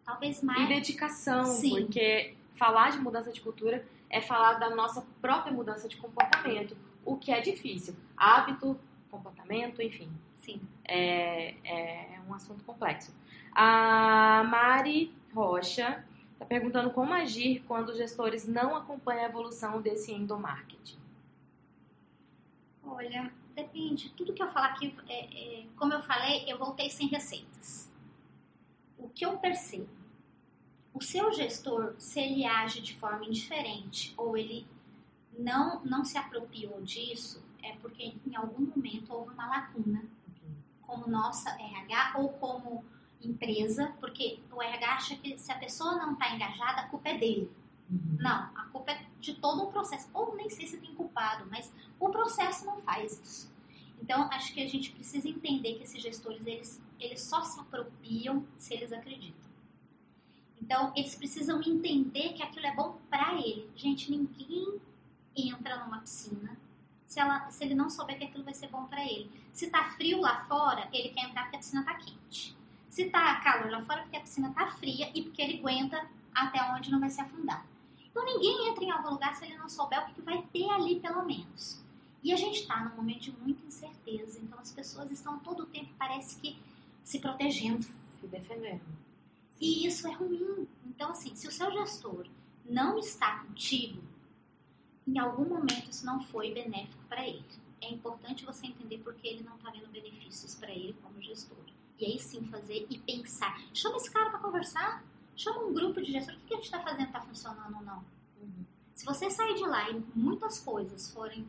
Talvez 0.06 0.42
E 0.42 0.46
mais. 0.46 0.68
dedicação, 0.68 1.46
Sim. 1.46 1.70
porque 1.82 2.36
falar 2.54 2.92
de 2.92 3.00
mudança 3.00 3.32
de 3.32 3.42
cultura 3.42 3.84
é 4.10 4.22
falar 4.22 4.54
da 4.56 4.70
nossa 4.76 5.06
própria 5.22 5.52
mudança 5.54 5.88
de 5.88 5.98
comportamento, 5.98 6.76
o 7.06 7.16
que 7.18 7.32
é 7.32 7.40
difícil. 7.42 7.96
Hábito, 8.16 8.80
comportamento, 9.10 9.82
enfim, 9.82 10.12
Sim. 10.42 10.62
é, 10.86 11.56
é 11.64 12.22
um 12.28 12.34
assunto 12.34 12.64
complexo. 12.64 13.14
A 13.54 14.44
Mari 14.44 15.14
Rocha 15.34 16.04
está 16.34 16.46
perguntando 16.46 16.90
como 16.92 17.14
agir 17.14 17.64
quando 17.68 17.90
os 17.90 17.98
gestores 17.98 18.48
não 18.48 18.76
acompanham 18.76 19.24
a 19.24 19.30
evolução 19.30 19.82
desse 19.82 20.12
endomarketing. 20.12 20.98
Olha, 22.84 23.32
depende. 23.56 24.10
Tudo 24.10 24.34
que 24.34 24.42
eu 24.42 24.48
falar 24.48 24.70
aqui, 24.70 24.96
é, 25.08 25.60
é, 25.62 25.66
como 25.78 25.94
eu 25.94 26.02
falei, 26.02 26.44
eu 26.48 26.58
voltei 26.58 26.90
sem 26.90 27.08
receitas. 27.08 27.92
O 28.98 29.08
que 29.10 29.26
eu 29.26 29.38
percebo? 29.38 29.90
O 30.94 31.02
seu 31.02 31.32
gestor, 31.32 31.96
se 31.98 32.20
ele 32.20 32.46
age 32.46 32.82
de 32.82 32.96
forma 32.96 33.26
indiferente 33.26 34.14
ou 34.18 34.36
ele 34.36 34.68
não, 35.38 35.84
não 35.86 36.04
se 36.04 36.18
apropriou 36.18 36.82
disso, 36.82 37.44
é 37.64 37.74
porque 37.74 38.14
em 38.26 38.36
algum 38.36 38.66
momento 38.66 39.14
houve 39.14 39.30
uma 39.30 39.48
lacuna, 39.48 40.04
como 40.92 41.08
nossa 41.08 41.50
RH 41.52 42.16
ou 42.18 42.30
como 42.34 42.84
empresa, 43.22 43.94
porque 44.02 44.40
o 44.52 44.62
RH 44.62 44.94
acha 44.94 45.16
que 45.16 45.38
se 45.38 45.50
a 45.50 45.58
pessoa 45.58 45.96
não 45.96 46.14
está 46.14 46.36
engajada, 46.36 46.82
a 46.82 46.88
culpa 46.90 47.10
é 47.10 47.18
dele. 47.18 47.50
Uhum. 47.90 48.18
Não, 48.20 48.50
a 48.54 48.68
culpa 48.74 48.92
é 48.92 49.06
de 49.22 49.36
todo 49.36 49.64
o 49.64 49.68
processo. 49.68 50.10
Ou 50.14 50.36
nem 50.36 50.50
sei 50.50 50.68
se 50.68 50.78
tem 50.78 50.94
culpado, 50.94 51.48
mas 51.50 51.72
o 51.98 52.10
processo 52.10 52.66
não 52.66 52.78
faz 52.80 53.22
isso. 53.24 53.50
Então, 54.02 54.28
acho 54.34 54.54
que 54.54 54.62
a 54.62 54.68
gente 54.68 54.92
precisa 54.92 55.30
entender 55.30 55.76
que 55.76 55.84
esses 55.84 56.02
gestores, 56.02 56.46
eles, 56.46 56.82
eles 57.00 57.22
só 57.22 57.42
se 57.42 57.58
apropriam 57.60 58.46
se 58.58 58.74
eles 58.74 58.92
acreditam. 58.92 59.50
Então, 60.62 60.92
eles 60.94 61.16
precisam 61.16 61.62
entender 61.62 62.34
que 62.34 62.44
aquilo 62.44 62.66
é 62.66 62.76
bom 62.76 62.98
para 63.10 63.36
ele. 63.36 63.70
Gente, 63.78 64.12
ninguém 64.12 64.82
entra 65.36 65.86
numa 65.86 66.00
piscina 66.00 66.58
se, 67.12 67.20
ela, 67.20 67.52
se 67.52 67.62
ele 67.62 67.76
não 67.76 67.90
souber 67.90 68.18
que 68.18 68.24
aquilo 68.24 68.46
vai 68.46 68.54
ser 68.54 68.70
bom 68.70 68.86
para 68.86 69.04
ele. 69.04 69.30
Se 69.52 69.70
tá 69.70 69.84
frio 69.98 70.22
lá 70.22 70.46
fora, 70.46 70.88
ele 70.94 71.10
quer 71.10 71.26
entrar 71.26 71.42
porque 71.42 71.58
a 71.58 71.60
piscina 71.60 71.84
tá 71.84 71.94
quente. 71.96 72.56
Se 72.88 73.10
tá 73.10 73.36
calor 73.42 73.70
lá 73.70 73.82
fora, 73.82 74.04
porque 74.04 74.16
a 74.16 74.22
piscina 74.22 74.50
tá 74.54 74.68
fria 74.68 75.12
e 75.14 75.22
porque 75.22 75.42
ele 75.42 75.60
aguenta 75.60 76.10
até 76.34 76.64
onde 76.72 76.90
não 76.90 77.02
vai 77.02 77.10
se 77.10 77.20
afundar. 77.20 77.66
Então 78.10 78.24
ninguém 78.24 78.70
entra 78.70 78.82
em 78.86 78.92
algum 78.92 79.10
lugar 79.10 79.36
se 79.36 79.44
ele 79.44 79.58
não 79.58 79.68
souber 79.68 80.02
o 80.02 80.14
que 80.14 80.22
vai 80.22 80.42
ter 80.54 80.70
ali 80.70 81.02
pelo 81.02 81.26
menos. 81.26 81.84
E 82.24 82.32
a 82.32 82.38
gente 82.38 82.62
está 82.62 82.80
num 82.80 82.96
momento 82.96 83.24
de 83.24 83.32
muita 83.34 83.66
incerteza, 83.66 84.40
então 84.42 84.58
as 84.58 84.72
pessoas 84.72 85.12
estão 85.12 85.38
todo 85.40 85.64
o 85.64 85.66
tempo, 85.66 85.90
parece 86.00 86.40
que, 86.40 86.58
se 87.04 87.20
protegendo. 87.20 87.84
Se 88.22 88.28
defendendo. 88.28 88.84
E 89.60 89.86
isso 89.86 90.08
é 90.08 90.14
ruim. 90.14 90.66
Então, 90.86 91.10
assim, 91.10 91.36
se 91.36 91.46
o 91.46 91.52
seu 91.52 91.70
gestor 91.74 92.26
não 92.64 92.98
está 92.98 93.40
contigo, 93.40 94.02
em 95.08 95.18
algum 95.18 95.46
momento 95.46 95.90
isso 95.90 96.06
não 96.06 96.22
foi 96.22 96.54
benéfico 96.54 97.04
para 97.10 97.28
ele. 97.28 97.44
É 97.82 97.90
importante 97.90 98.46
você 98.46 98.68
entender 98.68 99.00
porque 99.00 99.28
ele 99.28 99.44
não 99.44 99.56
está 99.56 99.72
vendo 99.72 99.88
benefícios 99.88 100.56
para 100.56 100.72
ele 100.72 100.96
como 101.02 101.22
gestor. 101.22 101.58
E 102.00 102.06
aí 102.06 102.20
sim 102.20 102.44
fazer 102.46 102.86
e 102.90 103.00
pensar. 103.00 103.60
Chama 103.74 103.98
esse 103.98 104.12
cara 104.12 104.30
para 104.30 104.40
conversar. 104.40 105.04
Chama 105.36 105.64
um 105.64 105.74
grupo 105.74 106.02
de 106.02 106.12
gestor. 106.12 106.36
O 106.36 106.40
que 106.42 106.54
a 106.54 106.58
gente 106.58 106.66
está 106.66 106.80
fazendo 106.80 107.08
está 107.08 107.22
funcionando 107.22 107.76
ou 107.78 107.84
não? 107.84 108.04
Uhum. 108.42 108.66
Se 108.94 109.06
você 109.06 109.30
sair 109.30 109.56
de 109.56 109.66
lá 109.66 109.90
e 109.90 110.04
muitas 110.16 110.60
coisas 110.60 111.12
forem 111.12 111.48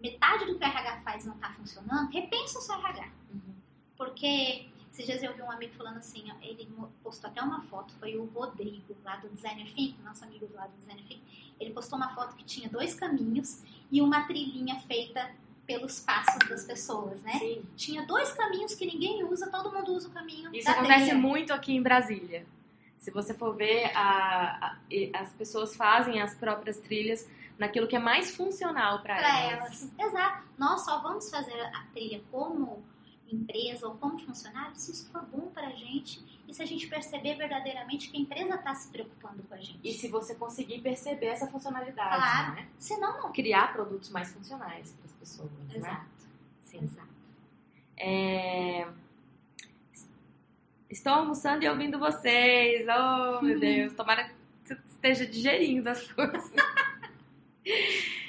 metade 0.00 0.46
do 0.46 0.58
que 0.58 0.64
o 0.64 0.66
RH 0.66 1.00
faz 1.02 1.26
não 1.26 1.34
está 1.34 1.50
funcionando, 1.52 2.10
repensa 2.10 2.58
o 2.58 2.62
seu 2.62 2.74
RH. 2.76 3.12
Uhum. 3.32 3.54
Porque 3.96 4.69
esses 4.92 5.06
dias 5.06 5.22
eu 5.22 5.32
vi 5.32 5.42
um 5.42 5.50
amigo 5.50 5.74
falando 5.74 5.98
assim, 5.98 6.24
ó, 6.30 6.34
ele 6.42 6.68
postou 7.02 7.30
até 7.30 7.40
uma 7.42 7.60
foto, 7.62 7.92
foi 7.94 8.16
o 8.16 8.24
Rodrigo, 8.26 8.96
lá 9.04 9.16
do 9.16 9.28
Designer 9.28 9.72
Think, 9.72 10.00
nosso 10.02 10.24
amigo 10.24 10.46
do 10.46 10.54
lado 10.54 10.70
do 10.72 10.76
Designer 10.78 11.04
Think. 11.06 11.22
Ele 11.60 11.72
postou 11.72 11.96
uma 11.98 12.08
foto 12.14 12.34
que 12.36 12.44
tinha 12.44 12.68
dois 12.68 12.94
caminhos 12.94 13.62
e 13.90 14.00
uma 14.02 14.26
trilhinha 14.26 14.80
feita 14.80 15.30
pelos 15.66 16.00
passos 16.00 16.48
das 16.48 16.64
pessoas, 16.64 17.22
né? 17.22 17.32
Sim. 17.38 17.62
Tinha 17.76 18.04
dois 18.04 18.32
caminhos 18.32 18.74
que 18.74 18.84
ninguém 18.84 19.22
usa, 19.24 19.48
todo 19.50 19.70
mundo 19.72 19.92
usa 19.92 20.08
o 20.08 20.10
caminho 20.10 20.52
Isso 20.54 20.68
acontece 20.68 21.04
trilha. 21.10 21.14
muito 21.18 21.52
aqui 21.52 21.72
em 21.76 21.82
Brasília. 21.82 22.44
Se 22.98 23.10
você 23.12 23.32
for 23.32 23.54
ver, 23.54 23.84
a- 23.96 24.76
a- 25.14 25.20
as 25.20 25.32
pessoas 25.32 25.76
fazem 25.76 26.20
as 26.20 26.34
próprias 26.34 26.76
trilhas 26.78 27.26
naquilo 27.58 27.86
que 27.86 27.94
é 27.94 27.98
mais 28.00 28.34
funcional 28.34 29.00
para 29.00 29.16
para 29.16 29.40
elas. 29.40 29.88
elas. 29.98 29.98
Exato. 30.12 30.48
Nós 30.58 30.84
só 30.84 30.98
vamos 31.00 31.30
fazer 31.30 31.58
a 31.60 31.84
trilha 31.94 32.20
como 32.32 32.82
empresa 33.34 33.86
ou 33.88 33.94
como 33.96 34.18
funcionário 34.18 34.74
se 34.76 34.90
isso 34.92 35.08
for 35.10 35.22
bom 35.26 35.50
para 35.50 35.68
a 35.68 35.72
gente 35.72 36.20
e 36.48 36.54
se 36.54 36.62
a 36.62 36.66
gente 36.66 36.86
perceber 36.88 37.36
verdadeiramente 37.36 38.10
que 38.10 38.16
a 38.16 38.20
empresa 38.20 38.54
está 38.56 38.74
se 38.74 38.88
preocupando 38.90 39.42
com 39.44 39.54
a 39.54 39.58
gente. 39.58 39.78
E 39.84 39.92
se 39.92 40.08
você 40.08 40.34
conseguir 40.34 40.80
perceber 40.80 41.26
essa 41.26 41.46
funcionalidade, 41.46 42.16
Claro. 42.16 42.54
né? 42.54 42.68
Senão, 42.78 43.22
não. 43.22 43.32
Criar 43.32 43.72
produtos 43.72 44.08
mais 44.10 44.32
funcionais 44.32 44.92
para 44.92 45.06
as 45.06 45.12
pessoas, 45.12 45.50
né? 45.52 45.66
Exato. 45.76 46.06
Sim. 46.62 46.78
Exato. 46.82 47.08
É, 47.96 48.88
Estou 50.88 51.12
almoçando 51.12 51.64
e 51.64 51.68
ouvindo 51.68 51.98
vocês. 52.00 52.84
Oh, 52.88 53.40
meu 53.42 53.58
Deus. 53.60 53.92
Tomara 53.94 54.24
que 54.24 54.34
você 54.64 54.74
esteja 54.86 55.26
digerindo 55.26 55.88
as 55.88 56.10
coisas. 56.12 56.50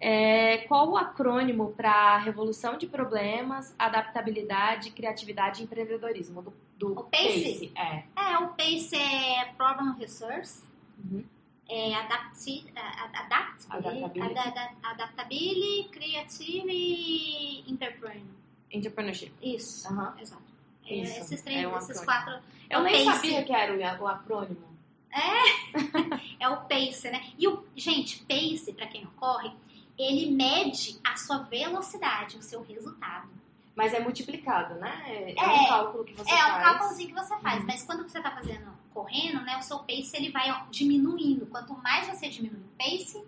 É, 0.00 0.58
qual 0.68 0.90
o 0.90 0.96
acrônimo 0.96 1.72
para 1.72 2.18
revolução 2.18 2.78
de 2.78 2.86
problemas, 2.86 3.74
adaptabilidade, 3.78 4.90
criatividade 4.92 5.60
e 5.60 5.64
empreendedorismo 5.64 6.40
do, 6.42 6.52
do 6.76 7.00
O 7.00 7.04
PACE? 7.04 7.72
É. 7.74 8.04
É, 8.16 8.38
o 8.38 8.48
PACE 8.48 8.94
é 8.96 9.46
Problem 9.56 9.94
Resource, 9.98 10.62
Uhum. 10.98 11.24
é 11.68 11.94
adapti, 11.96 12.64
a- 12.76 12.80
a- 12.80 13.20
adapt, 13.24 13.66
Adaptability. 13.70 14.20
ada- 14.20 14.42
ada- 14.42 14.72
adaptability, 14.84 15.88
creative 15.90 16.70
e 16.70 17.64
entrepreneur. 17.70 18.22
Entrepreneurship. 18.70 19.32
Isso, 19.42 19.88
Aham. 19.88 20.14
exato. 20.20 20.42
É, 20.86 20.94
Isso, 20.94 21.20
esses 21.20 21.42
três, 21.42 21.62
é 21.64 21.68
um 21.68 21.76
esses 21.76 22.00
quatro. 22.04 22.38
Eu 22.70 22.82
nem 22.82 23.04
PACE. 23.04 23.16
sabia 23.16 23.42
que 23.44 23.52
era 23.52 23.98
o, 24.00 24.04
o 24.04 24.06
acrônimo. 24.06 24.68
É 25.10 25.28
o 26.48 26.56
PACE, 26.68 27.10
né? 27.10 27.32
E 27.38 27.48
o, 27.48 27.64
gente, 27.76 28.24
PACE, 28.24 28.72
para 28.74 28.86
quem 28.86 29.02
não 29.04 29.10
corre, 29.12 29.50
ele 29.98 30.30
mede 30.30 30.98
a 31.04 31.16
sua 31.16 31.38
velocidade, 31.38 32.36
o 32.38 32.42
seu 32.42 32.62
resultado. 32.62 33.28
Mas 33.74 33.92
é 33.94 34.00
multiplicado, 34.00 34.74
né? 34.74 35.02
É, 35.06 35.32
é 35.32 35.44
É. 35.44 35.62
um 35.62 35.66
cálculo 35.68 36.04
que 36.04 36.14
você 36.14 36.30
é, 36.32 36.36
faz. 36.36 36.54
um 36.56 36.62
cálculozinho 36.64 37.08
que 37.08 37.14
você 37.14 37.36
faz, 37.38 37.60
Uhum. 37.60 37.66
mas 37.66 37.82
quando 37.84 38.02
você 38.08 38.20
tá 38.20 38.30
fazendo 38.30 38.68
correndo, 38.92 39.40
né, 39.42 39.56
o 39.58 39.62
seu 39.62 39.78
pace 39.80 40.16
ele 40.16 40.30
vai 40.32 40.50
ó, 40.50 40.64
diminuindo. 40.70 41.46
Quanto 41.46 41.72
mais 41.74 42.08
você 42.08 42.28
diminui 42.28 42.58
o 42.60 42.76
pace, 42.78 43.22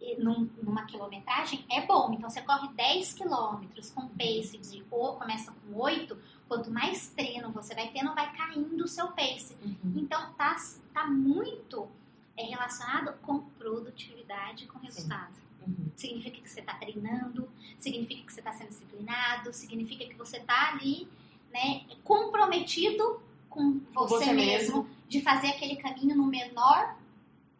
e 0.00 0.16
num- 0.22 0.48
numa 0.62 0.84
quilometragem, 0.84 1.64
é 1.70 1.80
bom. 1.86 2.12
Então 2.12 2.28
você 2.28 2.42
corre 2.42 2.68
10 2.74 3.14
quilômetros 3.14 3.90
com 3.90 4.06
pace 4.08 4.58
de 4.58 4.84
o- 4.90 5.14
começa 5.14 5.50
com 5.52 5.80
8, 5.80 6.16
quanto 6.46 6.70
mais 6.70 7.08
treino 7.08 7.50
você 7.50 7.74
vai 7.74 7.88
tendo, 7.88 8.14
vai 8.14 8.30
caindo 8.36 8.84
o 8.84 8.88
seu 8.88 9.08
pace. 9.08 9.56
Uhum. 9.64 9.94
Então 9.96 10.32
tá, 10.34 10.54
tá 10.92 11.06
muito 11.06 11.88
é, 12.36 12.44
relacionado 12.44 13.14
com 13.22 13.40
produtividade, 13.58 14.66
com 14.66 14.78
resultado. 14.78 15.32
Uhum. 15.66 15.90
Significa 15.94 16.40
que 16.40 16.48
você 16.48 16.60
está 16.60 16.74
treinando, 16.74 17.48
significa 17.78 18.26
que 18.26 18.32
você 18.32 18.40
está 18.40 18.52
sendo 18.52 18.68
disciplinado, 18.68 19.52
significa 19.52 20.04
que 20.06 20.14
você 20.14 20.38
está 20.38 20.70
ali, 20.70 21.08
né, 21.52 21.82
comprometido 22.02 23.20
com 23.48 23.80
você, 23.92 24.16
você 24.16 24.32
mesmo, 24.32 24.82
mesmo. 24.82 24.88
de 25.08 25.20
fazer 25.20 25.48
aquele 25.48 25.76
caminho 25.76 26.16
no 26.16 26.26
menor 26.26 26.96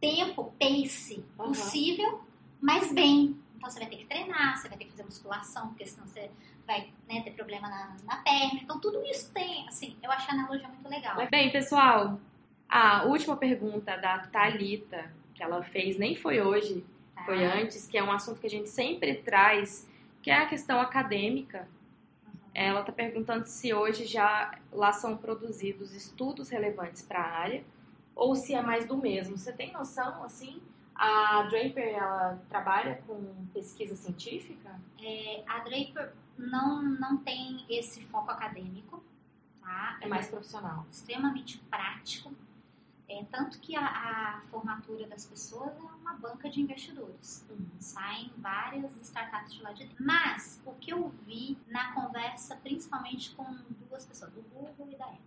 tempo, 0.00 0.52
pace 0.59 1.24
Aham. 1.38 1.48
possível, 1.48 2.24
mas 2.61 2.92
bem. 2.92 3.38
Então 3.57 3.70
você 3.70 3.78
vai 3.78 3.88
ter 3.88 3.96
que 3.96 4.07
treinar, 4.07 4.59
você 4.59 4.68
vai 4.68 4.76
ter 4.76 4.84
que 4.84 4.90
fazer 4.90 5.05
musculação, 5.05 5.68
porque 5.68 5.86
senão 5.86 6.07
você 6.07 6.30
vai 6.66 6.92
né, 7.09 7.22
ter 7.22 7.30
problema 7.30 7.68
na, 7.68 7.96
na 8.05 8.16
perna. 8.16 8.61
Então 8.62 8.78
tudo 8.78 9.02
isso 9.05 9.32
tem, 9.32 9.66
assim, 9.68 9.96
eu 10.02 10.11
acho 10.11 10.30
a 10.30 10.34
analogia 10.34 10.68
muito 10.68 10.88
legal. 10.88 11.16
Bem, 11.30 11.50
pessoal, 11.50 12.20
a 12.68 13.05
última 13.05 13.36
pergunta 13.36 13.96
da 13.96 14.18
Thalita, 14.18 15.12
que 15.34 15.42
ela 15.42 15.62
fez, 15.62 15.98
nem 15.98 16.14
foi 16.14 16.40
hoje? 16.40 16.84
Foi 17.24 17.44
antes, 17.44 17.86
que 17.86 17.96
é 17.96 18.02
um 18.02 18.12
assunto 18.12 18.40
que 18.40 18.46
a 18.46 18.50
gente 18.50 18.68
sempre 18.68 19.14
traz, 19.16 19.88
que 20.22 20.30
é 20.30 20.38
a 20.38 20.46
questão 20.46 20.80
acadêmica. 20.80 21.68
Ela 22.54 22.80
está 22.80 22.92
perguntando 22.92 23.46
se 23.46 23.74
hoje 23.74 24.06
já 24.06 24.58
lá 24.72 24.92
são 24.92 25.16
produzidos 25.16 25.92
estudos 25.94 26.48
relevantes 26.48 27.02
para 27.02 27.20
a 27.20 27.38
área 27.38 27.64
ou 28.14 28.34
se 28.34 28.54
é 28.54 28.62
mais 28.62 28.86
do 28.86 28.96
mesmo. 28.96 29.36
Você 29.36 29.52
tem 29.52 29.72
noção, 29.72 30.22
assim? 30.22 30.62
A 30.94 31.42
Draper, 31.42 31.96
ela 31.96 32.40
trabalha 32.48 33.02
com 33.06 33.46
pesquisa 33.52 33.96
científica? 33.96 34.80
É, 35.02 35.42
a 35.46 35.58
Draper 35.58 36.12
não, 36.38 36.80
não 36.82 37.16
tem 37.16 37.64
esse 37.68 38.00
foco 38.02 38.30
acadêmico, 38.30 39.02
tá? 39.60 39.98
É 40.00 40.06
mais 40.06 40.28
profissional. 40.28 40.86
extremamente 40.90 41.58
prático. 41.68 42.32
É, 43.14 43.22
tanto 43.30 43.60
que 43.60 43.76
a, 43.76 43.86
a 43.86 44.40
formatura 44.50 45.06
das 45.06 45.24
pessoas 45.24 45.70
é 45.76 45.80
uma 45.80 46.14
banca 46.14 46.50
de 46.50 46.60
investidores. 46.60 47.46
Saem 47.78 48.32
várias 48.38 48.96
startups 49.02 49.54
de 49.54 49.62
lá 49.62 49.70
de 49.70 49.84
dentro. 49.84 50.04
Mas 50.04 50.60
o 50.66 50.72
que 50.72 50.92
eu 50.92 51.08
vi 51.24 51.56
na 51.68 51.92
conversa, 51.92 52.56
principalmente 52.56 53.32
com 53.36 53.44
duas 53.88 54.04
pessoas, 54.04 54.32
do 54.32 54.42
Google 54.42 54.88
e 54.90 54.96
da 54.96 55.04
Apple. 55.04 55.20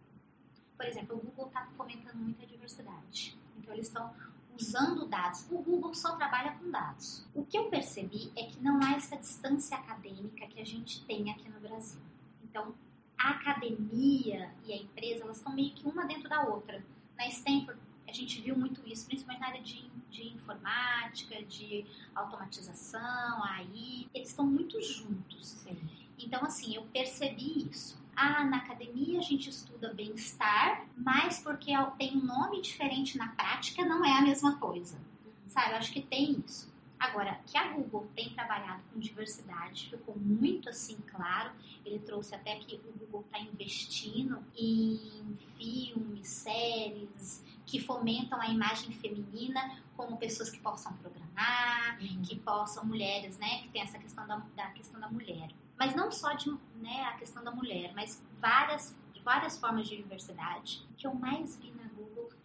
Por 0.75 0.85
exemplo, 0.85 1.15
o 1.15 1.19
Google 1.19 1.47
está 1.47 1.65
fomentando 1.77 2.17
muita 2.17 2.45
diversidade. 2.45 3.37
Então 3.57 3.73
eles 3.73 3.87
estão 3.87 4.13
usando 4.59 5.07
dados. 5.07 5.47
O 5.49 5.59
Google 5.59 5.93
só 5.93 6.17
trabalha 6.17 6.51
com 6.57 6.69
dados. 6.69 7.25
O 7.33 7.45
que 7.45 7.57
eu 7.57 7.69
percebi 7.69 8.33
é 8.35 8.43
que 8.47 8.59
não 8.59 8.83
há 8.83 8.97
essa 8.97 9.15
distância 9.15 9.77
acadêmica 9.77 10.45
que 10.45 10.59
a 10.59 10.65
gente 10.65 11.05
tem 11.05 11.31
aqui 11.31 11.47
no 11.47 11.61
Brasil. 11.61 12.01
Então, 12.43 12.75
a 13.17 13.29
academia 13.29 14.53
e 14.65 14.73
a 14.73 14.75
empresa, 14.75 15.23
elas 15.23 15.37
estão 15.37 15.53
meio 15.53 15.71
que 15.73 15.87
uma 15.87 16.05
dentro 16.05 16.27
da 16.27 16.41
outra. 16.41 16.83
Na 17.17 17.27
Stanford, 17.27 17.79
a 18.07 18.11
gente 18.11 18.39
viu 18.41 18.57
muito 18.57 18.81
isso, 18.87 19.05
principalmente 19.05 19.41
na 19.41 19.47
área 19.47 19.61
de, 19.61 19.89
de 20.09 20.27
informática, 20.29 21.43
de 21.43 21.85
automatização, 22.15 23.43
AI. 23.43 24.07
Eles 24.13 24.29
estão 24.29 24.45
muito 24.45 24.81
juntos. 24.81 25.47
Sim. 25.47 25.77
Então, 26.17 26.43
assim, 26.43 26.75
eu 26.75 26.83
percebi 26.83 27.67
isso. 27.69 27.97
Ah, 28.15 28.43
na 28.43 28.57
academia 28.57 29.19
a 29.19 29.21
gente 29.21 29.49
estuda 29.49 29.93
bem-estar, 29.93 30.87
mas 30.95 31.39
porque 31.39 31.71
tem 31.97 32.17
um 32.17 32.23
nome 32.23 32.61
diferente 32.61 33.17
na 33.17 33.27
prática, 33.29 33.85
não 33.85 34.03
é 34.03 34.17
a 34.17 34.21
mesma 34.21 34.57
coisa. 34.57 34.99
Sabe? 35.47 35.71
Eu 35.71 35.77
acho 35.77 35.91
que 35.91 36.01
tem 36.01 36.43
isso. 36.45 36.71
Agora, 36.99 37.39
que 37.45 37.57
a 37.57 37.73
Google 37.73 38.07
tem 38.15 38.29
trabalhado 38.33 38.81
com 38.91 38.99
diversidade, 38.99 39.89
ficou 39.89 40.17
muito 40.17 40.69
assim 40.69 40.97
claro. 41.07 41.51
Ele 41.85 41.99
trouxe 41.99 42.33
até 42.33 42.55
que 42.55 42.75
o 42.75 42.91
Google 42.97 43.21
está 43.21 43.39
investindo 43.39 44.43
em 44.55 45.37
filmes, 45.57 46.27
séries 46.27 47.43
que 47.65 47.79
fomentam 47.79 48.39
a 48.41 48.47
imagem 48.47 48.91
feminina, 48.93 49.81
como 49.95 50.17
pessoas 50.17 50.49
que 50.49 50.59
possam 50.59 50.93
programar, 50.93 51.99
uhum. 52.01 52.21
que 52.21 52.35
possam 52.37 52.85
mulheres, 52.85 53.37
né, 53.37 53.61
que 53.61 53.69
tem 53.69 53.81
essa 53.81 53.99
questão 53.99 54.25
da, 54.25 54.37
da 54.55 54.67
questão 54.71 54.99
da 54.99 55.09
mulher. 55.09 55.49
Mas 55.77 55.93
não 55.93 56.09
só 56.09 56.33
de, 56.33 56.49
né, 56.77 57.03
a 57.03 57.17
questão 57.17 57.43
da 57.43 57.51
mulher, 57.51 57.93
mas 57.93 58.23
várias 58.39 58.95
várias 59.27 59.57
formas 59.57 59.89
de 59.89 59.97
diversidade. 59.97 60.87
O 60.89 60.93
que 60.95 61.05
eu 61.05 61.13
mais 61.13 61.57
vi 61.57 61.69
na 61.71 61.86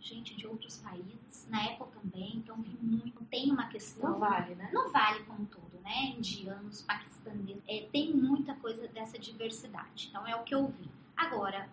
gente 0.03 0.35
de 0.35 0.47
outros 0.47 0.77
países, 0.79 1.47
na 1.49 1.65
Apple 1.65 1.87
também, 1.93 2.37
então 2.37 2.61
vi 2.61 2.77
muito. 2.83 3.25
Tem 3.27 3.51
uma 3.51 3.69
questão. 3.69 4.11
Não 4.11 4.19
vale, 4.19 4.55
né? 4.57 4.71
Não 4.73 4.91
vale 4.91 5.23
como 5.25 5.47
todo, 5.47 5.81
né? 5.83 6.07
Indianos, 6.17 6.83
paquistaneses. 6.83 7.63
É, 7.69 7.89
tem 7.93 8.13
muita 8.13 8.55
coisa 8.57 8.89
dessa 8.89 9.19
diversidade. 9.19 10.09
Então 10.11 10.27
é 10.27 10.35
o 10.35 10.43
que 10.43 10.55
eu 10.55 10.67
vi. 10.67 10.91
Agora, 11.17 11.69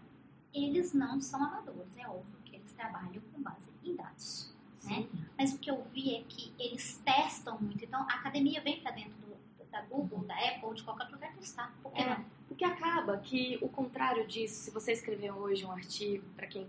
eles 0.54 0.94
não 0.94 1.20
são 1.20 1.44
amadores, 1.44 1.98
é 1.98 2.08
óbvio 2.08 2.38
que 2.46 2.56
eles 2.56 2.72
trabalham 2.74 3.22
com 3.34 3.42
base 3.42 3.70
em 3.84 3.96
dados. 3.96 4.54
Né? 4.84 5.08
Mas 5.38 5.54
o 5.54 5.58
que 5.58 5.70
eu 5.70 5.84
vi 5.84 6.16
é 6.16 6.24
que 6.24 6.54
eles 6.60 7.02
testam 7.04 7.60
muito. 7.60 7.84
Então 7.84 8.02
a 8.02 8.14
academia 8.14 8.62
vem 8.62 8.80
para 8.80 8.92
dentro 8.92 9.14
do, 9.18 9.66
da 9.72 9.82
Google, 9.82 10.20
da 10.20 10.36
Apple, 10.36 10.76
de 10.76 10.84
qualquer 10.84 11.10
lugar 11.10 11.34
testar. 11.34 11.74
Porque 11.82 12.02
é. 12.02 12.24
Porque 12.48 12.64
acaba 12.66 13.18
que 13.18 13.60
o 13.62 13.70
contrário 13.70 14.28
disso, 14.28 14.64
se 14.64 14.72
você 14.72 14.92
escrever 14.92 15.32
hoje 15.32 15.66
um 15.66 15.72
artigo, 15.72 16.26
para 16.36 16.48
quem 16.48 16.68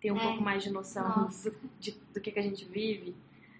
tem 0.00 0.12
um 0.12 0.16
é. 0.16 0.22
pouco 0.22 0.42
mais 0.42 0.62
de 0.62 0.70
noção 0.70 1.26
do, 1.26 1.56
de, 1.78 1.90
do, 2.12 2.20
que, 2.20 2.30
que 2.30 2.38
a 2.38 2.42
gente 2.42 2.64
vive, 2.64 3.14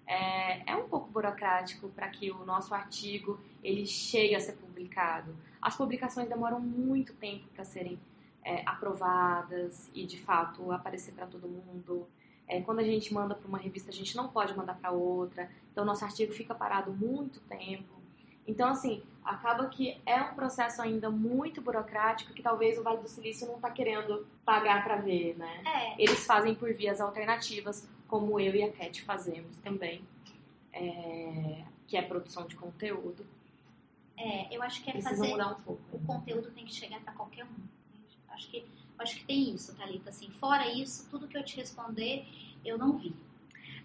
é, 0.06 0.72
é 0.72 0.76
um 0.76 0.88
pouco 0.88 1.10
burocrático 1.10 1.88
para 1.90 2.08
que 2.08 2.30
o 2.30 2.44
nosso 2.44 2.74
artigo 2.74 3.38
ele 3.62 3.86
chegue 3.86 4.34
a 4.34 4.40
ser 4.40 4.52
publicado. 4.52 5.36
As 5.60 5.76
publicações 5.76 6.28
demoram 6.28 6.60
muito 6.60 7.12
tempo 7.14 7.46
para 7.54 7.64
serem 7.64 7.98
é, 8.44 8.62
aprovadas 8.64 9.90
e 9.94 10.06
de 10.06 10.18
fato 10.18 10.72
aparecer 10.72 11.12
para 11.12 11.26
todo 11.26 11.48
mundo. 11.48 12.08
É, 12.46 12.62
quando 12.62 12.78
a 12.78 12.84
gente 12.84 13.12
manda 13.12 13.34
para 13.34 13.46
uma 13.46 13.58
revista, 13.58 13.90
a 13.90 13.94
gente 13.94 14.16
não 14.16 14.28
pode 14.28 14.56
mandar 14.56 14.74
para 14.74 14.90
outra. 14.90 15.50
Então, 15.70 15.84
nosso 15.84 16.04
artigo 16.04 16.32
fica 16.32 16.54
parado 16.54 16.90
muito 16.90 17.40
tempo. 17.40 17.97
Então, 18.48 18.70
assim, 18.70 19.02
acaba 19.22 19.68
que 19.68 20.00
é 20.06 20.22
um 20.22 20.34
processo 20.34 20.80
ainda 20.80 21.10
muito 21.10 21.60
burocrático 21.60 22.32
que 22.32 22.42
talvez 22.42 22.78
o 22.78 22.82
Vale 22.82 23.02
do 23.02 23.08
Silício 23.08 23.46
não 23.46 23.56
está 23.56 23.70
querendo 23.70 24.26
pagar 24.42 24.82
para 24.82 24.96
ver, 24.96 25.36
né? 25.36 25.62
É. 25.66 26.02
Eles 26.02 26.24
fazem 26.24 26.54
por 26.54 26.72
vias 26.72 26.98
alternativas, 26.98 27.86
como 28.08 28.40
eu 28.40 28.54
e 28.54 28.62
a 28.62 28.72
Cat 28.72 29.02
fazemos 29.02 29.58
também, 29.58 30.02
é, 30.72 31.62
que 31.86 31.94
é 31.94 32.00
produção 32.00 32.46
de 32.46 32.56
conteúdo. 32.56 33.26
É, 34.16 34.48
eu 34.50 34.62
acho 34.62 34.82
que 34.82 34.88
é 34.88 34.94
Precisa 34.94 35.14
fazer. 35.14 35.28
mudar 35.28 35.48
um 35.48 35.60
pouco. 35.60 35.82
O 35.92 36.00
conteúdo 36.06 36.50
tem 36.50 36.64
que 36.64 36.74
chegar 36.74 36.98
para 37.00 37.12
qualquer 37.12 37.44
um. 37.44 37.68
Acho 38.30 38.48
que, 38.50 38.64
acho 38.98 39.16
que 39.16 39.24
tem 39.26 39.54
isso, 39.54 39.76
Thalita. 39.76 40.08
Assim, 40.08 40.30
fora 40.30 40.66
isso, 40.72 41.06
tudo 41.10 41.28
que 41.28 41.36
eu 41.36 41.44
te 41.44 41.56
responder, 41.56 42.26
eu 42.64 42.78
não 42.78 42.96
vi. 42.96 43.14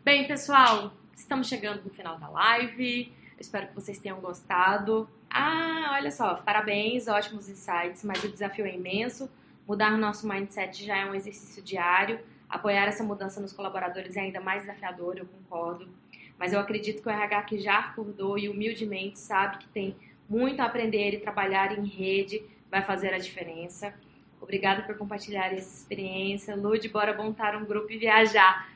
Bem, 0.05 0.25
pessoal, 0.25 0.93
estamos 1.13 1.47
chegando 1.49 1.83
no 1.83 1.89
final 1.89 2.17
da 2.17 2.29
live. 2.29 3.13
Espero 3.43 3.67
que 3.67 3.75
vocês 3.75 3.99
tenham 3.99 4.21
gostado. 4.21 5.09
Ah, 5.29 5.91
olha 5.95 6.11
só, 6.11 6.35
parabéns, 6.35 7.09
ótimos 7.09 7.49
insights, 7.49 8.01
mas 8.03 8.23
o 8.23 8.29
desafio 8.29 8.65
é 8.65 8.73
imenso. 8.73 9.29
Mudar 9.67 9.97
nosso 9.97 10.25
mindset 10.25 10.85
já 10.85 10.97
é 10.97 11.05
um 11.05 11.13
exercício 11.13 11.61
diário. 11.61 12.21
Apoiar 12.49 12.85
essa 12.85 13.03
mudança 13.03 13.41
nos 13.41 13.51
colaboradores 13.51 14.15
é 14.15 14.21
ainda 14.21 14.39
mais 14.39 14.61
desafiador, 14.61 15.17
eu 15.17 15.25
concordo. 15.25 15.89
Mas 16.39 16.53
eu 16.53 16.59
acredito 16.59 17.01
que 17.01 17.07
o 17.09 17.11
RH 17.11 17.41
que 17.43 17.59
já 17.59 17.79
acordou 17.79 18.37
e 18.37 18.47
humildemente 18.47 19.19
sabe 19.19 19.57
que 19.57 19.67
tem 19.67 19.95
muito 20.29 20.61
a 20.61 20.65
aprender 20.65 21.13
e 21.13 21.19
trabalhar 21.19 21.77
em 21.77 21.85
rede 21.85 22.41
vai 22.71 22.81
fazer 22.81 23.13
a 23.13 23.17
diferença. 23.17 23.93
Obrigada 24.39 24.83
por 24.83 24.97
compartilhar 24.97 25.53
essa 25.53 25.81
experiência. 25.81 26.55
Lude, 26.55 26.87
bora 26.87 27.13
montar 27.13 27.57
um 27.57 27.65
grupo 27.65 27.91
e 27.91 27.97
viajar. 27.97 28.69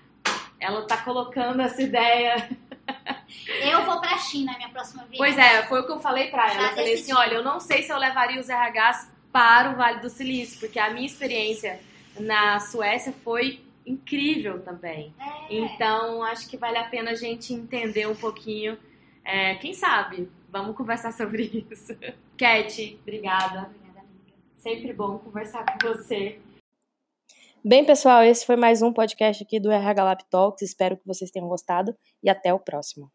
Ela 0.59 0.86
tá 0.86 0.97
colocando 0.97 1.61
essa 1.61 1.82
ideia 1.82 2.49
eu 3.46 3.86
vou 3.86 4.00
pra 4.00 4.18
China 4.18 4.56
minha 4.58 4.70
próxima 4.70 5.04
viagem. 5.04 5.18
Pois 5.18 5.38
é, 5.38 5.66
foi 5.68 5.82
o 5.82 5.86
que 5.86 5.92
eu 5.92 6.00
falei 6.00 6.30
pra 6.30 6.52
ela. 6.52 6.54
Já 6.54 6.62
eu 6.64 6.70
falei 6.70 6.92
decidi. 6.96 7.12
assim: 7.12 7.22
olha, 7.22 7.36
eu 7.36 7.44
não 7.44 7.60
sei 7.60 7.84
se 7.84 7.92
eu 7.92 7.98
levaria 7.98 8.40
os 8.40 8.48
RHs 8.48 9.12
para 9.32 9.72
o 9.72 9.76
Vale 9.76 10.00
do 10.00 10.10
Silício, 10.10 10.60
porque 10.60 10.80
a 10.80 10.90
minha 10.90 11.06
experiência 11.06 11.80
na 12.20 12.60
Suécia 12.60 13.14
foi 13.24 13.62
incrível 13.86 14.62
também. 14.62 15.14
É. 15.20 15.56
Então, 15.56 16.22
acho 16.24 16.50
que 16.50 16.58
vale 16.58 16.78
a 16.78 16.84
pena 16.86 17.12
a 17.12 17.16
gente 17.16 17.54
entender 17.54 18.08
um 18.08 18.16
pouquinho. 18.16 18.78
É, 19.24 19.56
quem 19.56 19.74
sabe? 19.74 20.30
Vamos 20.50 20.76
conversar 20.76 21.12
sobre 21.14 21.44
isso. 21.72 21.96
Cat, 22.38 23.00
obrigada. 23.02 23.70
Obrigada, 23.70 23.70
amiga. 23.70 24.06
Sempre 24.58 24.94
bom 24.94 25.18
conversar 25.20 25.66
com 25.66 25.88
você. 25.88 26.40
Bem, 27.64 27.84
pessoal, 27.84 28.24
esse 28.24 28.46
foi 28.46 28.56
mais 28.56 28.82
um 28.82 28.94
podcast 28.94 29.44
aqui 29.44 29.60
do 29.60 29.72
RH 29.72 30.04
Lab 30.04 30.24
Talks. 30.30 30.62
Espero 30.62 30.96
que 30.96 31.06
vocês 31.06 31.32
tenham 31.32 31.48
gostado 31.48 31.96
e 32.24 32.30
até 32.30 32.54
o 32.54 32.60
próximo. 32.60 33.12